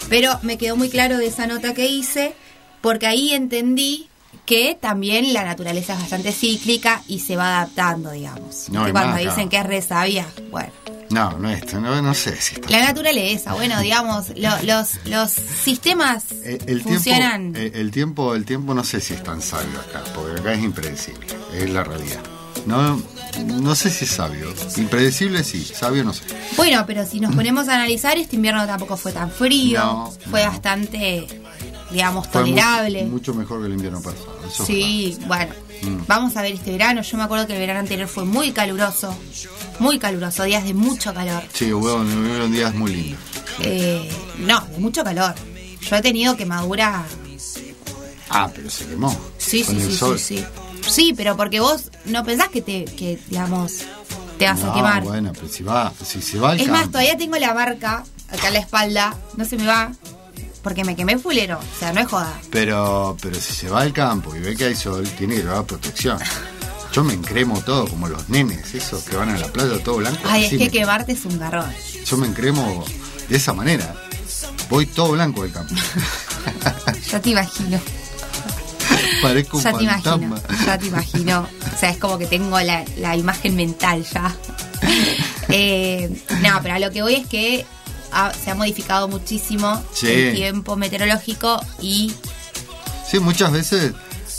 [0.08, 2.34] pero me quedó muy claro de esa nota que hice,
[2.80, 4.08] porque ahí entendí
[4.46, 8.68] que también la naturaleza es bastante cíclica y se va adaptando, digamos.
[8.70, 9.50] No, Que cuando más, dicen claro.
[9.50, 10.70] que es re sabia, bueno.
[11.10, 12.70] No, no es, no, no sé si está.
[12.70, 17.52] La naturaleza, bueno, digamos, lo- los, los sistemas Eh, El funcionan.
[17.52, 20.52] tiempo, eh, el tiempo, el tiempo no sé si es tan sabio acá, porque acá
[20.52, 22.20] es impredecible, es la realidad.
[22.66, 23.02] No,
[23.46, 24.52] no sé si es sabio.
[24.76, 26.22] Impredecible sí, sabio no sé.
[26.56, 30.44] Bueno, pero si nos ponemos a analizar, este invierno tampoco fue tan frío, No, fue
[30.44, 31.26] bastante,
[31.90, 33.04] digamos, Fue mu- tolerable.
[33.04, 34.38] mucho mejor que el invierno pasado.
[34.48, 35.52] eso sí, bueno.
[35.82, 36.00] Mm.
[36.06, 37.00] vamos a ver este verano.
[37.02, 39.16] Yo me acuerdo que el verano anterior fue muy caluroso,
[39.78, 41.42] muy caluroso, días de mucho calor.
[41.54, 43.20] Sí, hubo, hubo días muy lindos.
[43.60, 44.08] Eh,
[44.40, 45.34] no, de mucho calor.
[45.80, 47.02] Yo he tenido quemadura.
[48.28, 49.16] Ah, pero se quemó.
[49.38, 50.18] Sí, con sí, el sí, sol.
[50.18, 50.44] sí, sí.
[50.88, 53.78] Sí, pero porque vos no pensás que te, que, digamos,
[54.38, 55.02] te vas a quemar.
[55.02, 58.52] Bueno, pero si va, si se va Es más, todavía tengo la marca acá en
[58.54, 59.92] la espalda, no se me va,
[60.62, 62.32] porque me quemé fulero, o sea, no es joda.
[62.50, 65.64] Pero, pero si se va al campo y ve que hay sol, tiene que llevar
[65.64, 66.18] protección.
[66.92, 70.18] Yo me encremo todo, como los nenes, esos que van a la playa todo blanco.
[70.24, 71.70] Ay, es que me- quemarte es un garrón.
[72.04, 72.84] Yo me encremo
[73.28, 73.94] de esa manera.
[74.68, 75.74] Voy todo blanco del campo.
[77.10, 77.78] Ya te imagino,
[79.20, 81.48] Parezco un ya te imagino, ya te imagino.
[81.74, 84.34] O sea, es como que tengo la, la imagen mental ya.
[85.52, 87.66] Eh, no, pero a lo que voy es que
[88.12, 90.06] ha- se ha modificado muchísimo Sí.
[90.08, 92.12] el tiempo meteorológico y
[93.10, 93.92] Sí, muchas veces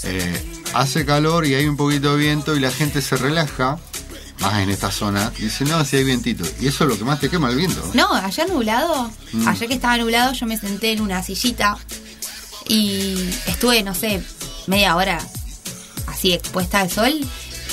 [0.04, 3.78] eh, hace calor y hay un poquito de viento y la gente se relaja,
[4.40, 6.44] más en esta zona, y dice, no, si hay vientito.
[6.60, 7.82] Y eso es lo que más te quema el viento.
[7.94, 9.48] No, ayer nublado, Mm.
[9.48, 11.78] ayer que estaba nublado yo me senté en una sillita
[12.68, 14.24] y estuve, no sé,
[14.68, 15.20] media hora
[16.08, 17.14] así expuesta al sol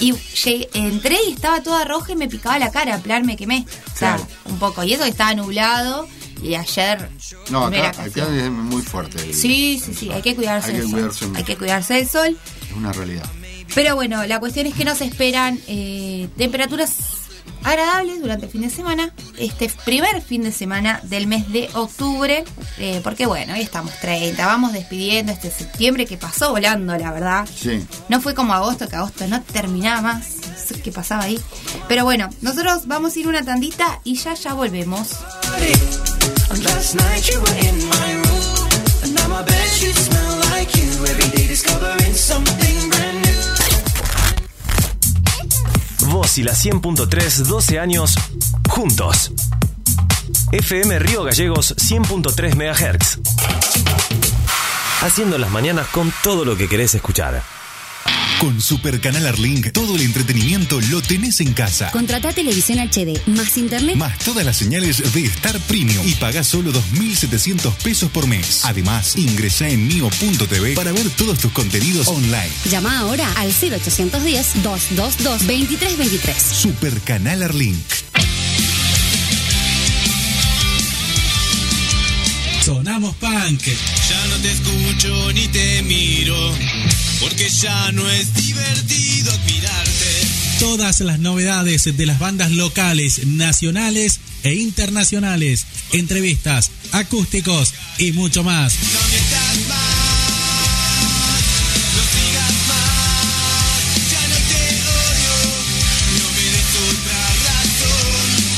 [0.00, 3.66] y llegué- entré y estaba toda roja y me picaba la cara, plan me quemé.
[3.68, 4.26] O sea, Claro.
[4.46, 4.84] un poco.
[4.84, 6.06] Y eso que estaba nublado
[6.42, 7.08] y ayer...
[7.50, 9.20] No, acá, acá es muy fuerte.
[9.22, 11.28] el- Sí, sí, sí, hay que cuidarse Hay que del cuidarse sol.
[11.28, 11.38] mucho.
[11.38, 12.38] Hay que cuidarse del sol.
[12.70, 13.26] Es una realidad.
[13.74, 16.94] Pero bueno, la cuestión es que nos esperan eh, temperaturas
[17.64, 22.44] agradables durante el fin de semana, este primer fin de semana del mes de octubre,
[22.78, 27.48] eh, porque bueno, hoy estamos 30, vamos despidiendo este septiembre que pasó volando, la verdad.
[27.52, 27.84] Sí.
[28.08, 31.38] No fue como agosto, que agosto no terminaba más, no sé qué pasaba ahí.
[31.88, 35.08] Pero bueno, nosotros vamos a ir una tandita y ya ya volvemos.
[46.10, 48.14] Vos y la 100.3, 12 años
[48.70, 49.32] juntos.
[50.52, 53.18] FM Río Gallegos 100.3 MHz.
[55.02, 57.42] Haciendo las mañanas con todo lo que querés escuchar.
[58.40, 61.90] Con Super Canal Arlink, todo el entretenimiento lo tenés en casa.
[61.90, 63.96] Contrata televisión HD más internet.
[63.96, 68.60] Más todas las señales de Star Premium y pagás solo 2.700 pesos por mes.
[68.64, 72.52] Además, ingresá en mio.tv para ver todos tus contenidos online.
[72.70, 76.38] Llama ahora al 0810-222-2323.
[76.38, 77.76] Super Canal Arlink.
[82.68, 83.62] Sonamos punk.
[83.64, 86.36] Ya no te escucho ni te miro,
[87.20, 90.26] porque ya no es divertido admirarte.
[90.60, 98.74] Todas las novedades de las bandas locales, nacionales e internacionales, entrevistas, acústicos y mucho más.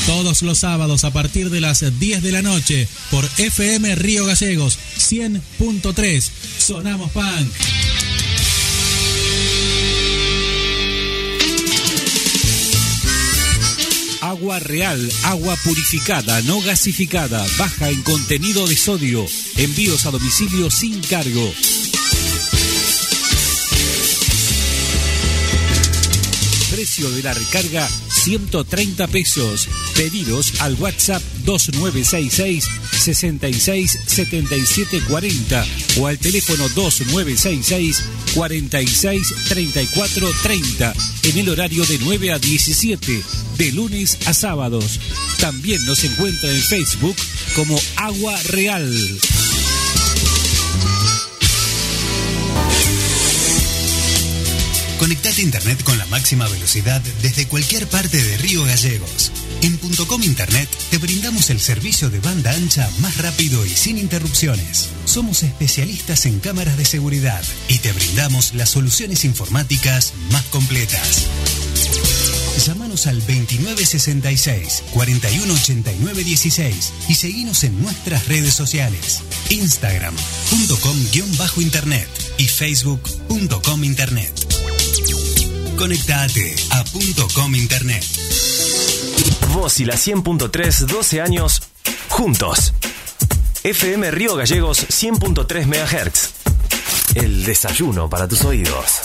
[0.07, 4.77] Todos los sábados a partir de las 10 de la noche por FM Río Gallegos
[4.97, 6.29] 100.3.
[6.57, 7.51] Sonamos Punk.
[14.41, 19.23] Agua real, agua purificada, no gasificada, baja en contenido de sodio.
[19.55, 21.53] Envíos a domicilio sin cargo.
[26.81, 29.67] Precio de la recarga 130 pesos.
[29.95, 35.65] Pedidos al WhatsApp 2966 66 77 40
[35.99, 38.03] o al teléfono 2966
[38.33, 43.21] 46 34 30 en el horario de 9 a 17
[43.59, 44.99] de lunes a sábados.
[45.39, 47.15] También nos encuentra en Facebook
[47.53, 48.91] como Agua Real.
[55.01, 59.31] Conectate a internet con la máxima velocidad desde cualquier parte de Río Gallegos.
[59.63, 59.75] En
[60.05, 64.89] .com Internet te brindamos el servicio de banda ancha más rápido y sin interrupciones.
[65.05, 71.25] Somos especialistas en cámaras de seguridad y te brindamos las soluciones informáticas más completas.
[72.67, 79.21] Llámanos al 2966 418916 y seguinos en nuestras redes sociales.
[79.49, 84.40] Instagram.com-internet y Facebook.com Internet.
[85.81, 86.83] Conectate a
[87.33, 88.05] .com Internet.
[89.51, 91.63] Vos y la 100.3, 12 años,
[92.07, 92.71] juntos.
[93.63, 97.15] FM Río Gallegos 100.3 MHz.
[97.15, 98.99] El desayuno para tus oídos.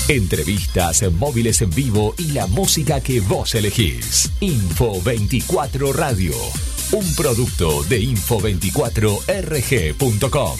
[0.08, 4.32] Entrevistas, móviles en vivo y la música que vos elegís.
[4.40, 6.34] Info 24 Radio.
[6.92, 10.60] Un producto de info24rg.com.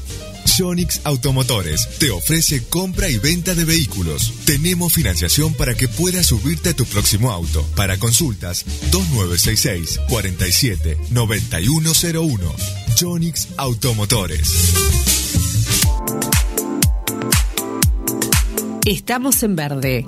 [0.45, 4.33] Jonix Automotores te ofrece compra y venta de vehículos.
[4.45, 7.65] Tenemos financiación para que puedas subirte a tu próximo auto.
[7.75, 12.55] Para consultas, 2966 47 9101.
[12.99, 14.51] Jonix Automotores.
[18.85, 20.05] Estamos en verde.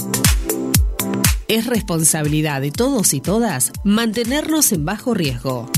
[1.48, 5.70] Es responsabilidad de todos y todas mantenernos en bajo riesgo.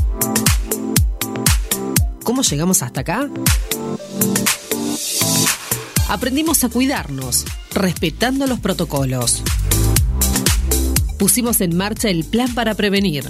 [2.26, 3.30] ¿Cómo llegamos hasta acá?
[6.10, 9.44] Aprendimos a cuidarnos, respetando los protocolos.
[11.20, 13.30] Pusimos en marcha el plan para prevenir.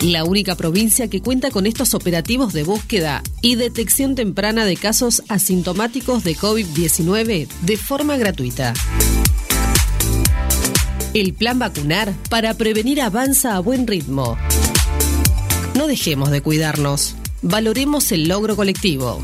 [0.00, 5.24] La única provincia que cuenta con estos operativos de búsqueda y detección temprana de casos
[5.28, 8.74] asintomáticos de COVID-19 de forma gratuita.
[11.14, 14.36] El plan vacunar para prevenir avanza a buen ritmo.
[15.74, 17.16] No dejemos de cuidarnos.
[17.42, 19.20] Valoremos el logro colectivo.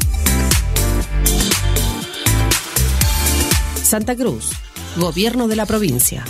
[3.83, 4.51] Santa Cruz,
[4.97, 6.25] Gobierno de la provincia.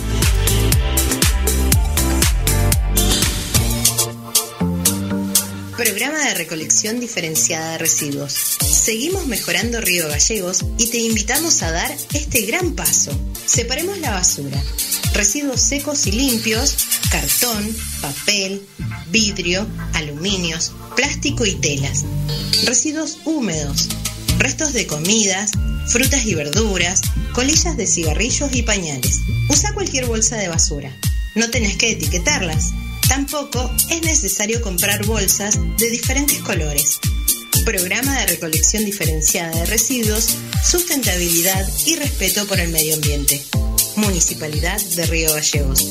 [6.51, 8.33] Recolección diferenciada de residuos.
[8.33, 13.17] Seguimos mejorando Río Gallegos y te invitamos a dar este gran paso.
[13.45, 14.61] Separemos la basura.
[15.13, 16.75] Residuos secos y limpios,
[17.09, 18.61] cartón, papel,
[19.11, 22.03] vidrio, aluminios, plástico y telas.
[22.65, 23.87] Residuos húmedos,
[24.37, 25.51] restos de comidas,
[25.87, 26.99] frutas y verduras,
[27.31, 29.21] colillas de cigarrillos y pañales.
[29.49, 30.91] Usa cualquier bolsa de basura.
[31.33, 32.73] No tenés que etiquetarlas.
[33.11, 36.97] Tampoco es necesario comprar bolsas de diferentes colores.
[37.65, 43.43] Programa de recolección diferenciada de residuos, sustentabilidad y respeto por el medio ambiente.
[43.97, 45.89] Municipalidad de Río Gallegos.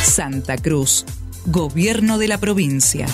[0.04, 1.06] Santa Cruz,
[1.46, 3.08] Gobierno de la Provincia.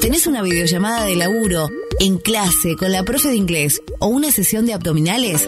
[0.00, 4.66] ¿Tenés una videollamada de laburo, en clase, con la profe de inglés o una sesión
[4.66, 5.46] de abdominales?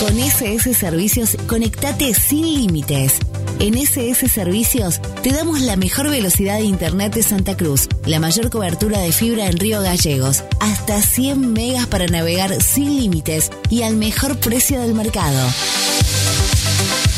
[0.00, 3.18] Con SS Servicios, conectate sin límites.
[3.60, 8.50] En SS Servicios te damos la mejor velocidad de Internet de Santa Cruz, la mayor
[8.50, 13.96] cobertura de fibra en Río Gallegos, hasta 100 megas para navegar sin límites y al
[13.96, 15.40] mejor precio del mercado.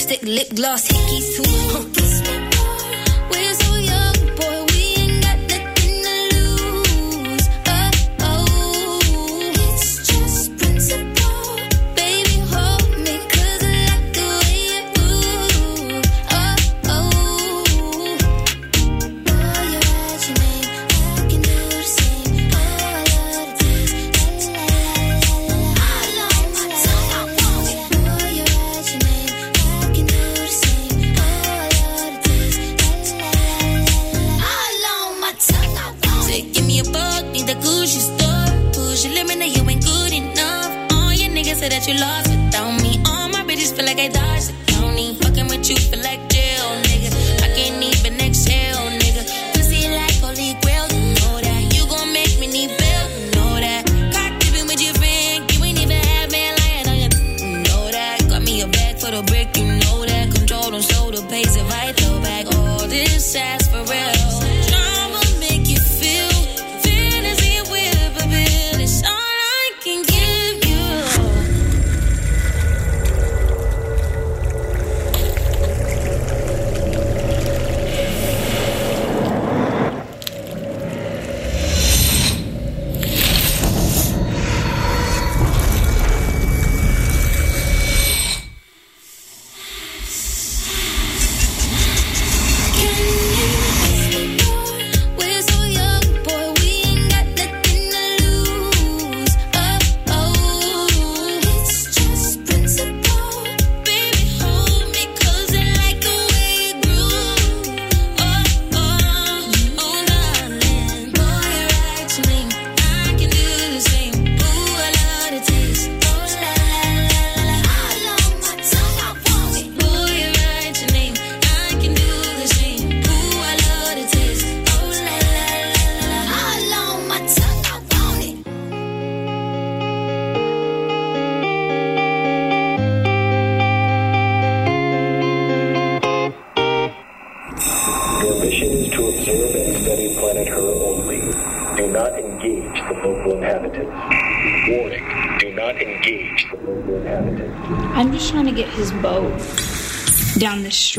[0.10, 2.38] lipstick, lip gloss, hickeys too.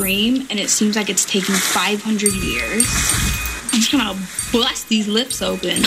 [0.00, 2.84] Down stream, and it seems like it's taking 500 years.
[3.72, 4.18] I'm just gonna
[4.52, 5.82] bust these lips open.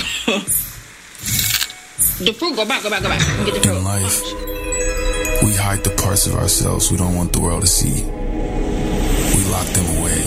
[2.19, 3.19] the fruit, go back, go back, go back.
[3.45, 3.77] Get the fruit.
[3.77, 4.21] In life,
[5.43, 8.03] we hide the parts of ourselves we don't want the world to see.
[8.03, 10.21] We lock them away.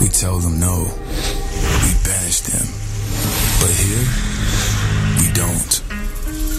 [0.00, 0.84] We tell them no.
[1.84, 2.66] We banish them.
[3.60, 4.06] But here,
[5.20, 5.82] we don't.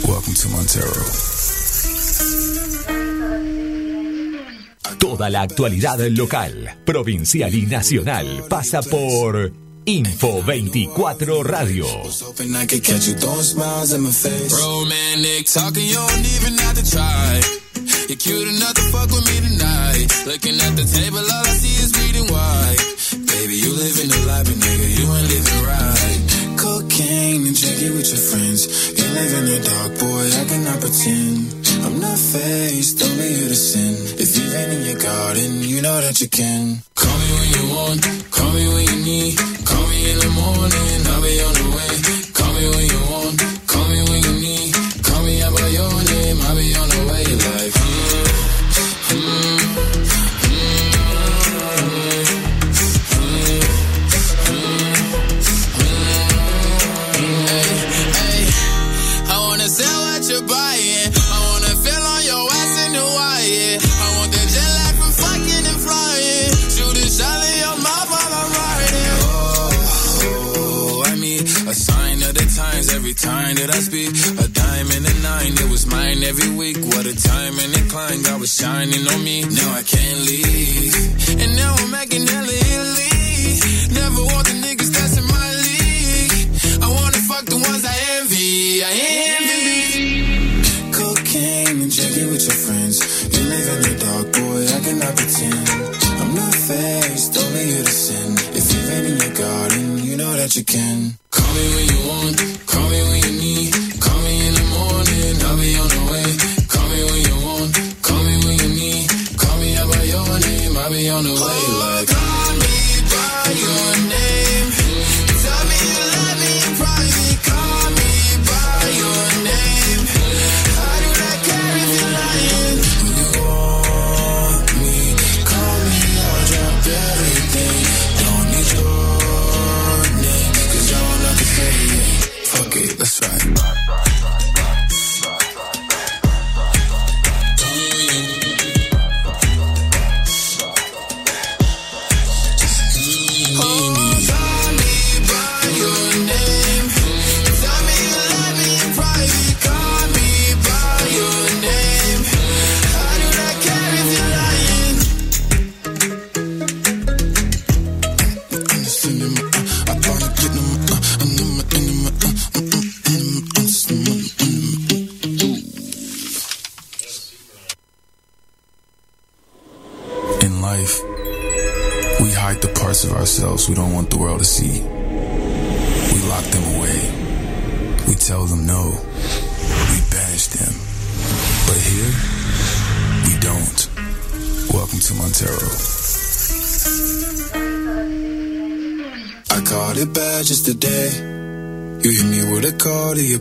[0.07, 1.24] Welcome to Montero.
[5.25, 9.51] Toda la actualidad local, provincial y nacional pasa por
[9.85, 11.87] Info 24 Radio.
[18.07, 20.07] You're cute enough to fuck with me tonight.
[20.27, 22.74] Looking at the table, all I see is bleeding white.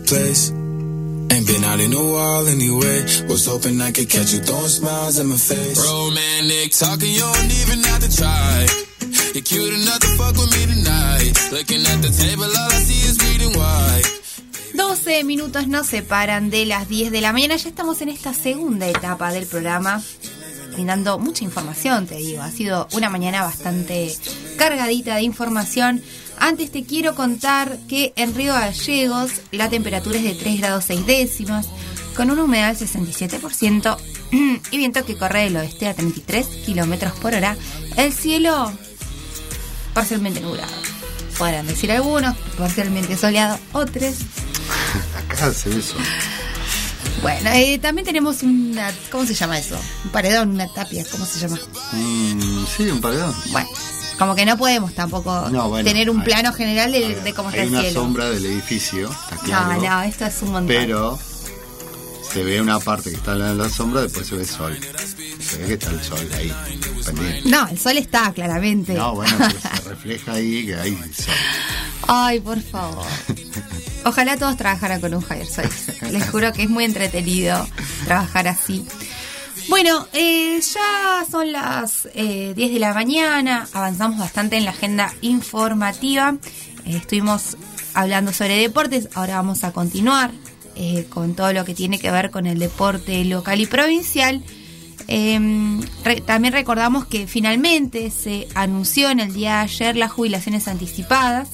[0.05, 0.51] Place.
[0.51, 3.03] Ain't been out in a while anyway.
[3.27, 5.77] Was hoping I could catch you throwing smiles in my face.
[5.81, 8.67] Romantic talking, you don't even have to try.
[9.33, 11.33] You're cute enough to fuck with me tonight.
[11.51, 14.25] Looking at the table, all I see is bleeding white.
[14.75, 17.55] 12 minutos nos separan de las 10 de la mañana.
[17.55, 20.01] Ya estamos en esta segunda etapa del programa,
[20.73, 22.41] brindando mucha información, te digo.
[22.41, 24.15] Ha sido una mañana bastante
[24.57, 26.01] cargadita de información.
[26.39, 31.05] Antes te quiero contar que en Río Gallegos la temperatura es de 3 grados 6
[31.05, 31.67] décimas,
[32.15, 33.97] con una humedad del 67%
[34.71, 37.57] y viento que corre del oeste a 33 kilómetros por hora.
[37.97, 38.71] El cielo
[39.93, 40.71] parcialmente nublado.
[41.37, 44.15] Podrán decir algunos, parcialmente soleado, otros.
[45.17, 45.95] Acá se ve eso.
[47.21, 48.91] Bueno, eh, también tenemos una.
[49.11, 49.77] ¿Cómo se llama eso?
[50.03, 51.57] Un paredón, una tapia, ¿cómo se llama?
[51.91, 53.33] Mm, sí, un paredón.
[53.51, 53.67] Bueno,
[54.17, 57.49] como que no podemos tampoco No, bueno, tener un hay- plano general de, de cómo
[57.49, 58.01] está Hay el una cielo.
[58.01, 59.81] sombra del edificio, está No, claro.
[59.81, 60.67] no, esto es un montón.
[60.67, 61.19] Pero
[62.31, 64.79] se ve una parte que está en la, sombra, después se ve el sol.
[65.39, 66.53] Se ve que está el sol ahí,
[67.05, 67.49] pendiente.
[67.49, 68.93] No, el sol está, claramente.
[68.93, 71.33] No, bueno, pero se refleja ahí que hay sol.
[72.07, 73.05] Ay, por favor.
[74.05, 76.11] Ojalá todos trabajaran con un Higher Science.
[76.11, 77.67] Les juro que es muy entretenido
[78.05, 78.85] trabajar así.
[79.67, 85.13] Bueno, eh, ya son las eh, 10 de la mañana, avanzamos bastante en la agenda
[85.21, 86.35] informativa,
[86.85, 87.57] Eh, estuvimos
[87.95, 90.29] hablando sobre deportes, ahora vamos a continuar
[90.75, 94.43] eh, con todo lo que tiene que ver con el deporte local y provincial.
[95.07, 101.47] Re- también recordamos que finalmente se anunció en el día de ayer las jubilaciones anticipadas,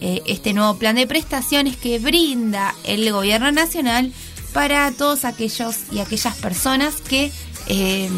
[0.00, 4.12] eh, este nuevo plan de prestaciones que brinda el gobierno nacional
[4.52, 7.32] para todos aquellos y aquellas personas que
[7.66, 8.08] eh,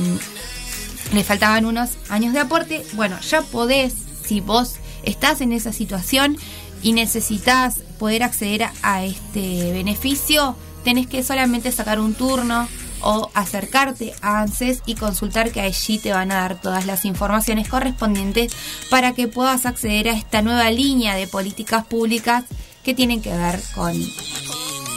[1.24, 2.84] faltaban unos años de aporte.
[2.94, 3.94] Bueno, ya podés,
[4.24, 6.36] si vos estás en esa situación
[6.82, 12.68] y necesitas poder acceder a este beneficio, tenés que solamente sacar un turno
[13.02, 17.68] o acercarte a ANSES y consultar que allí te van a dar todas las informaciones
[17.68, 18.52] correspondientes
[18.90, 22.44] para que puedas acceder a esta nueva línea de políticas públicas
[22.84, 23.94] que tienen que ver con,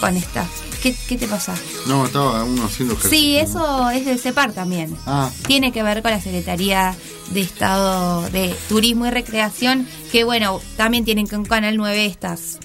[0.04, 0.46] con esta.
[0.82, 1.56] ¿Qué, qué te pasa?
[1.88, 3.40] No, estaba uno haciendo Sí, ejercicio.
[3.62, 4.94] eso es del CEPAR también.
[5.06, 6.94] Ah, Tiene que ver con la Secretaría
[7.32, 12.60] de Estado de Turismo y Recreación, que bueno, también tienen con Canal 9 estas,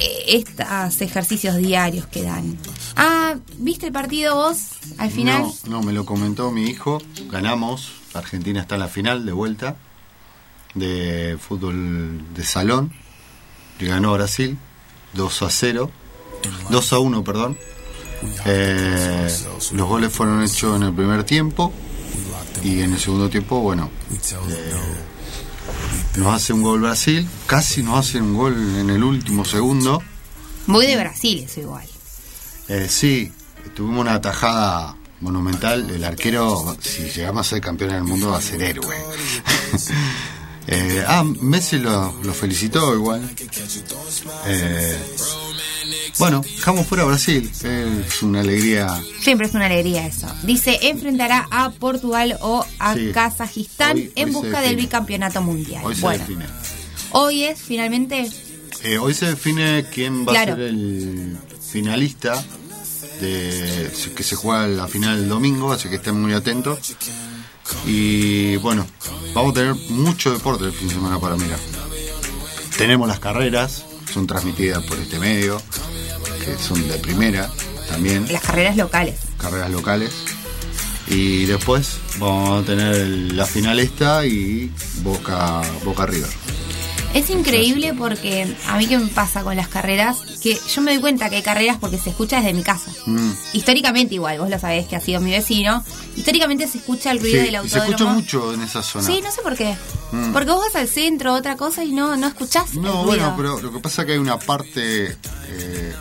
[0.00, 2.58] eh, estos ejercicios diarios que dan.
[2.96, 4.58] Ah, ¿viste el partido vos
[4.98, 5.42] al final?
[5.42, 7.00] No, no, me lo comentó mi hijo.
[7.30, 7.92] Ganamos.
[8.12, 9.76] Argentina está en la final de vuelta
[10.74, 12.92] de fútbol de salón.
[13.78, 14.58] Le ganó Brasil
[15.16, 15.90] 2 a 0.
[16.70, 17.58] 2 a 1, perdón.
[18.44, 19.28] Eh,
[19.72, 21.72] los goles fueron hechos en el primer tiempo.
[22.62, 24.74] Y en el segundo tiempo, bueno, eh,
[26.16, 27.28] nos hace un gol Brasil.
[27.46, 30.02] Casi nos hace un gol en el último segundo.
[30.66, 31.86] Muy de Brasil eso igual.
[32.68, 33.30] Eh, sí,
[33.74, 35.88] tuvimos una tajada monumental.
[35.90, 38.96] El arquero, si llegamos a ser campeón del mundo, va a ser héroe.
[40.68, 43.22] Eh, ah, Messi lo, lo felicitó igual.
[44.46, 44.96] Eh,
[46.18, 47.50] bueno, dejamos fuera a Brasil.
[47.62, 48.88] Es una alegría.
[49.20, 50.26] Siempre es una alegría eso.
[50.42, 53.10] Dice, enfrentará a Portugal o a Sí.
[53.12, 55.84] Kazajistán Hoy- en hoy busca del bicampeonato mundial.
[55.84, 56.46] Hoy se bueno, define.
[57.10, 58.30] hoy es finalmente
[58.82, 60.52] Eh, hoy se define quién va Claro.
[60.54, 61.36] a ser el
[61.72, 62.44] finalista
[63.20, 66.78] de que se juega la final el domingo, así que estén muy atentos.
[67.86, 68.86] Y bueno,
[69.34, 71.58] vamos a tener mucho deporte el fin de semana para mirar.
[72.76, 75.60] Tenemos las carreras, son transmitidas por este medio,
[76.44, 77.50] que son de primera
[77.88, 79.14] también, las carreras locales.
[79.40, 80.12] carreras locales.
[81.08, 84.72] Y después vamos a tener la final esta y
[85.02, 86.30] Boca, Boca River.
[87.16, 91.00] Es increíble porque a mí que me pasa con las carreras, que yo me doy
[91.00, 92.90] cuenta que hay carreras porque se escucha desde mi casa.
[93.06, 93.30] Mm.
[93.54, 95.82] Históricamente igual, vos lo sabés que ha sido mi vecino.
[96.14, 97.88] Históricamente se escucha el ruido Sí, del y se autódromo.
[97.90, 99.06] escucha mucho en esa zona.
[99.06, 99.74] Sí, no sé por qué.
[100.12, 100.32] Mm.
[100.32, 103.06] Porque vos vas al centro, otra cosa, y no, no escuchás el No, ruido.
[103.06, 105.16] bueno, pero lo que pasa es que hay una parte.
[105.48, 105.94] eh,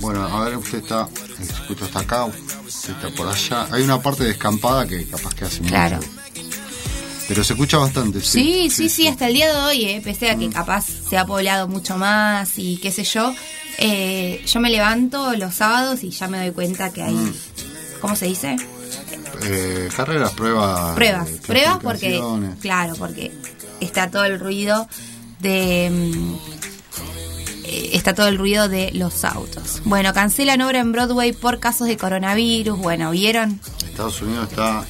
[0.00, 1.06] bueno, a ver, usted está.
[1.38, 3.68] El escucho está acá, usted está por allá.
[3.70, 5.74] Hay una parte descampada que capaz que hace mucho.
[7.28, 8.70] Pero se escucha bastante, Sí, sí.
[8.70, 11.68] sí, sí, hasta el día de hoy, eh, pese a que capaz se ha poblado
[11.68, 13.32] mucho más y qué sé yo,
[13.78, 17.32] eh, yo me levanto los sábados y ya me doy cuenta que hay, Mm.
[18.00, 18.56] ¿cómo se dice?
[19.44, 20.94] Eh, carreras, pruebas.
[20.94, 22.58] Pruebas, eh, pruebas porque, clasificaciones.
[22.60, 23.32] claro, porque
[23.80, 24.86] está todo el ruido
[25.40, 25.90] de...
[25.90, 26.34] mm,
[27.64, 29.80] eh, Está todo el ruido de los autos.
[29.84, 32.78] Bueno, cancelan obra en Broadway por casos de coronavirus.
[32.78, 33.60] Bueno, ¿vieron?
[33.88, 34.84] Estados Unidos está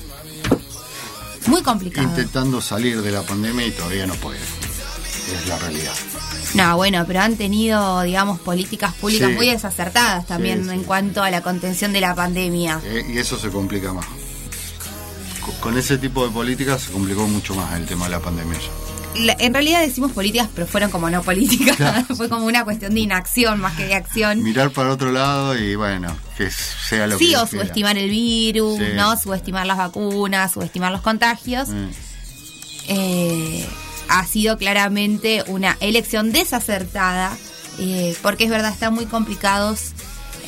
[1.53, 2.09] Muy complicado.
[2.09, 4.39] intentando salir de la pandemia y todavía no puede.
[4.41, 5.93] Es la realidad.
[6.55, 9.35] No, bueno, pero han tenido, digamos, políticas públicas Sí.
[9.37, 10.75] muy desacertadas también Sí, sí.
[10.75, 12.81] en cuanto a la contención de la pandemia.
[12.85, 14.05] Eh, y eso se complica más.
[15.41, 18.59] Co- Con ese tipo de políticas se complicó mucho más el tema de la pandemia.
[18.59, 18.92] ya.
[19.17, 21.77] La- en realidad decimos políticas, pero fueron como no políticas.
[21.77, 22.05] Claro.
[22.17, 24.43] Fue como una cuestión de inacción más que de acción.
[24.43, 27.65] Mirar para otro lado y bueno, que sea lo Sí, que o Dios quiera.
[27.65, 28.85] subestimar el virus, Sí.
[28.95, 29.17] ¿no?
[29.19, 31.69] Subestimar las vacunas, subestimar los contagios.
[31.69, 31.89] Mm.
[32.89, 33.67] Eh,
[34.09, 37.37] ha sido claramente una elección desacertada,
[37.79, 39.93] eh, porque es verdad, están muy complicados.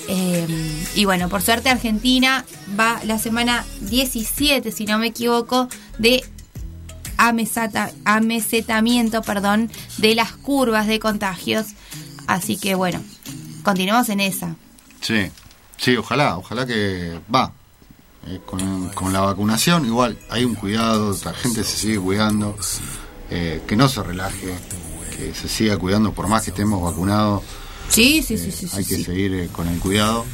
[0.06, 0.46] eh,
[0.94, 2.44] y bueno, por suerte Argentina
[2.78, 5.66] va la semana 17, si no me equivoco,
[5.98, 6.22] de
[7.18, 11.66] amesata- amesetamiento perdón, de las curvas de contagios.
[12.26, 13.02] Así que bueno,
[13.62, 14.54] continuamos en esa.
[15.00, 15.30] Sí,
[15.76, 17.52] sí, ojalá, ojalá que va.
[18.26, 22.56] Eh, con, con la vacunación igual hay un cuidado, la gente se sigue cuidando,
[23.30, 24.54] eh, que no se relaje,
[25.14, 27.42] que se siga cuidando por más que estemos vacunados.
[27.90, 28.66] Sí, sí, sí, sí.
[28.72, 29.04] hay sí, que sí.
[29.04, 30.24] seguir eh, con el cuidado.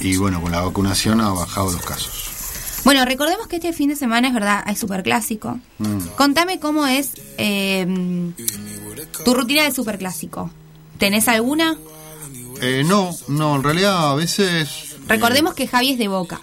[0.00, 2.29] Y bueno, con la vacunación ha bajado los casos.
[2.84, 5.58] Bueno, recordemos que este fin de semana es verdad, hay superclásico.
[5.78, 5.98] Mm.
[6.16, 7.86] Contame cómo es eh,
[9.24, 10.50] tu rutina de superclásico.
[10.98, 11.76] ¿Tenés alguna?
[12.62, 14.96] Eh, no, no, en realidad a veces...
[15.08, 16.40] Recordemos que Javi es de Boca,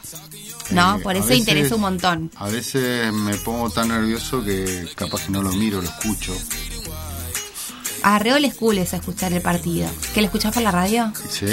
[0.72, 0.98] ¿no?
[0.98, 2.32] Eh, Por a eso veces- interesa un montón.
[2.36, 6.36] A veces me pongo tan nervioso que capaz que no lo miro, lo escucho.
[8.04, 9.90] A Reo le cool es escuchar el partido.
[10.14, 11.12] ¿Que lo escuchás por la radio?
[11.30, 11.46] Sí,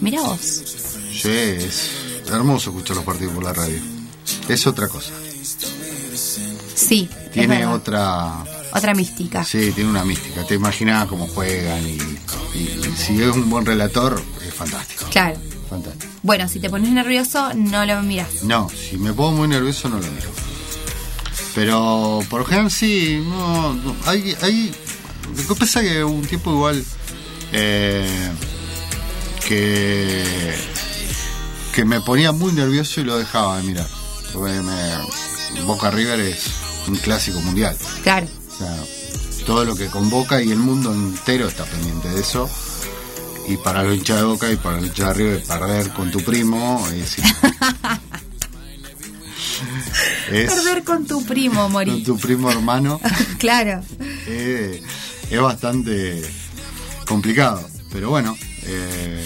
[0.00, 0.40] Mira vos.
[0.40, 1.90] sí, es
[2.30, 3.80] hermoso escuchar los partidos por la radio.
[4.48, 5.12] Es otra cosa.
[6.74, 8.44] Sí, Tiene otra...
[8.72, 9.44] otra mística.
[9.44, 10.44] Sí, tiene una mística.
[10.46, 11.98] Te imaginas cómo juegan y,
[12.58, 15.06] y si es un buen relator, es fantástico.
[15.10, 15.38] Claro.
[15.68, 16.12] Fantástico.
[16.22, 18.42] Bueno, si te pones nervioso, no lo miras.
[18.42, 20.28] No, si me pongo muy nervioso no lo miro.
[21.54, 24.74] Pero por lo general sí, no, no, hay, hay,
[25.36, 26.84] lo que pasa es que un tiempo igual
[27.52, 28.30] eh,
[29.46, 30.54] que
[31.74, 33.86] que me ponía muy nervioso y lo dejaba de mirar.
[35.64, 36.46] Boca River es
[36.88, 37.76] un clásico mundial.
[38.02, 38.26] Claro.
[38.48, 38.74] O sea,
[39.46, 42.48] todo lo que convoca y el mundo entero está pendiente de eso.
[43.48, 46.20] Y para los hinchas de Boca y para los hinchas de River, perder con tu
[46.22, 47.16] primo es,
[50.30, 52.02] es Perder con tu primo, con Mori.
[52.02, 53.00] tu primo hermano
[53.38, 53.82] claro.
[54.26, 54.82] eh,
[55.30, 56.22] es bastante
[57.06, 57.68] complicado.
[57.90, 59.24] Pero bueno, eh,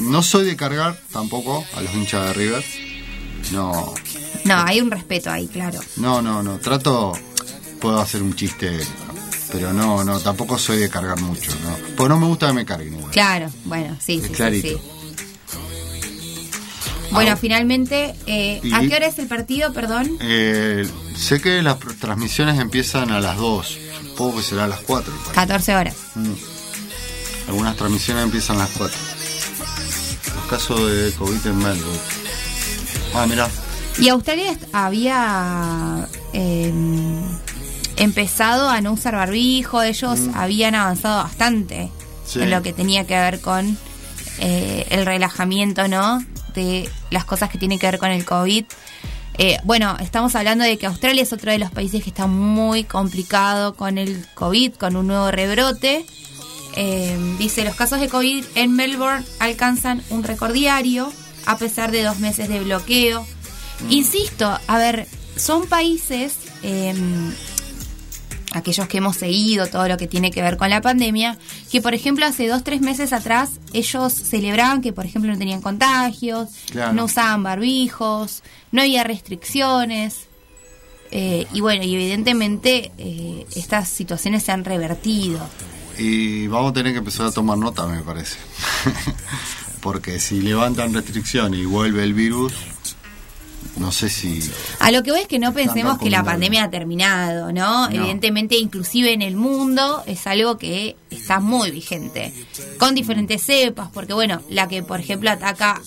[0.00, 2.64] no soy de cargar tampoco a los hinchas de River.
[3.52, 3.94] No,
[4.56, 5.80] No, hay un respeto ahí, claro.
[5.96, 6.58] no, no, no.
[6.58, 7.12] Trato,
[7.80, 8.78] puedo hacer un chiste,
[9.52, 11.76] pero no, no, tampoco soy de cargar mucho, ¿no?
[11.96, 13.10] Porque no me gusta que me carguen igual.
[13.12, 14.68] Claro, bueno, sí, sí, sí, clarito.
[14.68, 14.76] sí.
[17.12, 17.36] Bueno, Ah.
[17.36, 20.16] finalmente, eh, ¿a qué hora es el partido, perdón?
[20.20, 23.78] Eh, sé que las transmisiones empiezan a las 2,
[24.10, 25.12] supongo que será a las 4.
[25.34, 25.96] 14 horas.
[26.14, 26.32] Mm.
[27.48, 28.96] Algunas transmisiones empiezan a las 4.
[30.36, 32.00] Los casos de COVID en Melbourne.
[33.14, 33.48] Ah, mirá.
[34.00, 36.72] Y Australia había eh,
[37.96, 42.32] empezado a no usar barbijo, ellos habían avanzado bastante Mm.
[42.32, 42.40] Sí.
[42.42, 43.76] en lo que tenía que ver con
[44.38, 46.24] eh, el relajamiento, ¿no?
[46.54, 48.64] De las cosas que tienen que ver con el COVID.
[49.38, 52.84] Eh, bueno, estamos hablando de que Australia es otro de los países que está muy
[52.84, 56.06] complicado con el COVID, con un nuevo rebrote.
[56.76, 61.12] Eh, dice, los casos de COVID en Melbourne alcanzan un récord diario
[61.46, 63.26] a pesar de dos meses de bloqueo.
[63.88, 66.94] Insisto, a ver, son países, eh,
[68.52, 71.38] aquellos que hemos seguido todo lo que tiene que ver con la pandemia,
[71.70, 75.60] que por ejemplo hace dos, tres meses atrás ellos celebraban que por ejemplo no tenían
[75.60, 76.92] contagios, Claro.
[76.92, 78.42] no usaban barbijos,
[78.72, 80.26] no había restricciones.
[81.12, 85.40] eh, y bueno, y evidentemente eh, estas situaciones se han revertido.
[85.98, 88.36] Y vamos a tener que empezar a tomar nota, me parece.
[89.80, 92.52] Porque si levantan restricciones y vuelve el virus,
[93.76, 94.40] no sé si...
[94.78, 97.88] A lo que voy es que no pensemos que la pandemia ha terminado, ¿no?
[97.88, 97.94] No.
[97.94, 102.32] Evidentemente, inclusive en el mundo es algo que está muy vigente,
[102.78, 105.80] con diferentes cepas, porque bueno, la que por ejemplo ataca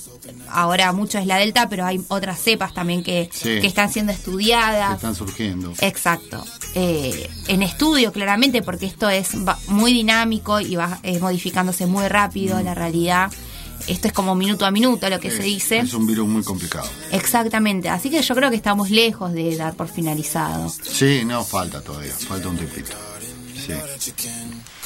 [0.49, 3.59] ahora mucho es la Delta, pero hay otras cepas también que, Sí.
[3.59, 4.95] que están siendo que estudiadas.
[4.95, 5.73] están surgiendo.
[5.79, 6.43] Exacto.
[6.75, 9.31] Eh, en estudio, claramente, porque esto es
[9.67, 13.31] muy dinámico y va eh, modificándose muy rápido la realidad.
[13.87, 15.79] Esto es como minuto a minuto lo que se dice.
[15.79, 16.87] Es un virus muy complicado.
[17.11, 17.89] Exactamente.
[17.89, 20.71] Así que yo creo que estamos lejos de dar por finalizado.
[20.83, 22.91] Sí, no, falta todavía, falta un tiempito.
[23.55, 23.73] Sí.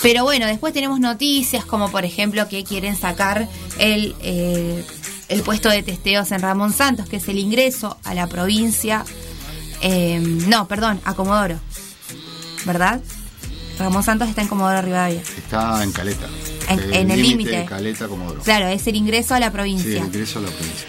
[0.02, 3.48] Pero bueno, después tenemos noticias como por ejemplo que quieren sacar
[3.80, 4.86] el, eh,
[5.30, 9.03] el puesto de testeos en Ramón Santos, que es el ingreso a la provincia.
[9.82, 11.60] eh, no, perdón, a Comodoro.
[12.65, 13.02] ¿Verdad?
[13.80, 15.22] Ramón Santos está en Comodoro Rivadavia.
[15.22, 16.28] Está en Caleta.
[16.69, 17.65] En- en el límite.
[17.65, 18.41] Caleta como Oro.
[18.41, 19.89] Claro, es el ingreso a la Sí, provincia.
[19.99, 20.85] el ingreso a la provincia.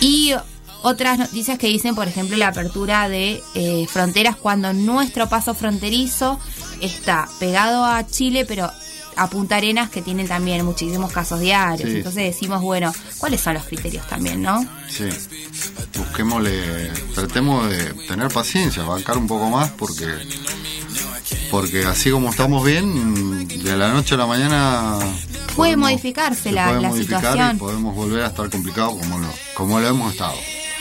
[0.00, 0.34] Y
[0.82, 6.38] otras noticias que dicen, por ejemplo, la apertura de eh, fronteras cuando nuestro paso fronterizo
[6.80, 8.70] está pegado a Chile, pero
[9.16, 11.88] a Punta Arenas, que tienen también muchísimos casos diarios.
[11.90, 11.96] Sí.
[11.98, 14.64] Entonces decimos, bueno, ¿cuáles son los criterios también, no?
[14.88, 15.04] Sí.
[15.96, 20.06] Busquémosle, tratemos de tener paciencia, bancar un poco más porque
[21.50, 24.98] porque así como estamos bien, de la noche a la mañana
[25.54, 27.56] Puede podemos- modificarse se la, puede la modificar situación.
[27.56, 30.34] y podemos volver a estar complicados como lo, como lo hemos estado.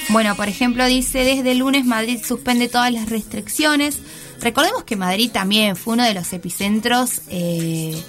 [0.10, 4.00] Bueno, por ejemplo, dice, desde el lunes Madrid suspende todas las restricciones.
[4.46, 8.00] Recordemos que Madrid también fue uno de los epicentros eh,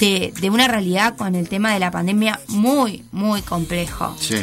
[0.00, 4.16] de, de una realidad con el tema de la pandemia muy, muy complejo.
[4.18, 4.34] Sí.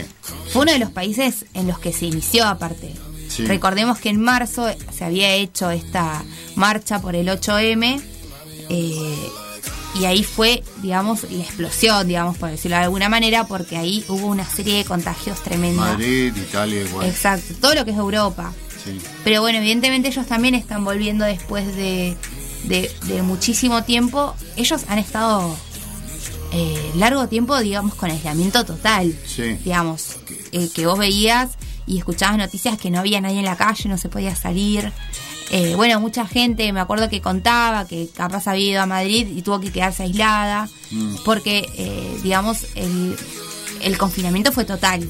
[0.54, 2.94] Fue uno de los países en los que se inició aparte.
[3.28, 3.46] Sí.
[3.46, 6.24] Recordemos que en marzo se había hecho esta
[6.56, 8.02] marcha por el 8M.
[8.70, 9.30] eh,
[10.00, 14.28] y ahí fue, digamos, la explosión, digamos, por decirlo de alguna manera, porque ahí hubo
[14.28, 15.82] una serie de contagios tremenda.
[15.82, 17.06] Madrid, Italia, igual.
[17.06, 18.54] Exacto, todo lo que es Europa.
[18.84, 19.00] Sí.
[19.24, 22.18] Pero bueno, evidentemente ellos también están volviendo después de,
[22.66, 24.36] de- de muchísimo tiempo.
[24.58, 25.56] Ellos han estado
[26.52, 29.16] eh, largo tiempo, digamos, con aislamiento total.
[29.26, 29.58] Sí.
[29.64, 30.18] Digamos,
[30.52, 31.52] eh, que vos veías
[31.86, 34.92] y escuchabas noticias que no había nadie en la calle, no se podía salir.
[35.52, 39.42] Eh, bueno, mucha gente, me acuerdo que contaba que capaz había ido a Madrid y
[39.42, 41.16] tuvo que quedarse aislada, Mm.
[41.26, 43.16] porque, eh, digamos, el,
[43.82, 45.08] el confinamiento fue total,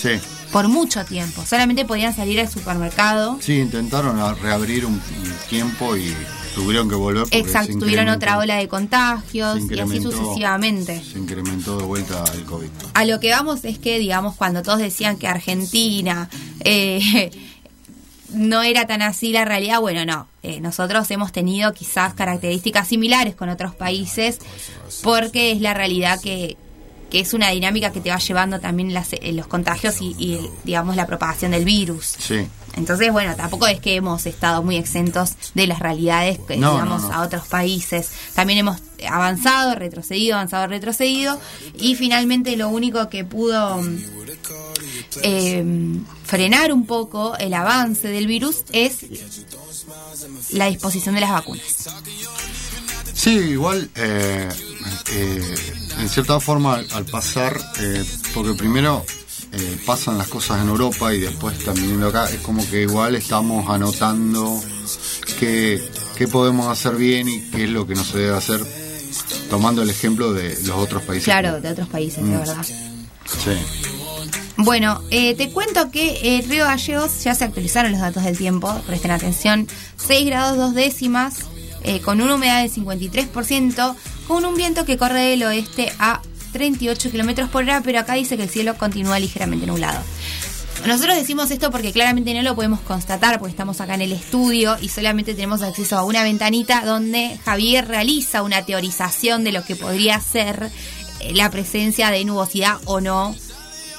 [0.00, 0.10] Sí.
[0.52, 1.44] Por mucho tiempo.
[1.46, 3.38] Solamente podían salir al supermercado.
[3.40, 6.14] Sí, intentaron reabrir un, un tiempo y
[6.54, 7.26] tuvieron que volver.
[7.30, 11.02] Exacto, tuvieron otra ola de contagios y así sucesivamente.
[11.02, 12.68] Se incrementó de vuelta el COVID.
[12.94, 16.28] A lo que vamos es que, digamos, cuando todos decían que Argentina
[16.60, 17.30] eh,
[18.32, 20.28] no era tan así la realidad, bueno, no.
[20.42, 24.38] Eh, nosotros hemos tenido quizás características similares con otros países
[25.02, 26.56] porque es la realidad que,
[27.10, 30.40] que es una dinámica que te va llevando también las- eh, los contagios y, y,
[30.64, 32.14] digamos, la propagación del virus.
[32.18, 32.46] Sí.
[32.76, 37.02] Entonces, bueno, tampoco es que hemos estado muy exentos de las realidades que No, digamos
[37.02, 37.14] no, no.
[37.14, 38.08] a otros países.
[38.34, 38.78] También hemos
[39.08, 41.40] avanzado, retrocedido, avanzado, retrocedido.
[41.74, 43.98] Y finalmente lo único que pudo mm,
[45.22, 45.64] eh,
[46.24, 48.98] frenar un poco el avance del virus es
[50.52, 51.64] la disposición de las vacunas.
[53.14, 54.48] Sí, igual, eh,
[55.12, 55.54] eh,
[55.98, 58.04] en cierta forma, al, al pasar, eh,
[58.34, 59.04] porque primero
[59.52, 63.68] eh, pasan las cosas en Europa y después viniendo acá, es como que igual estamos
[63.68, 64.60] anotando
[65.38, 65.82] qué,
[66.16, 68.60] qué podemos hacer bien y qué es lo que no se debe hacer,
[69.50, 71.24] tomando el ejemplo de los otros países.
[71.24, 72.38] Claro, de otros países, de Mm.
[72.38, 72.64] verdad.
[72.64, 73.50] Sí.
[74.56, 78.72] Bueno, eh, te cuento que eh, Río Gallegos ya se actualizaron los datos del tiempo,
[78.86, 79.66] presten atención,
[79.96, 81.36] 6 grados 2 décimas,
[81.84, 83.94] eh, con una humedad del 53%,
[84.26, 86.20] con un viento que corre del oeste a
[86.52, 90.02] 38 kilómetros por hora, pero acá dice que el cielo continúa ligeramente nublado.
[90.86, 94.78] Nosotros decimos esto porque claramente no lo podemos constatar porque estamos acá en el estudio
[94.80, 99.76] y solamente tenemos acceso a una ventanita donde Javier realiza una teorización de lo que
[99.76, 100.70] podría ser
[101.20, 103.36] eh, la presencia de nubosidad o no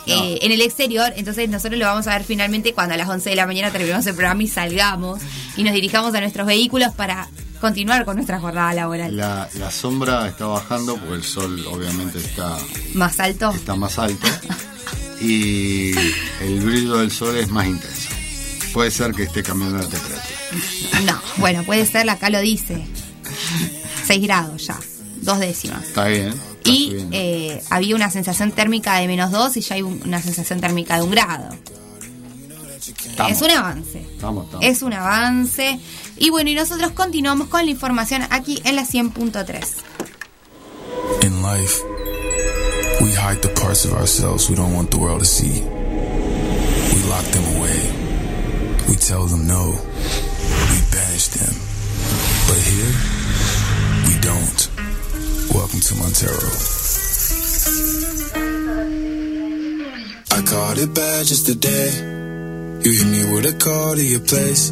[0.08, 1.14] eh, en el exterior.
[1.16, 4.06] Entonces nosotros lo vamos a ver finalmente cuando a las 11 de la mañana terminemos
[4.08, 5.22] el programa y salgamos
[5.56, 7.30] y nos dirijamos a nuestros vehículos para
[7.62, 9.16] continuar con nuestra jornada laboral.
[9.16, 12.58] La, la sombra está bajando porque el sol obviamente está,
[12.96, 13.52] Más alto.
[13.52, 14.28] está más alto
[15.22, 15.92] y
[16.42, 18.10] el brillo del sol es más intenso.
[18.74, 21.02] Puede ser que esté cambiando la temperatura.
[21.06, 22.84] No, bueno, puede ser, acá lo dice.
[24.06, 24.80] 6 grados ya,
[25.22, 25.84] dos décimas.
[25.84, 26.34] Está bien.
[26.64, 30.60] Y eh, había una sensación térmica de menos 2 y ya hay un- una sensación
[30.62, 31.50] térmica de un grado.
[33.06, 33.32] Estamos.
[33.32, 34.00] Es un avance.
[34.02, 34.66] Estamos, estamos.
[34.66, 35.80] Es un avance.
[36.22, 39.60] Y bueno, y nosotros continuamos con la información aquí en la 100.3.
[41.24, 41.82] In life,
[43.02, 45.64] we hide the parts of ourselves we don't want the world to see.
[45.64, 47.92] We lock them away.
[48.88, 49.72] We tell them no.
[49.72, 51.56] We banish them.
[52.46, 52.94] But here,
[54.06, 54.70] we don't.
[55.52, 56.52] Welcome to Montero.
[60.30, 61.90] I caught it bad just today.
[62.84, 64.72] You hit me with a call to your place.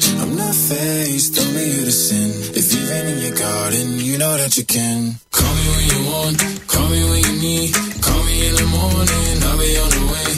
[0.21, 2.29] I'm not faced, only you to sin.
[2.55, 5.15] If you've been in your garden, you know that you can.
[5.31, 6.37] Call me when you want,
[6.67, 7.73] call me when you need.
[8.05, 10.30] Call me in the morning, I'll be on the way.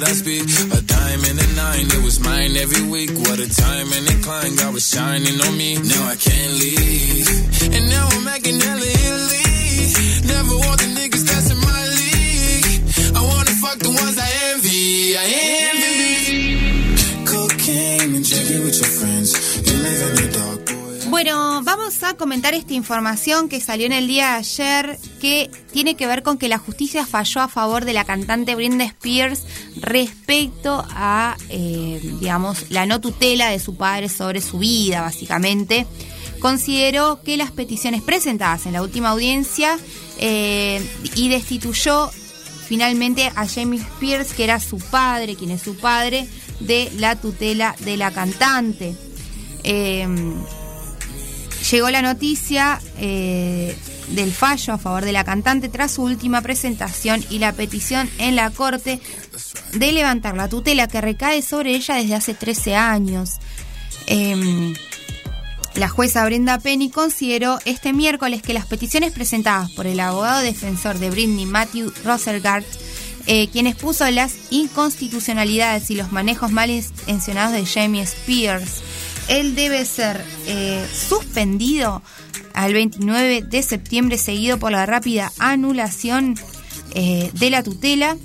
[0.00, 0.46] That I speak.
[0.70, 3.10] A dime and a nine, it was mine every week.
[3.26, 5.74] What a time and incline, God was shining on me.
[5.76, 7.28] Now I can't leave.
[7.74, 9.50] And now I'm making hella Italy.
[10.26, 12.66] Never want the niggas that's in my league.
[13.18, 15.16] I wanna fuck the ones I envy.
[15.16, 15.26] I
[15.66, 17.24] envy.
[17.26, 19.28] Cocaine and drinking with your friends.
[19.66, 20.67] You live in the dark.
[21.10, 25.94] Bueno, vamos a comentar esta información que salió en el día de ayer que tiene
[25.94, 29.44] que ver con que la justicia falló a favor de la cantante Britney Spears
[29.80, 35.86] respecto a, eh, digamos, la no tutela de su padre sobre su vida, básicamente.
[36.40, 39.78] Consideró que las peticiones presentadas en la última audiencia
[40.18, 42.10] eh, y destituyó
[42.66, 46.28] finalmente a Jamie Spears, que era su padre, quien es su padre,
[46.60, 48.94] de la tutela de la cantante.
[49.64, 50.06] Eh,
[51.70, 53.76] llegó la noticia eh,
[54.08, 58.36] del fallo a favor de la cantante tras su última presentación y la petición en
[58.36, 59.00] la corte
[59.72, 63.38] de levantar la tutela que recae sobre ella desde hace 13 años.
[64.06, 64.74] Em,
[65.74, 70.98] la jueza Brenda Penny consideró este miércoles que las peticiones presentadas por el abogado defensor
[70.98, 72.66] de Britney, Matthew Rosergart,
[73.26, 78.82] eh, quien expuso las inconstitucionalidades y los manejos mal intencionados de Jamie Spears,
[79.28, 82.02] él debe ser eh, suspendido
[82.54, 86.34] al 29 de septiembre, seguido por la rápida anulación
[86.94, 88.16] eh, de la tutela.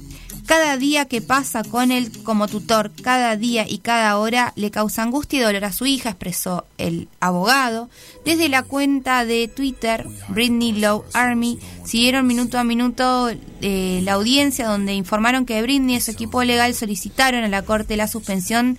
[0.45, 5.01] Cada día que pasa con él como tutor, cada día y cada hora le causa
[5.01, 7.89] angustia y dolor a su hija, expresó el abogado.
[8.25, 13.29] Desde la cuenta de Twitter, Britney Low Army, siguieron minuto a minuto
[13.61, 17.95] eh, la audiencia donde informaron que Britney y su equipo legal solicitaron a la Corte
[17.95, 18.77] la suspensión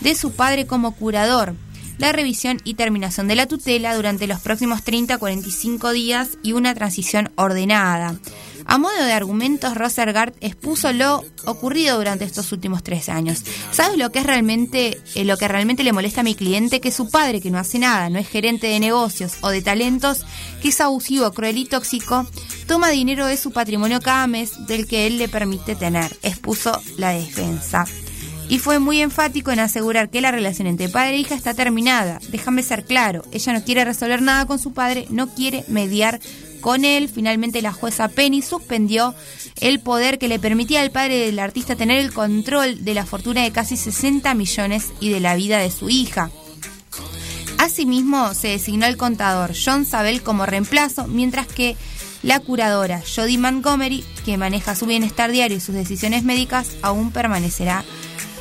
[0.00, 1.54] de su padre como curador
[1.98, 6.52] la revisión y terminación de la tutela durante los próximos 30 a 45 días y
[6.52, 8.16] una transición ordenada.
[8.68, 13.44] A modo de argumentos, Rosergard expuso lo ocurrido durante estos últimos tres años.
[13.70, 16.80] ¿Sabes lo que es realmente eh, lo que realmente le molesta a mi cliente?
[16.80, 20.26] Que su padre, que no hace nada, no es gerente de negocios o de talentos,
[20.62, 22.26] que es abusivo, cruel y tóxico,
[22.66, 27.10] toma dinero de su patrimonio cada mes del que él le permite tener, expuso la
[27.10, 27.84] defensa
[28.48, 32.20] y fue muy enfático en asegurar que la relación entre padre e hija está terminada.
[32.28, 36.20] Déjame ser claro, ella no quiere resolver nada con su padre, no quiere mediar
[36.60, 37.08] con él.
[37.08, 39.14] Finalmente la jueza Penny suspendió
[39.60, 43.42] el poder que le permitía al padre del artista tener el control de la fortuna
[43.42, 46.30] de casi 60 millones y de la vida de su hija.
[47.58, 51.74] Asimismo, se designó al contador John Sabel como reemplazo, mientras que
[52.22, 57.84] la curadora Jodie Montgomery, que maneja su bienestar diario y sus decisiones médicas, aún permanecerá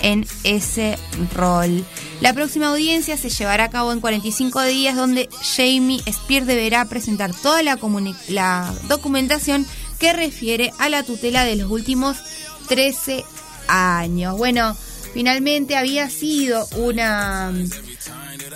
[0.06, 1.00] en ese
[1.34, 1.84] rol.
[2.22, 7.34] La próxima audiencia se llevará a cabo en 45 días donde Jamie Spears deberá presentar
[7.34, 7.80] toda la,
[8.30, 9.66] la documentación
[10.00, 12.18] que refiere a la tutela de los últimos
[12.68, 13.26] 13
[13.68, 14.38] años.
[14.38, 14.78] Bueno,
[15.14, 17.52] finalmente había sido una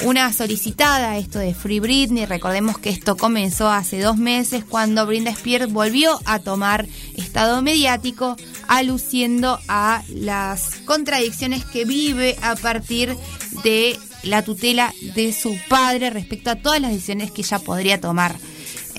[0.06, 2.26] una solicitada esto de Free Britney.
[2.26, 8.36] Recordemos que esto comenzó hace dos meses cuando Britney Spears volvió a tomar estado mediático,
[8.68, 13.16] aluciendo a las contradicciones que vive a partir
[13.64, 18.36] de la tutela de su padre respecto a todas las decisiones que ella podría tomar.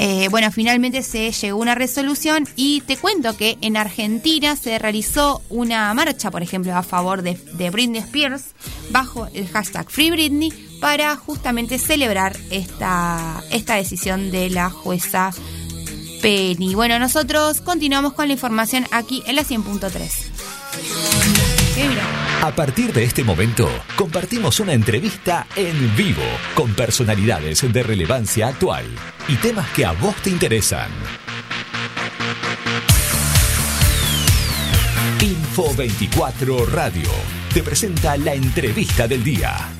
[0.03, 4.79] Eh, bueno, finalmente se llegó a una resolución y te cuento que en Argentina se
[4.79, 7.35] realizó una marcha, por ejemplo, a favor de,
[7.71, 8.55] Britney Spears
[8.89, 15.33] bajo el hashtag Free Britney para justamente celebrar esta, esta decisión de la jueza
[16.23, 16.75] Penny.
[16.75, 21.50] Bueno, nosotros continuamos con la información aquí en la 100.3.
[22.43, 26.23] A partir de este momento, compartimos una entrevista en vivo
[26.55, 28.87] con personalidades de relevancia actual
[29.29, 30.91] y temas que a vos te interesan.
[35.21, 37.11] Info 24 Radio
[37.55, 39.80] te presenta la entrevista del día.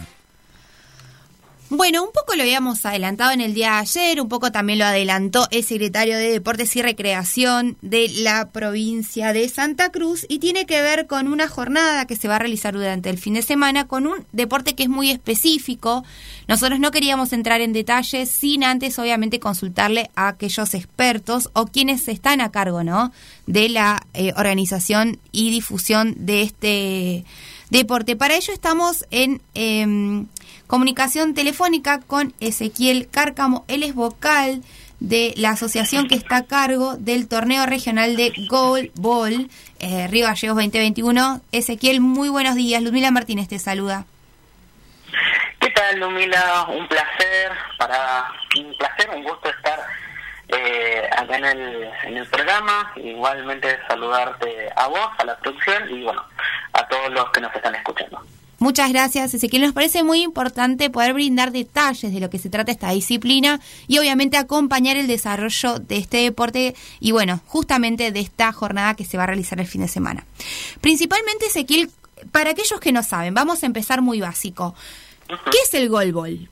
[1.73, 4.87] Bueno, un poco lo habíamos adelantado en el día de ayer, un poco también lo
[4.87, 10.67] adelantó el secretario de Deportes y Recreación de la provincia de Santa Cruz y tiene
[10.67, 13.87] que ver con una jornada que se va a realizar durante el fin de semana
[13.87, 16.03] con un deporte que es muy específico.
[16.49, 22.09] Nosotros no queríamos entrar en detalles sin antes obviamente consultarle a aquellos expertos o quienes
[22.09, 23.13] están a cargo, ¿no?
[23.47, 27.25] De la eh, organización y difusión de este
[27.71, 28.17] deporte.
[28.17, 30.27] Para ello estamos en em,
[30.71, 33.65] comunicación telefónica con Ezequiel Cárcamo.
[33.67, 34.63] Él es vocal
[35.01, 40.27] de la asociación que está a cargo del torneo regional de Goal Ball eh, Río
[40.27, 41.41] Gallegos 2021.
[41.51, 42.81] Ezequiel, muy buenos días.
[42.83, 44.05] Ludmila Martínez te saluda.
[45.59, 46.67] ¿Qué tal, Lumila?
[46.69, 49.81] Un placer, para un placer, un gusto estar
[50.57, 52.93] eh, acá en el, en el programa.
[52.95, 56.25] Igualmente saludarte a vos, a la producción y bueno,
[56.75, 58.25] a todos los que nos están escuchando.
[58.61, 59.63] Muchas gracias, Ezequiel.
[59.63, 63.59] Nos parece muy importante poder brindar detalles de lo que se trata esta disciplina
[63.89, 69.07] y obviamente acompañar el desarrollo de este deporte y bueno, justamente de esta jornada que
[69.07, 70.27] se va a realizar el fin de semana.
[70.83, 71.91] Principalmente, Ezequiel,
[72.33, 74.75] para aquellos que no saben, vamos a empezar muy básico.
[75.27, 76.51] ¿Qué es el golbol?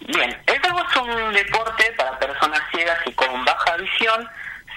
[0.00, 4.26] Bien, el juego es un deporte para personas ciegas y con baja visión,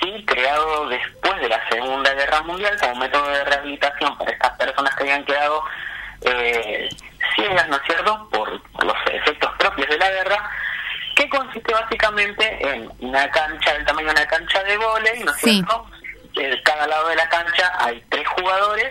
[0.01, 4.95] sí, creado después de la Segunda Guerra Mundial como método de rehabilitación para estas personas
[4.95, 5.63] que habían quedado
[6.23, 6.89] eh,
[7.35, 10.49] ciegas, ¿no es cierto?, por, por los efectos propios de la guerra,
[11.15, 15.37] que consiste básicamente en una cancha del tamaño de una cancha de vóley, ¿no es
[15.37, 15.51] Sí.
[15.55, 15.85] cierto?
[16.33, 18.89] De cada lado de la cancha hay tres jugadores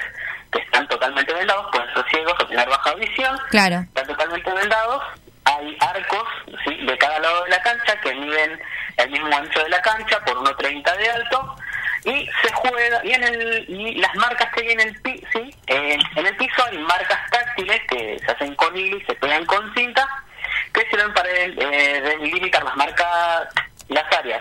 [0.52, 3.76] que están totalmente vendados, pueden ser ciegos o tener baja visión, Claro.
[3.76, 5.02] están totalmente vendados,
[5.44, 6.28] hay arcos
[6.64, 6.74] ¿sí?
[6.84, 8.60] de cada lado de la cancha que miden
[9.02, 11.56] el mismo ancho de la cancha por 1.30 de alto
[12.05, 15.55] y se juega y en el y las marcas que hay en el pi- sí,
[15.66, 19.72] en, el piso hay marcas táctiles que se hacen con hilo y se pegan con
[19.74, 20.06] cinta
[20.72, 23.48] que sirven para eh, delimitar las marcas
[23.89, 24.40] las áreas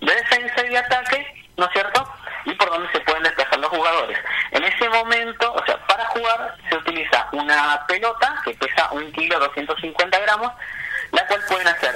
[0.00, 2.08] de defensa y de ataque no es cierto
[2.44, 4.18] y por donde se pueden desplazar los jugadores.
[4.52, 9.38] En ese momento o sea para jugar se utiliza una pelota que pesa un kilo
[9.40, 10.52] 250 gramos
[11.10, 11.94] la cual pueden hacer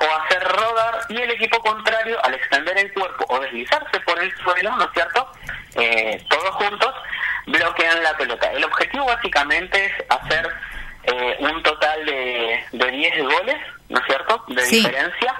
[0.00, 4.34] o hacer rodar y el equipo contrario al extender el cuerpo o deslizarse por el
[4.38, 5.30] suelo, ¿no es cierto?
[5.76, 6.94] Eh, todos juntos
[7.46, 8.50] bloquean la pelota.
[8.52, 10.48] El objetivo básicamente es hacer
[11.04, 13.56] eh, un total de, de 10 goles,
[13.88, 14.44] ¿no es cierto?
[14.48, 14.76] De Sí.
[14.76, 15.34] diferencia.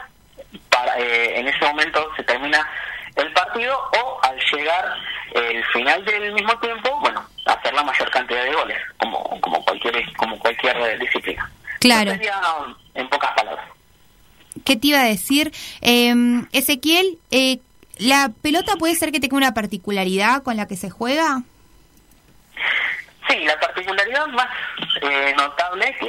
[0.71, 2.69] Para, eh, en ese momento se termina
[3.17, 4.97] el partido o al llegar
[5.35, 10.13] el final del mismo tiempo, bueno, hacer la mayor cantidad de goles, como, como cualquier
[10.17, 11.49] como cualquier disciplina.
[11.81, 12.11] Claro.
[12.13, 12.41] Sería
[12.95, 13.67] en pocas palabras.
[14.65, 15.53] ¿Qué te iba a decir?
[15.83, 16.15] Eh,
[16.53, 17.59] Ezequiel, eh,
[17.99, 21.43] ¿la pelota puede ser que tenga una particularidad con la que se juega?
[23.29, 24.49] Sí, la particularidad más
[25.03, 26.07] eh, notable que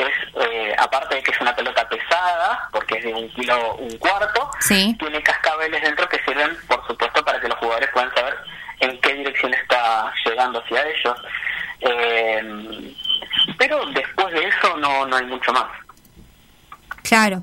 [0.00, 0.10] es,
[0.40, 4.50] eh, aparte de que es una pelota pesada, porque es de un kilo un cuarto,
[4.60, 4.96] Sí.
[4.98, 8.34] tiene cascabeles dentro que sirven, por supuesto, para que los jugadores puedan saber
[8.80, 11.16] en qué dirección está llegando hacia ellos.
[11.80, 12.94] Eh,
[13.58, 15.66] pero después de eso no, no hay mucho más.
[17.02, 17.42] Claro,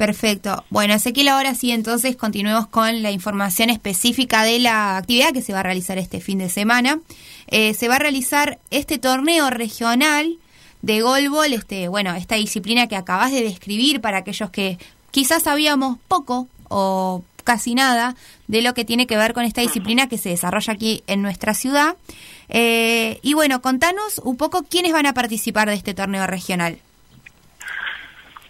[0.00, 0.64] perfecto.
[0.70, 5.52] Bueno, Ezequiel, ahora sí, entonces continuemos con la información específica de la actividad que se
[5.52, 7.00] va a realizar este fin de semana.
[7.48, 10.38] Eh, se va a realizar este torneo regional
[10.80, 14.78] de golbol, este, bueno, esta disciplina que acabas de describir para aquellos que
[15.10, 18.16] quizás sabíamos poco o casi nada
[18.48, 21.52] de lo que tiene que ver con esta disciplina que se desarrolla aquí en nuestra
[21.52, 21.96] ciudad.
[22.48, 26.78] Eh, y bueno, contanos un poco quiénes van a participar de este torneo regional.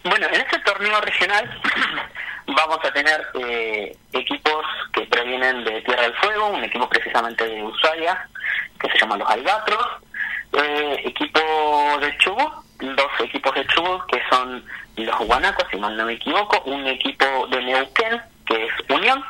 [0.03, 1.61] Bueno, en este torneo regional
[2.47, 7.61] vamos a tener eh, equipos que provienen de Tierra del Fuego, un equipo precisamente de
[7.61, 8.27] Ushuaia,
[8.79, 9.85] que se llama los Albatros,
[10.53, 11.39] eh, equipo
[11.99, 14.65] de Chubut, dos equipos de Chubut que son
[14.95, 19.23] los Guanacos, si mal no me equivoco, un equipo de Neuquén, que es Unión,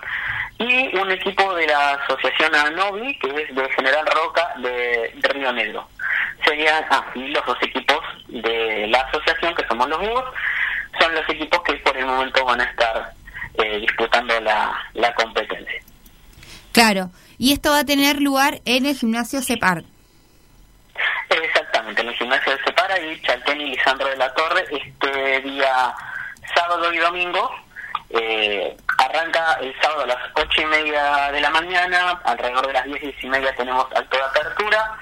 [0.57, 5.87] y un equipo de la asociación ANOVI, que es de General Roca de Río Negro.
[6.45, 10.23] Serían, ah, y los dos equipos de la asociación, que somos los vivos,
[10.99, 13.13] son los equipos que por el momento van a estar
[13.55, 15.81] eh, disputando la, la competencia.
[16.71, 19.83] Claro, y esto va a tener lugar en el gimnasio CEPAR.
[21.29, 25.93] Exactamente, en el gimnasio de Separa y Chaltén y Lisandro de la Torre este día
[26.53, 27.49] sábado y domingo.
[28.09, 32.85] eh, arranca el sábado a las ocho y media de la mañana, alrededor de las
[32.85, 34.97] diez, diez y media tenemos acto de apertura.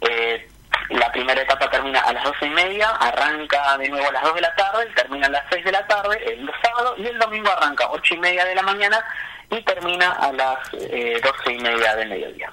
[0.00, 0.48] Eh,
[0.90, 4.34] la primera etapa termina a las doce y media, arranca de nuevo a las dos
[4.34, 7.50] de la tarde, termina a las seis de la tarde el sábado y el domingo
[7.50, 9.04] arranca ocho y media de la mañana
[9.50, 12.50] y termina a las eh, doce y media del mediodía.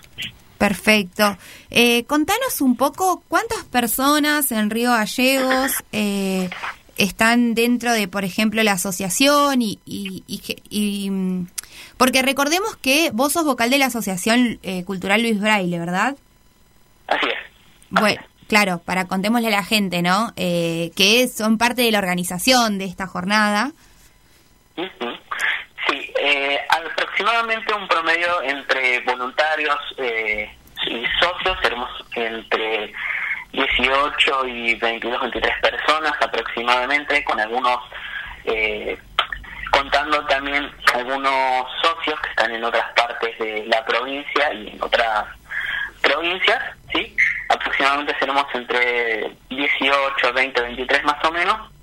[0.58, 1.38] Perfecto.
[1.72, 6.50] Eh, contanos un poco cuántas personas en Río Gallegos eh,
[6.98, 11.48] están dentro de, por ejemplo, la asociación y, y- y y, mm,
[11.98, 16.16] porque recordemos que vos sos vocal de la Asociación eh, Cultural Luis Braille, ¿verdad?
[17.08, 17.53] Así es.
[17.94, 20.34] Bueno, claro, para contémosle a la gente, ¿no?
[20.36, 23.72] Eh, que son parte de la organización de esta jornada.
[24.76, 30.52] Sí, eh, aproximadamente un promedio entre voluntarios eh,
[30.88, 32.92] y socios, seremos entre
[33.52, 37.78] 18 y 22, 23 personas aproximadamente, con algunos,
[38.46, 38.98] eh,
[39.72, 45.26] contando también algunos socios que están en otras partes de la provincia y en otras
[46.02, 47.16] provincias, ¿sí?
[47.50, 51.74] Aproximadamente seremos entre 18, 20, 23 más o menos.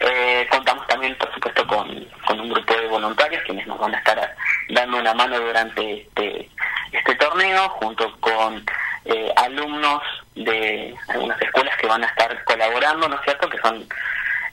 [0.00, 4.36] Eh, contamos también, por supuesto, con, un grupo de voluntarios quienes nos van a estar
[4.70, 6.48] dando una mano durante este,
[6.92, 8.64] este torneo, junto con
[9.04, 10.02] eh, alumnos
[10.34, 13.48] de algunas escuelas que van a estar colaborando, ¿no es cierto?
[13.48, 13.86] Que son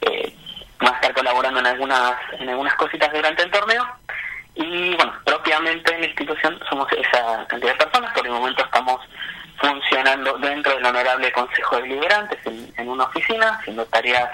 [0.01, 0.33] eh,
[0.79, 3.87] van a estar colaborando en algunas en algunas cositas durante el torneo.
[4.55, 8.11] Y bueno, propiamente en la institución somos esa cantidad de personas.
[8.13, 8.99] Por el momento estamos
[9.59, 14.29] funcionando dentro del honorable Consejo de Deliberantes en, una oficina, haciendo tareas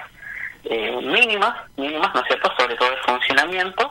[0.65, 3.89] eh, mínimas, mínimas, ¿no es cierto?, sobre todo de funcionamiento,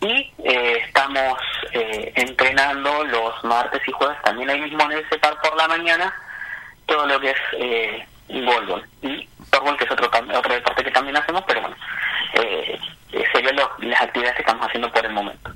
[0.00, 1.38] y eh, estamos
[1.72, 6.14] eh, entrenando los martes y jueves también ahí mismo en el CEPAR por la mañana,
[6.86, 8.06] todo lo que es eh.
[8.28, 8.44] Y
[9.50, 11.76] softball, que es otro, otro deporte que también hacemos, pero bueno,
[12.34, 12.78] eh,
[13.12, 15.50] eh, serían las actividades que estamos haciendo por el momento.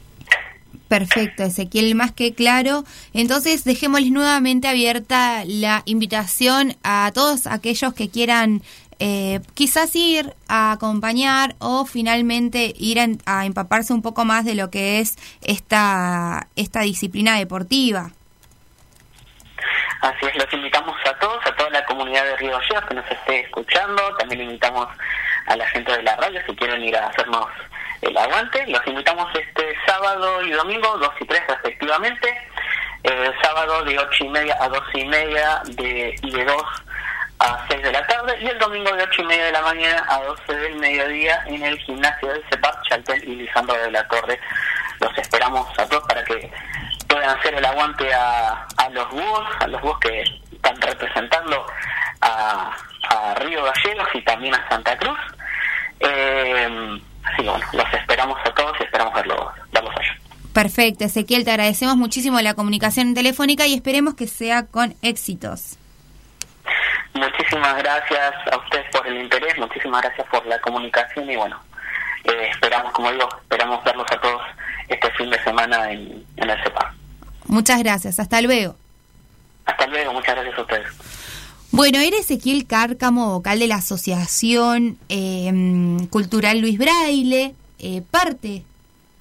[0.91, 2.83] Perfecto, Ezequiel, más que claro.
[3.15, 8.61] Entonces, dejémosles nuevamente abierta la invitación a todos aquellos que quieran
[8.99, 14.69] eh, quizás ir a acompañar o finalmente ir a, empaparse un poco más de lo
[14.73, 18.11] que es esta, esta disciplina deportiva.
[20.01, 23.09] Así es, los invitamos a todos, a toda la comunidad de Río Gallegos que nos
[23.09, 24.03] esté escuchando.
[24.19, 24.89] También invitamos
[25.47, 27.47] a la gente de la radio si quieren ir a hacernos
[28.03, 28.67] el aguante.
[28.67, 32.49] Los invitamos este sábado y domingo, 2 y 3 respectivamente.
[33.03, 36.63] El sábado de 8 y media a 12 y media de, y de 2
[37.39, 38.39] a 6 de la tarde.
[38.41, 41.63] Y el domingo de 8 y media de la mañana a 12 del mediodía en
[41.63, 44.39] el gimnasio del CEPAR, Chaltel y Lisandro de la Torre.
[45.01, 46.51] Los esperamos a todos para que
[47.09, 50.23] puedan hacer el aguante a, a los búhos, a los búhos que
[50.53, 51.67] están representando
[52.21, 52.71] a,
[53.09, 55.19] a Río Gallegos y también a Santa Cruz.
[56.01, 59.39] Eh, así que bueno, los esperamos a todos y esperamos verlos,
[59.73, 60.19] verlos allá.
[60.53, 65.77] Perfecto, Ezequiel, te agradecemos muchísimo la comunicación telefónica y esperemos que sea con éxitos.
[67.15, 71.61] Muchísimas gracias a ustedes por el interés, muchísimas gracias por la comunicación y bueno,
[72.25, 74.43] eh, esperamos, como digo, esperamos verlos a todos
[74.89, 76.95] este fin de semana en, en el CEPA.
[77.47, 78.77] Muchas gracias, hasta luego.
[79.67, 81.20] Hasta luego, muchas gracias a ustedes.
[81.73, 88.65] Bueno, era Ezequiel Cárcamo, vocal de la Asociación eh, Cultural Luis Braille, eh, parte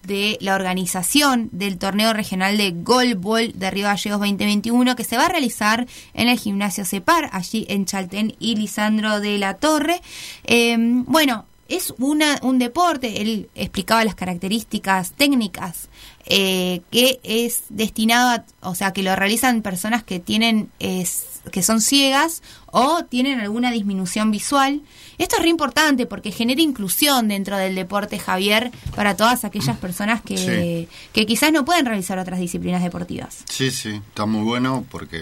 [0.04, 5.26] de la organización del torneo regional de Golbol de Río Gallegos 2021 que se va
[5.26, 5.86] a realizar
[6.16, 10.02] en el gimnasio Cepar, allí en Chaltén y Lisandro de la Torre.
[10.46, 15.88] Eh, bueno, es una, un deporte, él explicaba las características técnicas
[16.26, 21.64] eh, que es destinado a, o sea, que lo realizan personas que tienen, es, que
[21.64, 24.82] son ciegas o tienen alguna disminución visual.
[25.18, 30.22] Esto es re importante porque genera inclusión dentro del deporte, Javier, para todas aquellas personas
[30.22, 30.88] que, Sí.
[31.14, 33.44] que quizás no pueden realizar otras disciplinas deportivas.
[33.50, 35.18] Sí, sí, está muy bueno porque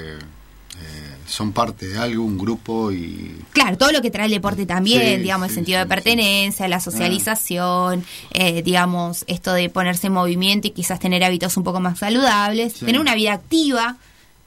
[0.80, 4.68] eh, son parte de algo, un grupo y Claro, todo lo que trae el deporte
[4.68, 10.08] también, Sí, digamos, el sí, sentido de pertenencia, la socialización, eh, digamos, esto de ponerse
[10.08, 13.98] en movimiento y quizás tener hábitos un poco más saludables, tener una vida activa,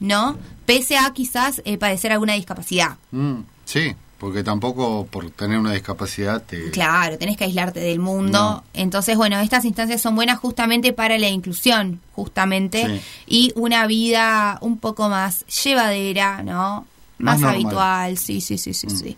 [0.01, 0.36] ¿no?
[0.66, 2.97] Pese a quizás eh, padecer alguna discapacidad.
[3.12, 6.70] Mm, sí, porque tampoco por tener una discapacidad te...
[6.70, 8.39] Claro, tenés que aislarte del mundo.
[8.39, 8.64] No.
[8.74, 13.01] Entonces, bueno, estas instancias son buenas justamente para la inclusión, justamente, Sí.
[13.27, 16.86] y una vida un poco más llevadera, ¿no?
[17.18, 19.16] Más habitual, sí, sí, sí, sí, sí.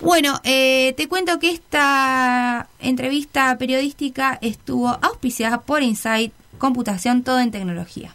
[0.00, 7.50] Bueno, eh, te cuento que esta entrevista periodística estuvo auspiciada por Insight Computación, todo en
[7.50, 8.14] tecnología.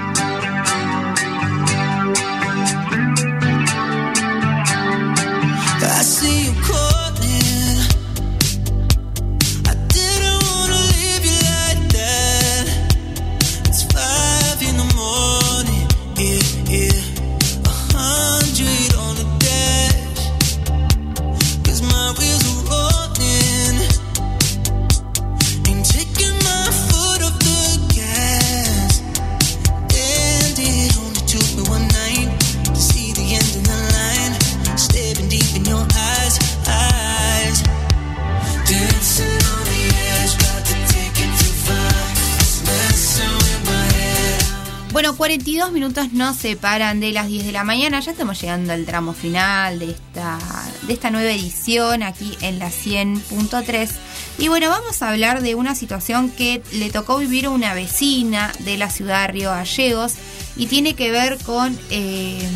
[45.01, 48.01] Bueno, 42 minutos nos separan de las 10 de la mañana.
[48.01, 50.37] Ya estamos llegando al tramo final de esta,
[50.83, 53.89] de esta nueva edición aquí en la 100.3.
[54.37, 58.51] Y bueno, vamos a hablar de una situación que le tocó vivir a una vecina
[58.59, 60.13] de la ciudad de Río Gallegos
[60.55, 62.47] y tiene que ver con eh,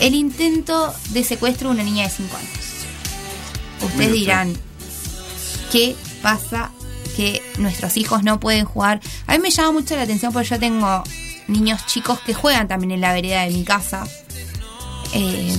[0.00, 2.50] el intento de secuestro de una niña de 5 años.
[3.84, 4.52] Ustedes dirán,
[5.70, 6.72] ¿qué pasa
[7.16, 9.00] que nuestros hijos no pueden jugar?
[9.26, 11.02] A mí me llama mucho la atención porque yo tengo
[11.48, 14.04] niños chicos que juegan también en la vereda de mi casa.
[15.14, 15.56] Eh,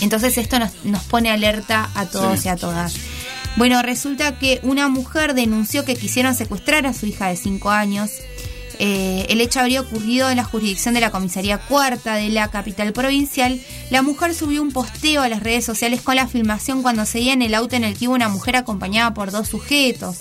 [0.00, 2.48] entonces esto nos, nos pone alerta a todos Sí.
[2.48, 2.94] y a todas.
[3.56, 8.10] Bueno, resulta que una mujer denunció que quisieron secuestrar a su hija de 5 años.
[8.78, 12.92] Eh, el hecho habría ocurrido en la jurisdicción de la comisaría cuarta de la capital
[12.92, 13.58] provincial.
[13.90, 17.40] La mujer subió un posteo a las redes sociales con la filmación cuando seguía en
[17.40, 20.18] el auto en el que iba una mujer acompañada por dos sujetos.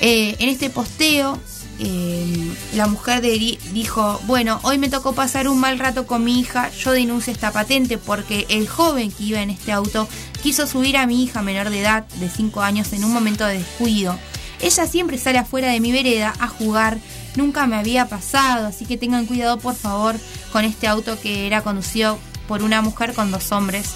[0.00, 1.38] Eh, en este posteo,
[1.78, 6.40] eh, la mujer de- dijo, bueno, hoy me tocó pasar un mal rato con mi
[6.40, 10.08] hija, yo denuncio esta patente porque el joven que iba en este auto
[10.42, 13.58] quiso subir a mi hija menor de edad, de 5 años, en un momento de
[13.58, 14.18] descuido.
[14.60, 16.98] Ella siempre sale afuera de mi vereda a jugar,
[17.36, 20.16] nunca me había pasado, así que tengan cuidado por favor
[20.52, 22.18] con este auto que era conducido
[22.48, 23.88] por una mujer con dos hombres.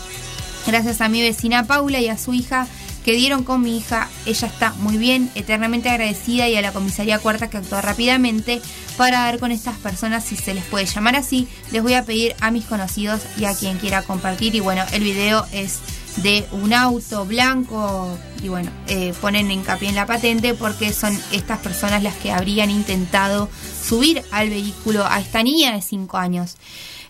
[0.66, 2.66] Gracias a mi vecina Paula y a su hija
[3.04, 7.18] que dieron con mi hija, ella está muy bien, eternamente agradecida y a la comisaría
[7.18, 8.60] cuarta que actuó rápidamente
[8.96, 12.34] para dar con estas personas, si se les puede llamar así, les voy a pedir
[12.40, 15.80] a mis conocidos y a quien quiera compartir y bueno, el video es
[16.16, 21.58] de un auto blanco y bueno, eh, ponen hincapié en la patente porque son estas
[21.58, 23.48] personas las que habrían intentado
[23.82, 26.56] subir al vehículo a esta niña de 5 años.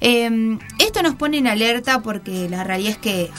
[0.01, 3.31] Eh, esto nos pone en alerta porque la realidad es que,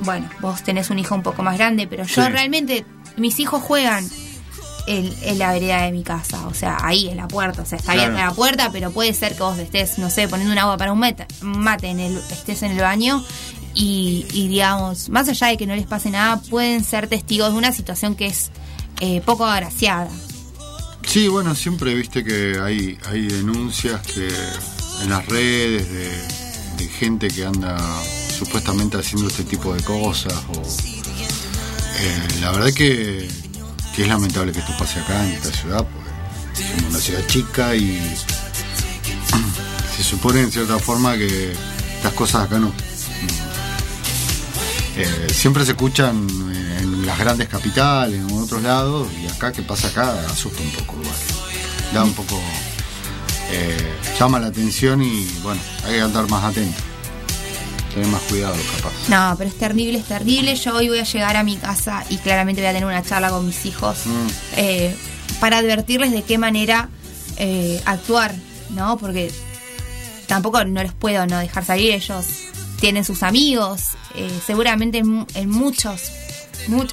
[0.00, 2.28] bueno, vos tenés un hijo un poco más grande, pero yo Sí.
[2.30, 2.84] realmente,
[3.16, 4.08] mis hijos juegan
[4.86, 7.78] en, en la vereda de mi casa, o sea, ahí en la puerta, o sea,
[7.78, 8.08] está Claro.
[8.12, 10.92] abierta la puerta, pero puede ser que vos estés, no sé, poniendo un agua para
[10.92, 13.22] un meta- mate, en el, estés en el baño
[13.74, 17.58] y, y, digamos, más allá de que no les pase nada, pueden ser testigos de
[17.58, 18.50] una situación que es
[19.00, 20.08] eh, poco agraciada.
[21.06, 24.28] Sí, bueno, siempre viste que hay, hay denuncias que
[25.02, 27.76] en las redes de, de gente que anda
[28.40, 30.32] supuestamente haciendo este tipo de cosas.
[30.32, 30.62] O,
[31.98, 33.28] eh, la verdad que,
[33.94, 36.10] que es lamentable que esto pase acá en esta ciudad, porque
[36.78, 38.00] somos una ciudad chica y
[39.96, 41.52] se supone en cierta forma que
[41.96, 42.72] estas cosas acá no.
[44.96, 46.26] eh, siempre se escuchan
[46.78, 50.96] en las grandes capitales en otros lados y acá que pasa acá asusta un poco
[51.00, 51.16] igual.
[51.92, 52.40] Da un poco.
[53.50, 56.80] eh, llama la atención y bueno, hay que andar más atento.
[57.92, 58.92] Tener más cuidado capaz.
[59.08, 60.54] No, pero es terrible, es terrible.
[60.56, 63.30] Yo hoy voy a llegar a mi casa y claramente voy a tener una charla
[63.30, 64.26] con mis hijos Mm.
[64.56, 64.96] eh,
[65.40, 66.88] para advertirles de qué manera
[67.36, 68.34] eh, actuar,
[68.70, 68.98] ¿no?
[68.98, 69.32] Porque
[70.26, 71.92] tampoco no les puedo no dejar salir.
[71.92, 72.26] Ellos
[72.80, 73.82] tienen sus amigos,
[74.14, 76.02] eh, seguramente en muchos,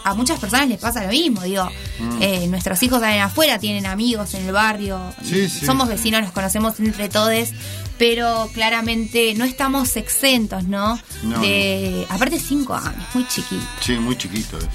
[0.03, 1.41] a muchas personas les pasa lo mismo.
[1.41, 2.21] Digo, Mm.
[2.21, 5.65] eh, nuestros hijos salen afuera, tienen amigos en el barrio, Sí, sí.
[5.65, 7.49] somos vecinos, nos conocemos entre todos.
[7.97, 10.99] Pero claramente no estamos exentos, ¿no?
[11.23, 13.65] No, de, aparte cinco años, muy chiquito.
[13.81, 14.57] Sí, muy chiquito.
[14.59, 14.65] es.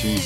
[0.00, 0.22] Sí.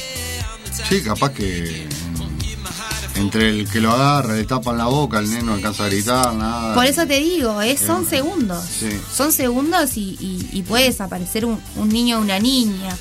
[0.88, 1.86] Sí, capaz que
[2.18, 5.88] mm, entre el que lo agarra, le tapan la boca, el neno no alcanza a
[5.88, 6.74] gritar, nada.
[6.74, 8.64] Por eso te digo, es, son Eh, segundos.
[8.64, 8.88] Sí.
[9.14, 12.96] Son segundos y, y- y puede desaparecer un, un niño o una niña.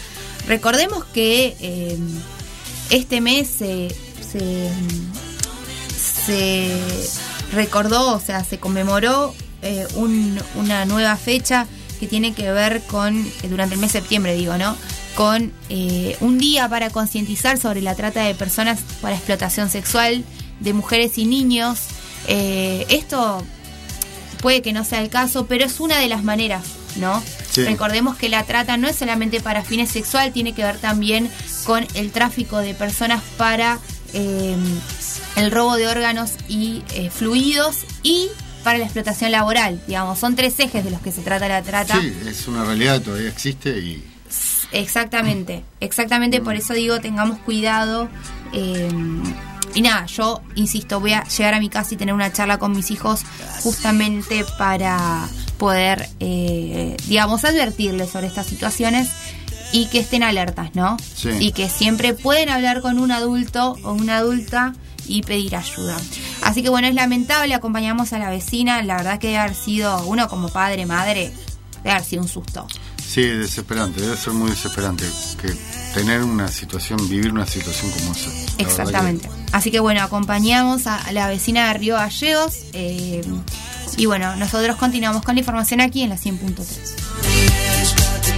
[0.48, 1.98] Recordemos que eh,
[2.90, 3.90] este mes se,
[6.26, 6.80] se,
[7.54, 11.68] recordó, o sea, se conmemoró eh, un- una nueva fecha
[12.00, 14.76] que tiene que ver con, eh, durante el mes de septiembre digo, ¿no?
[15.16, 20.24] Con eh, un día para concientizar sobre la trata de personas para explotación sexual
[20.60, 21.80] de mujeres y niños.
[22.28, 23.44] Esto
[24.42, 26.64] puede que no sea el caso, pero es una de las maneras,
[26.98, 27.22] ¿no?
[27.50, 27.64] Sí.
[27.66, 31.30] Recordemos que la trata no es solamente para fines sexual, tiene que ver también
[31.66, 33.80] con el tráfico de personas para
[34.14, 34.56] eh,
[35.36, 38.30] el robo de órganos y eh, fluidos y
[38.64, 42.00] para la explotación laboral, digamos, son tres ejes de los que se trata la trata.
[42.00, 44.04] Sí, es una realidad que todavía existe y
[44.72, 48.08] Exactamente, exactamente por eso digo tengamos cuidado.
[48.54, 48.90] eh,
[49.74, 52.74] y nada, yo insisto, voy a llegar a mi casa y tener una charla con
[52.74, 53.22] mis hijos
[53.62, 55.28] justamente para
[55.66, 59.10] poder, eh, digamos, advertirles sobre estas situaciones
[59.72, 60.98] y que estén alertas, ¿no?
[61.16, 61.30] Sí.
[61.40, 64.74] Y que siempre pueden hablar con un adulto o una adulta
[65.08, 65.98] y pedir ayuda.
[66.42, 70.04] Así que bueno, es lamentable, acompañamos a la vecina, la verdad que debe haber sido,
[70.08, 71.32] uno como padre, madre,
[71.84, 72.66] debe haber sido un susto.
[72.98, 75.06] sí, es desesperante, debe ser muy desesperante
[75.40, 75.54] que
[75.94, 78.32] tener una situación, vivir una situación como esa.
[78.58, 79.30] Que- Exactamente.
[79.52, 82.54] Así que bueno, acompañamos a la vecina de Río Gallegos.
[82.74, 83.22] eh,
[83.98, 88.31] y bueno, nosotros continuamos con la información aquí en la 100.3.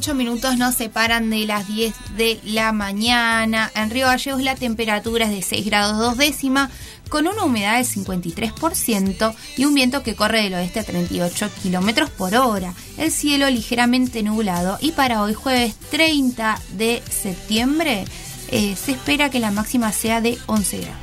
[0.00, 3.70] 8 minutos nos separan de las 10 de la mañana.
[3.74, 6.70] En Río Gallegos la temperatura es de 6 grados 2 décima,
[7.10, 12.08] con una humedad del 53% y un viento que corre del oeste a 38 kilómetros
[12.08, 12.72] por hora.
[12.96, 18.06] El cielo ligeramente nublado y para hoy jueves 30 de septiembre
[18.48, 20.98] eh, se espera que la máxima sea de 11 grados.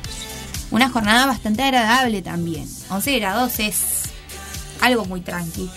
[0.72, 2.68] Una jornada bastante agradable también.
[2.90, 3.76] 11 grados es
[4.80, 5.70] algo muy tranqui.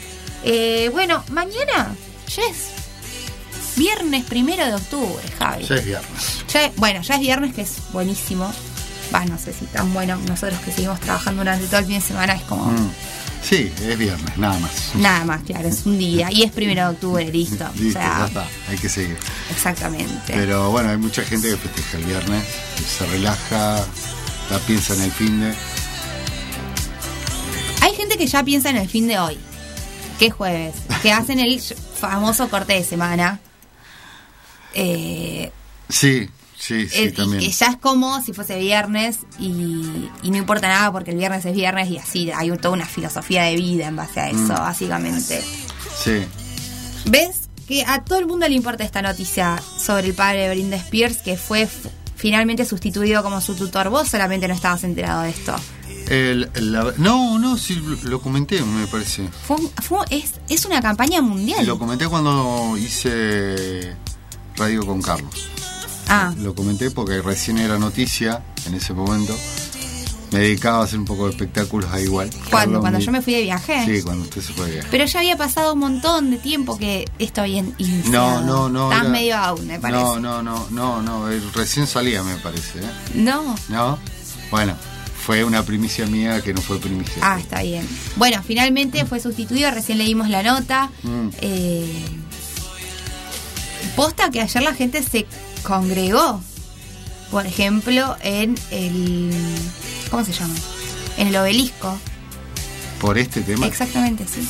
[0.43, 1.95] Eh, bueno, mañana,
[2.27, 2.80] Jess,
[3.81, 5.65] viernes primero de octubre, Javi.
[5.65, 6.45] Ya es viernes.
[6.53, 8.51] Ya- bueno, ya es viernes, que es buenísimo.
[9.13, 10.15] Va, no sé si tan bueno.
[10.27, 12.91] Nosotros que seguimos trabajando durante todo el fin de semana es como Mm.
[13.43, 14.71] Sí, es viernes, nada más.
[14.93, 16.31] nada más, claro, es un día.
[16.31, 17.65] Y es primero de octubre, listo.
[17.75, 19.17] Listo, o ya está, hay que seguir.
[19.49, 20.31] exactamente.
[20.33, 22.43] Pero bueno, hay mucha gente que festeja el viernes,
[22.77, 23.83] que se relaja,
[24.51, 25.53] la piensa en el fin de.
[27.81, 29.39] Hay gente que ya piensa en el fin de hoy,
[30.19, 31.59] que es jueves, que hacen el
[31.99, 33.39] famoso corte de semana.
[34.73, 35.51] Eh,
[35.89, 37.41] Sí, sí, sí, Eh, y también.
[37.41, 41.43] que ya es como si fuese viernes y, y no importa nada porque el viernes
[41.45, 44.47] es viernes y así hay toda una filosofía de vida en base a eso, Mm.
[44.49, 45.43] básicamente.
[46.03, 46.23] Sí.
[47.05, 47.49] ¿Ves?
[47.67, 51.17] Que a todo el mundo le importa esta noticia sobre el padre de Brinda Spears
[51.17, 51.67] que fue
[52.15, 53.89] finalmente sustituido como su tutor.
[53.89, 55.55] Vos solamente no estabas enterado de esto.
[56.09, 59.27] El- la- no, no, sí, lo, comenté, me parece.
[59.47, 61.65] Fue, un- fue- es, es una campaña mundial.
[61.65, 63.93] Lo comenté cuando hice
[64.55, 65.49] radio con Carlos.
[66.07, 69.35] Ah, Lo comenté porque recién era noticia en ese momento.
[70.31, 72.29] Me dedicaba a hacer un poco de espectáculos ahí igual.
[72.29, 73.83] cuando, Carlos cuando yo me fui de viaje.
[73.85, 74.87] Sí, cuando usted se fue de viaje.
[74.89, 78.41] Pero ya había pasado un montón de tiempo que esto había iniciado.
[78.41, 78.89] No, no, no.
[78.91, 80.01] Estás era- medio aún, me parece.
[80.01, 81.27] No, no, no, no, no.
[81.53, 82.79] Recién salía, me parece.
[82.79, 82.89] ¿eh?
[83.15, 83.55] No.
[83.67, 83.99] ¿No?
[84.51, 84.75] Bueno,
[85.25, 87.17] fue una primicia mía que no fue primicia.
[87.21, 87.85] Ah, está bien.
[88.15, 90.89] Bueno, finalmente fue sustituido, recién leímos la nota.
[91.03, 91.27] Mm.
[91.41, 92.05] Eh,
[93.95, 95.25] posta que ayer la gente se
[95.63, 96.41] congregó,
[97.29, 99.31] por ejemplo, en el...
[100.09, 100.55] ¿Cómo se llama?
[101.17, 101.97] En el obelisco.
[102.99, 103.67] Por este tema.
[103.67, 104.47] Exactamente, sí.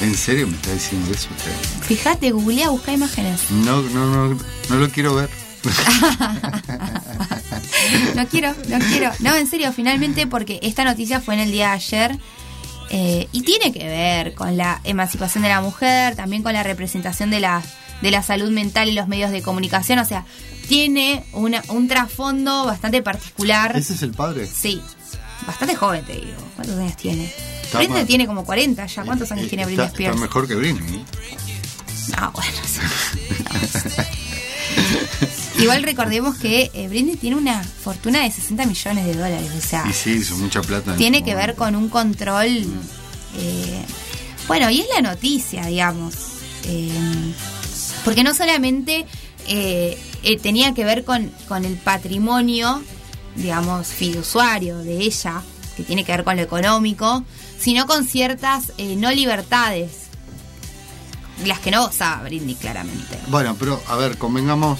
[0.00, 1.52] ¿En serio me está diciendo eso usted?
[1.82, 3.50] Fíjate, googlea, busca imágenes.
[3.50, 4.38] No, no, no,
[4.68, 5.30] no lo quiero ver.
[8.14, 9.10] No quiero, no quiero.
[9.20, 12.18] No, en serio, finalmente, porque esta noticia fue en el día de ayer.
[12.90, 17.30] Eh, y tiene que ver con la emancipación de la mujer, también con la representación
[17.30, 17.62] de la,
[18.02, 19.98] de la salud mental en los medios de comunicación.
[19.98, 20.24] O sea,
[20.68, 23.76] tiene una, un trasfondo bastante particular.
[23.76, 24.46] ¿Ese es el padre?
[24.46, 24.82] Sí,
[25.46, 26.36] bastante joven, te digo.
[26.56, 27.32] ¿Cuántos años tiene?
[27.74, 29.04] Britney tiene como 40 ya.
[29.04, 30.14] ¿Cuántos años tiene Britney Spears?
[30.14, 31.04] está mejor que Britney.
[32.16, 32.80] Ah, bueno, sí.
[35.58, 39.50] Igual recordemos que eh, Britney tiene una fortuna de 60 millones de dólares.
[39.56, 40.92] O sea, Y sí, hizo mucha plata.
[40.92, 42.46] en tiene que ver con un control.
[43.36, 43.84] eh,
[44.46, 46.14] bueno, y es la noticia, digamos.
[46.64, 46.90] eh,
[48.04, 49.04] porque no solamente
[49.46, 52.82] eh, eh, tenía que ver con, con el patrimonio,
[53.34, 55.42] digamos, fiduciario de ella,
[55.76, 57.24] que tiene que ver con lo económico,
[57.58, 59.90] sino con ciertas no libertades,
[61.44, 63.18] las que no gozaba Britney, claramente.
[63.28, 64.78] Bueno, pero a ver, convengamos,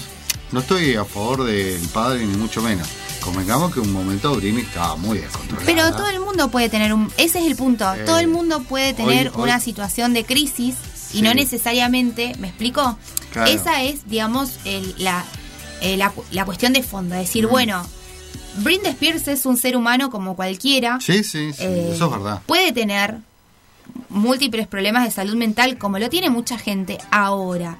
[0.51, 2.87] no estoy a favor del padre ni mucho menos.
[3.21, 5.65] Convengamos que un momento Britney estaba muy descontrolada.
[5.65, 7.11] Pero todo el mundo puede tener un...
[7.17, 7.93] Ese es el punto.
[7.93, 10.75] Eh, todo el mundo puede tener hoy- hoy- una situación de crisis
[11.13, 12.33] y no necesariamente...
[12.39, 12.97] ¿Me explico?
[13.31, 13.51] Claro.
[13.51, 15.25] Esa es, digamos, el- la,
[15.81, 17.13] eh, la, la cuestión de fondo.
[17.15, 17.49] Es decir, Mm.
[17.49, 17.85] bueno,
[18.63, 20.97] Britney Spears es un ser humano como cualquiera.
[21.01, 22.41] Sí, sí, sí, Eh, eso es verdad.
[22.45, 23.17] Puede tener
[24.09, 27.77] múltiples problemas de salud mental como lo tiene mucha gente ahora.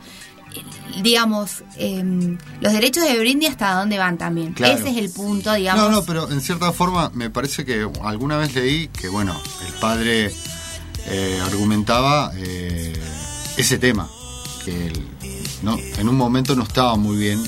[0.55, 4.53] Eh, Digamos, em, los derechos de Britney hasta dónde van también.
[4.53, 4.77] Claro.
[4.77, 5.83] Ese es el punto, digamos.
[5.83, 9.33] No, no, pero en cierta forma me parece que alguna vez leí que, bueno,
[9.65, 10.33] el padre
[11.07, 12.93] eh, argumentaba eh,
[13.55, 14.09] ese tema,
[14.65, 15.07] que él,
[15.61, 17.41] no, en un momento no estaba muy bien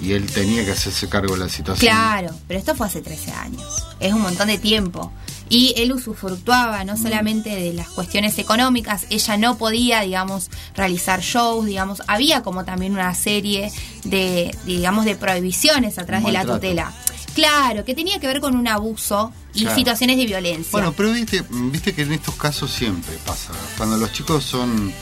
[0.00, 1.88] y él tenía que hacerse cargo de la situación.
[1.92, 3.86] Claro, pero esto fue hace 13 años.
[4.00, 5.12] Es un montón de tiempo.
[5.48, 11.66] Y él usufructuaba no solamente de las cuestiones económicas, ella no podía, digamos, realizar shows,
[11.66, 13.70] digamos, había como también una serie
[14.04, 16.92] de, digamos, de prohibiciones a través de la tutela.
[17.34, 19.76] Claro, que tenía que ver con un abuso y Claro.
[19.76, 20.70] situaciones de violencia.
[20.72, 23.52] Bueno, pero viste, viste que en estos casos siempre pasa.
[23.78, 24.92] Cuando los chicos son,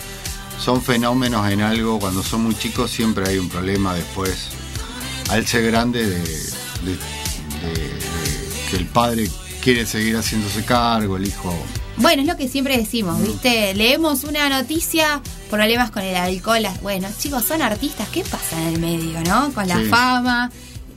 [0.62, 4.48] son fenómenos en algo, cuando son muy chicos siempre hay un problema después.
[5.28, 6.26] Al ser grande de, de-
[6.84, 7.98] de- de
[8.70, 9.28] que el padre
[9.62, 11.54] quiere seguir haciéndose cargo, el hijo...
[11.96, 12.80] Bueno, es lo que siempre Mm.
[12.80, 13.74] decimos, ¿viste?
[13.74, 15.20] Leemos una noticia,
[15.50, 16.62] problemas con el alcohol.
[16.62, 19.52] las- Bueno, chicos, son artistas, ¿qué pasa en el medio, no?
[19.52, 19.84] Con la Sí.
[19.86, 20.50] fama.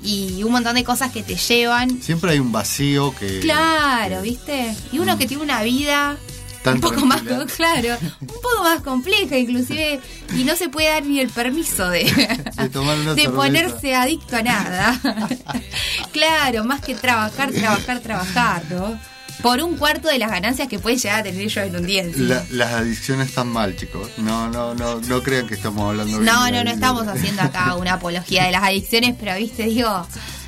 [0.06, 2.02] y un montón de cosas que te llevan.
[2.02, 3.40] Siempre hay un vacío que.
[3.40, 4.76] Claro, ¿viste?
[4.92, 6.18] Y uno que tiene una vida
[6.64, 7.22] Tan un poco más,
[7.56, 10.00] claro, un poco más compleja inclusive,
[10.36, 12.04] y no se puede dar ni el permiso de,
[12.58, 13.32] De tomar una de cerveza.
[13.36, 15.00] ponerse adicto a nada.
[16.12, 19.00] claro, más que trabajar, trabajar, trabajar, ¿no?
[19.42, 22.04] Por un cuarto de las ganancias que puede llegar a tener yo en un día.
[22.16, 24.10] La- las adicciones están mal, chicos.
[24.18, 27.08] No, no, no, no crean que estamos hablando bien No, de no, no la- estamos
[27.08, 30.08] haciendo acá una apología de las adicciones, pero viste, digo,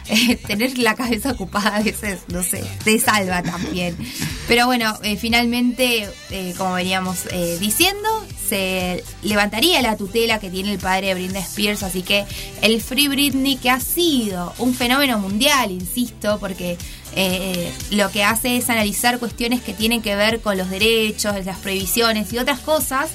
[0.10, 3.96] eh, tener la cabeza ocupada a veces, no sé, te salva también.
[4.48, 10.74] Pero bueno, eh, finalmente, eh, como veníamos eh, diciendo, se levantaría la tutela que tiene
[10.74, 12.26] el padre de Britney Spears, así que
[12.62, 16.78] el Free Britney, que ha sido un fenómeno mundial, insisto, porque
[17.16, 21.58] eh, lo que hace es analizar cuestiones que tienen que ver con los derechos, las
[21.60, 23.10] prohibiciones y otras cosas,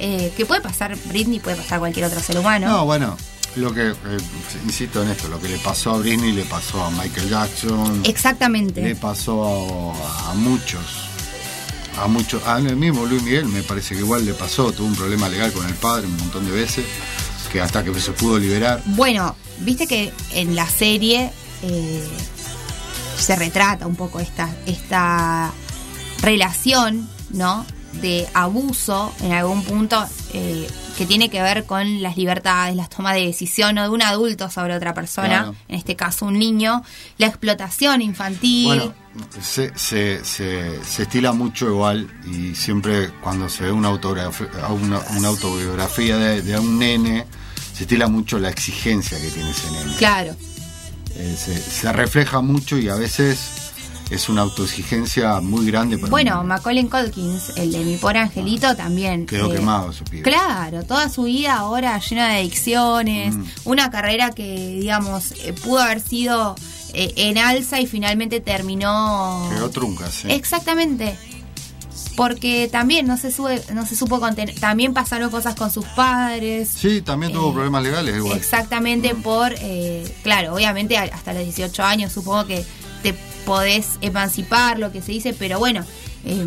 [0.00, 2.66] eh, que puede pasar Britney, puede pasar cualquier otro ser humano.
[2.66, 3.16] No, bueno,
[3.56, 3.94] lo que, eh,
[4.64, 8.82] insisto en esto, lo que le pasó a Britney le pasó a Michael Jackson, Exactamente.
[8.82, 10.82] le pasó a, a muchos,
[11.98, 14.96] a muchos, a el mismo Luis Miguel me parece que igual le pasó, tuvo un
[14.96, 16.84] problema legal con el padre un montón de veces,
[17.52, 18.82] que hasta que se pudo liberar.
[18.86, 21.30] Bueno, viste que en la serie
[21.62, 22.04] eh,
[23.16, 25.52] se retrata un poco esta, esta
[26.20, 27.64] relación, ¿no?
[28.02, 30.66] De abuso en algún punto eh,
[30.96, 33.82] que tiene que ver con las libertades, las tomas de decisión, ¿no?
[33.82, 35.54] De un adulto sobre otra persona, Claro.
[35.68, 36.82] en este caso un niño,
[37.18, 38.66] la explotación infantil.
[38.66, 38.94] Bueno,
[39.40, 45.00] se, se, se, se estila mucho igual y siempre cuando se ve una, autografía, una,
[45.16, 47.26] una autobiografía de, de un nene,
[47.74, 49.94] se estila mucho la exigencia que tiene ese nene.
[49.96, 50.36] Claro.
[51.16, 53.63] Eh, se, se refleja mucho y a veces
[54.14, 56.42] es una autoexigencia muy grande para Bueno.
[56.44, 59.26] Macaulay Culkins, el de mi pobre angelito, también.
[59.26, 60.22] Quedó eh, quemado ese pibe.
[60.22, 63.44] Claro, toda su vida ahora llena de adicciones, Mm.
[63.64, 66.54] una carrera que, digamos, eh, pudo haber sido
[66.96, 69.48] eh, en alza y finalmente terminó...
[69.52, 70.28] Quedó trunca, sí.
[70.30, 71.16] Exactamente.
[72.16, 76.68] Porque también no se sube, no se supo contener, también pasaron cosas con sus padres.
[76.68, 78.36] Sí, también tuvo Eh, problemas legales igual.
[78.36, 82.64] Exactamente por, eh, claro, obviamente hasta los 18 años supongo que
[83.44, 85.84] podés emancipar, lo que se dice, pero bueno,
[86.24, 86.46] eh,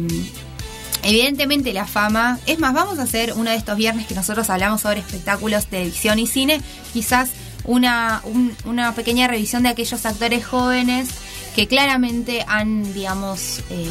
[1.04, 4.82] evidentemente la fama, es más, vamos a hacer uno de estos viernes que nosotros hablamos
[4.82, 6.62] sobre espectáculos, televisión y cine,
[6.94, 7.30] quizás
[7.64, 11.10] una, un- una pequeña revisión de aquellos actores jóvenes
[11.56, 13.90] que claramente han, digamos, eh,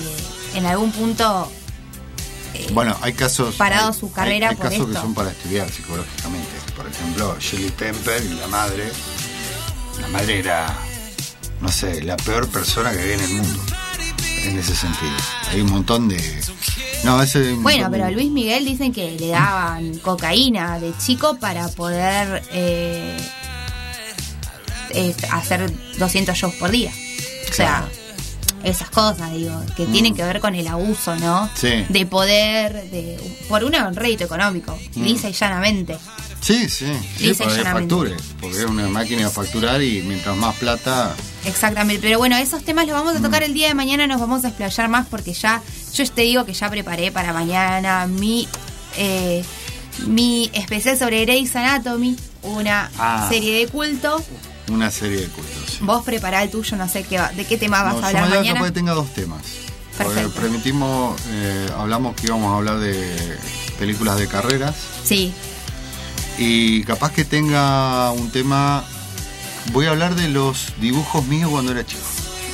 [0.55, 1.51] en algún punto
[2.73, 3.55] Bueno, hay casos.
[3.57, 4.93] parado hay- su carrera hay, hay por casos esto.
[4.93, 6.49] que son para estudiar psicológicamente.
[6.77, 8.91] Por ejemplo, Shirley Temple y la madre.
[10.01, 10.75] La madre era,
[11.61, 13.61] no sé, la peor persona que había en el mundo.
[14.45, 15.13] En ese sentido.
[15.51, 16.41] Hay un montón de.
[17.05, 17.39] No, ese.
[17.49, 22.43] hay Bueno, pero a Luis Miguel dicen que le daban cocaína de chico para poder
[22.53, 23.17] eh,
[24.91, 26.93] eh, hacer 200 shows por día.
[27.51, 27.89] O sea,
[28.63, 29.93] esas cosas, digo, que Mm.
[29.93, 31.51] tienen que ver con el abuso, ¿no?
[31.55, 31.85] Sí.
[31.89, 33.19] De poder, de
[33.49, 35.03] por un rédito económico, Mm.
[35.05, 35.99] lisa y llanamente.
[36.41, 36.87] Sí, sí.
[37.17, 37.95] Sí, Lisa y para que llanamente.
[37.95, 38.17] facture.
[38.41, 41.15] Porque es una máquina de facturar y mientras más plata.
[41.47, 44.45] Exactamente, pero bueno, esos temas los vamos a tocar el día de mañana, nos vamos
[44.45, 45.63] a explayar más porque ya,
[45.95, 48.49] yo te digo que ya preparé para mañana mi,
[48.99, 49.45] eh,
[50.07, 53.27] mi especial sobre Grey's Anatomy, una Ah.
[53.31, 54.23] serie de culto.
[54.69, 55.79] Una serie de cultos.
[55.83, 58.07] Vos prepará el tuyo, no sé qué va- de qué tema vas No, a yo
[58.09, 58.55] hablar mañana mañana.
[58.59, 59.43] capaz que tenga dos temas.
[59.97, 60.33] Perfecto.
[60.43, 63.39] permitimos, eh, hablamos que íbamos a hablar de
[63.79, 64.75] películas de carreras.
[65.05, 65.33] Sí,
[66.39, 68.85] Y capaz que tenga un tema.
[69.73, 72.03] Voy a hablar de los dibujos míos cuando era chico.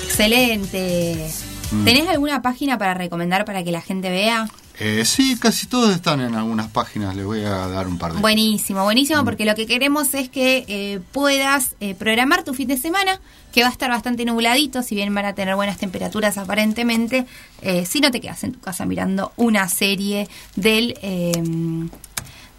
[0.05, 1.31] excelente.
[1.71, 1.85] Mm.
[1.85, 4.49] ¿Tenés alguna página para recomendar para que la gente vea?
[4.79, 7.15] Eh, sí, casi todos están en algunas páginas.
[7.15, 8.21] Les voy a dar un par de.
[8.21, 8.85] Buenísimo, Mm.
[8.85, 13.21] buenísimo, porque lo que queremos es que eh, puedas eh, programar tu fin de semana,
[13.53, 17.27] que va a estar bastante nubladito, si bien van a tener buenas temperaturas aparentemente,
[17.63, 20.95] eh, si no te quedas en tu casa mirando una serie del...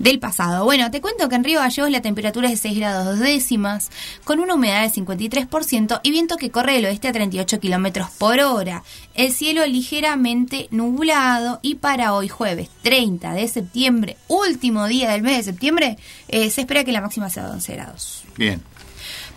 [0.03, 0.65] del pasado.
[0.65, 3.89] Bueno, te cuento que en Río Gallegos la temperatura es de 6 grados dos décimas,
[4.25, 8.37] con una humedad del 53% y viento que corre del oeste a 38 kilómetros por
[8.41, 8.83] hora.
[9.13, 15.37] El cielo ligeramente nublado y para hoy jueves 30 de septiembre, último día del mes
[15.37, 15.97] de septiembre,
[16.27, 18.23] eh, se espera que la máxima sea de 11 grados.
[18.35, 18.61] Bien.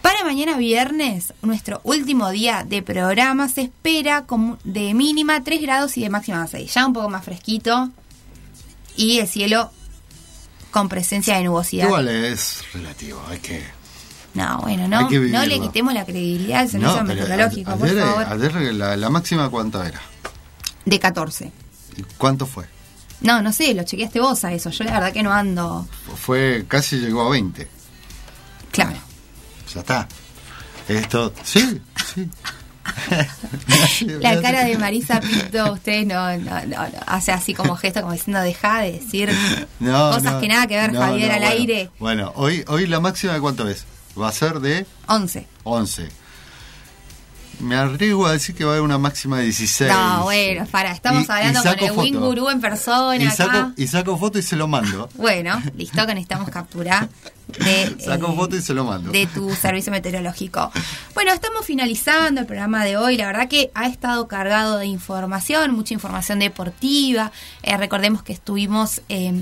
[0.03, 4.27] Para mañana viernes, nuestro último día de programa, se espera
[4.65, 6.75] de mínima 3 grados y de máxima 6.
[6.75, 7.91] Ya un poco más fresquito
[8.97, 9.71] y el cielo
[10.77, 11.87] con presencia de nubosidad.
[11.87, 13.23] Igual es relativo.
[13.31, 13.65] Hay que.
[14.35, 18.25] No, bueno, no, no le quitemos la credibilidad al servicio No, meteorológico, por ayer, favor.
[18.31, 20.03] ayer la, la máxima, ¿cuánta era?
[20.85, 21.51] De 14.
[22.19, 22.67] ¿Cuánto fue?
[23.23, 24.69] No, no sé, lo chequeaste vos a eso.
[24.69, 25.89] Yo la verdad que no ando.
[26.17, 27.67] Fue casi llegó a 20.
[28.73, 28.99] Claro.
[29.73, 30.07] Ya está.
[30.89, 31.81] Esto, sí,
[32.15, 32.29] sí.
[34.21, 38.41] La cara de Marisa Pinto, usted no, no, no, hace así como gesto, como diciendo,
[38.41, 39.31] deja de decir
[39.81, 41.55] No, cosas que nada que ver, Javier, al bueno.
[41.55, 41.91] aire.
[41.99, 43.85] Bueno, hoy, hoy la máxima de cuánto es?
[44.21, 45.47] Va a ser de 11.
[45.65, 46.09] 11.
[47.61, 49.91] Me arriesgo a decir que va a haber una máxima de 16.
[49.91, 52.27] No, bueno, para, estamos Y- hablando y con el Wing foto.
[52.27, 53.35] Gurú en persona y acá.
[53.37, 55.09] saco, y saco foto y se lo mando.
[55.17, 57.09] Bueno, listo, que necesitamos capturar
[57.59, 59.11] de, Saco eh, foto y se lo mando.
[59.11, 60.71] de tu servicio meteorológico.
[61.15, 63.17] Bueno, estamos finalizando el programa de hoy.
[63.17, 67.33] La verdad que ha estado cargado de información, mucha información deportiva.
[67.63, 69.33] Eh, recordemos que estuvimos eh,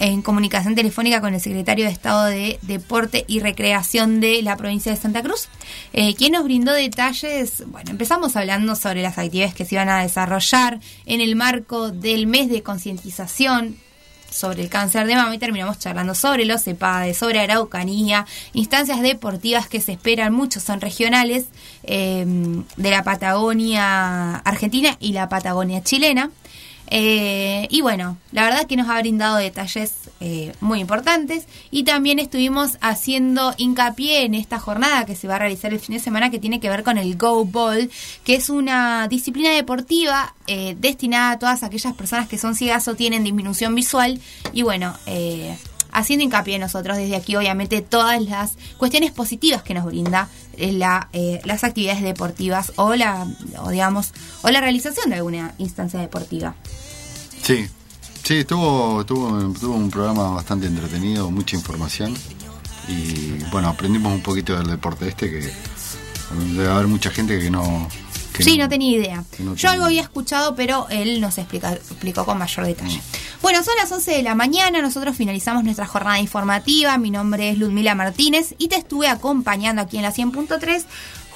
[0.00, 4.90] en comunicación telefónica con el secretario de Estado de Deporte y Recreación de la provincia
[4.90, 5.48] de Santa Cruz,
[5.92, 7.64] eh, quien nos brindó detalles.
[7.66, 12.26] Bueno, empezamos hablando sobre las actividades que se iban a desarrollar en el marco del
[12.26, 13.76] mes de concientización
[14.30, 19.68] sobre el cáncer de mama y terminamos charlando sobre los CEPADE, sobre Araucanía, instancias deportivas
[19.68, 21.46] que se esperan, muchos son regionales,
[21.82, 22.24] eh,
[22.76, 26.30] de la Patagonia argentina y la Patagonia chilena.
[26.90, 32.18] Eh, y bueno, la verdad que nos ha brindado detalles eh, muy importantes y también
[32.18, 36.30] estuvimos haciendo hincapié en esta jornada que se va a realizar el fin de semana
[36.30, 37.90] que tiene que ver con el Go Ball,
[38.24, 42.96] que es una disciplina deportiva eh, destinada a todas aquellas personas que son ciegas o
[42.96, 44.20] tienen disminución visual
[44.52, 45.56] y bueno, eh,
[45.92, 51.08] haciendo hincapié nosotros desde aquí obviamente todas las cuestiones positivas que nos brinda eh, la,
[51.12, 53.26] eh, las actividades deportivas o la
[53.58, 54.12] o digamos
[54.42, 56.54] o la realización de alguna instancia deportiva.
[57.42, 57.66] Sí,
[58.22, 62.14] sí, estuvo, estuvo, tuvo un programa bastante entretenido, mucha información.
[62.88, 65.52] Y bueno, aprendimos un poquito del deporte este que
[66.54, 67.88] debe haber mucha gente que no.
[68.32, 69.24] que Sí, no tenía idea.
[69.38, 73.00] no Yo tenía algo había escuchado, pero él nos explica, explicó con mayor detalle.
[73.42, 76.98] Bueno, son las 11 de la mañana, nosotros finalizamos nuestra jornada informativa.
[76.98, 80.84] Mi nombre es Ludmila Martínez y te estuve acompañando aquí en la 100.3.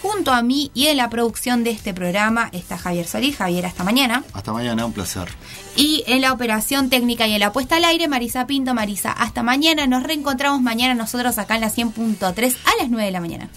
[0.05, 3.39] Junto a mí y en la producción de este programa está Javier Solís.
[3.39, 4.23] Javier, hasta mañana.
[4.35, 5.31] Hasta mañana, un placer.
[5.77, 8.75] Y en la operación técnica y en la puesta al aire, Marisa Pinto.
[8.75, 9.87] Marisa, hasta mañana.
[9.87, 13.49] Nos reencontramos mañana nosotros acá en la 100.3 a las 9 de la mañana.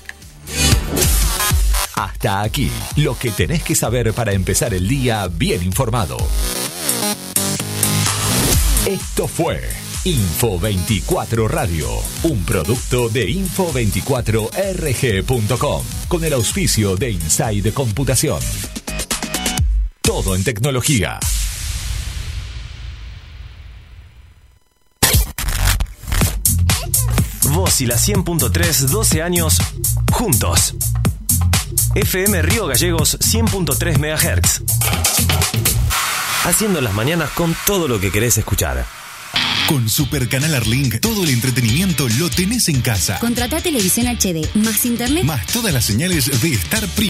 [1.95, 6.15] Hasta aquí, lo que tenés que saber para empezar el día bien informado.
[8.85, 11.89] Esto fue Info 24 Radio,
[12.23, 18.39] un producto de info24rg.com, con el auspicio de Inside Computación.
[20.01, 21.19] Todo en tecnología.
[27.49, 29.57] Vos y la 100.3, 12 años
[30.13, 30.75] juntos.
[31.95, 34.61] FM Río Gallegos 100.3 MHz.
[36.45, 38.85] Haciendo las mañanas con todo lo que querés escuchar.
[39.67, 43.19] Con Super Canal Arlink, todo el entretenimiento lo tenés en casa.
[43.19, 47.05] Contrata televisión HD más internet Más todas las señales de Star Premium.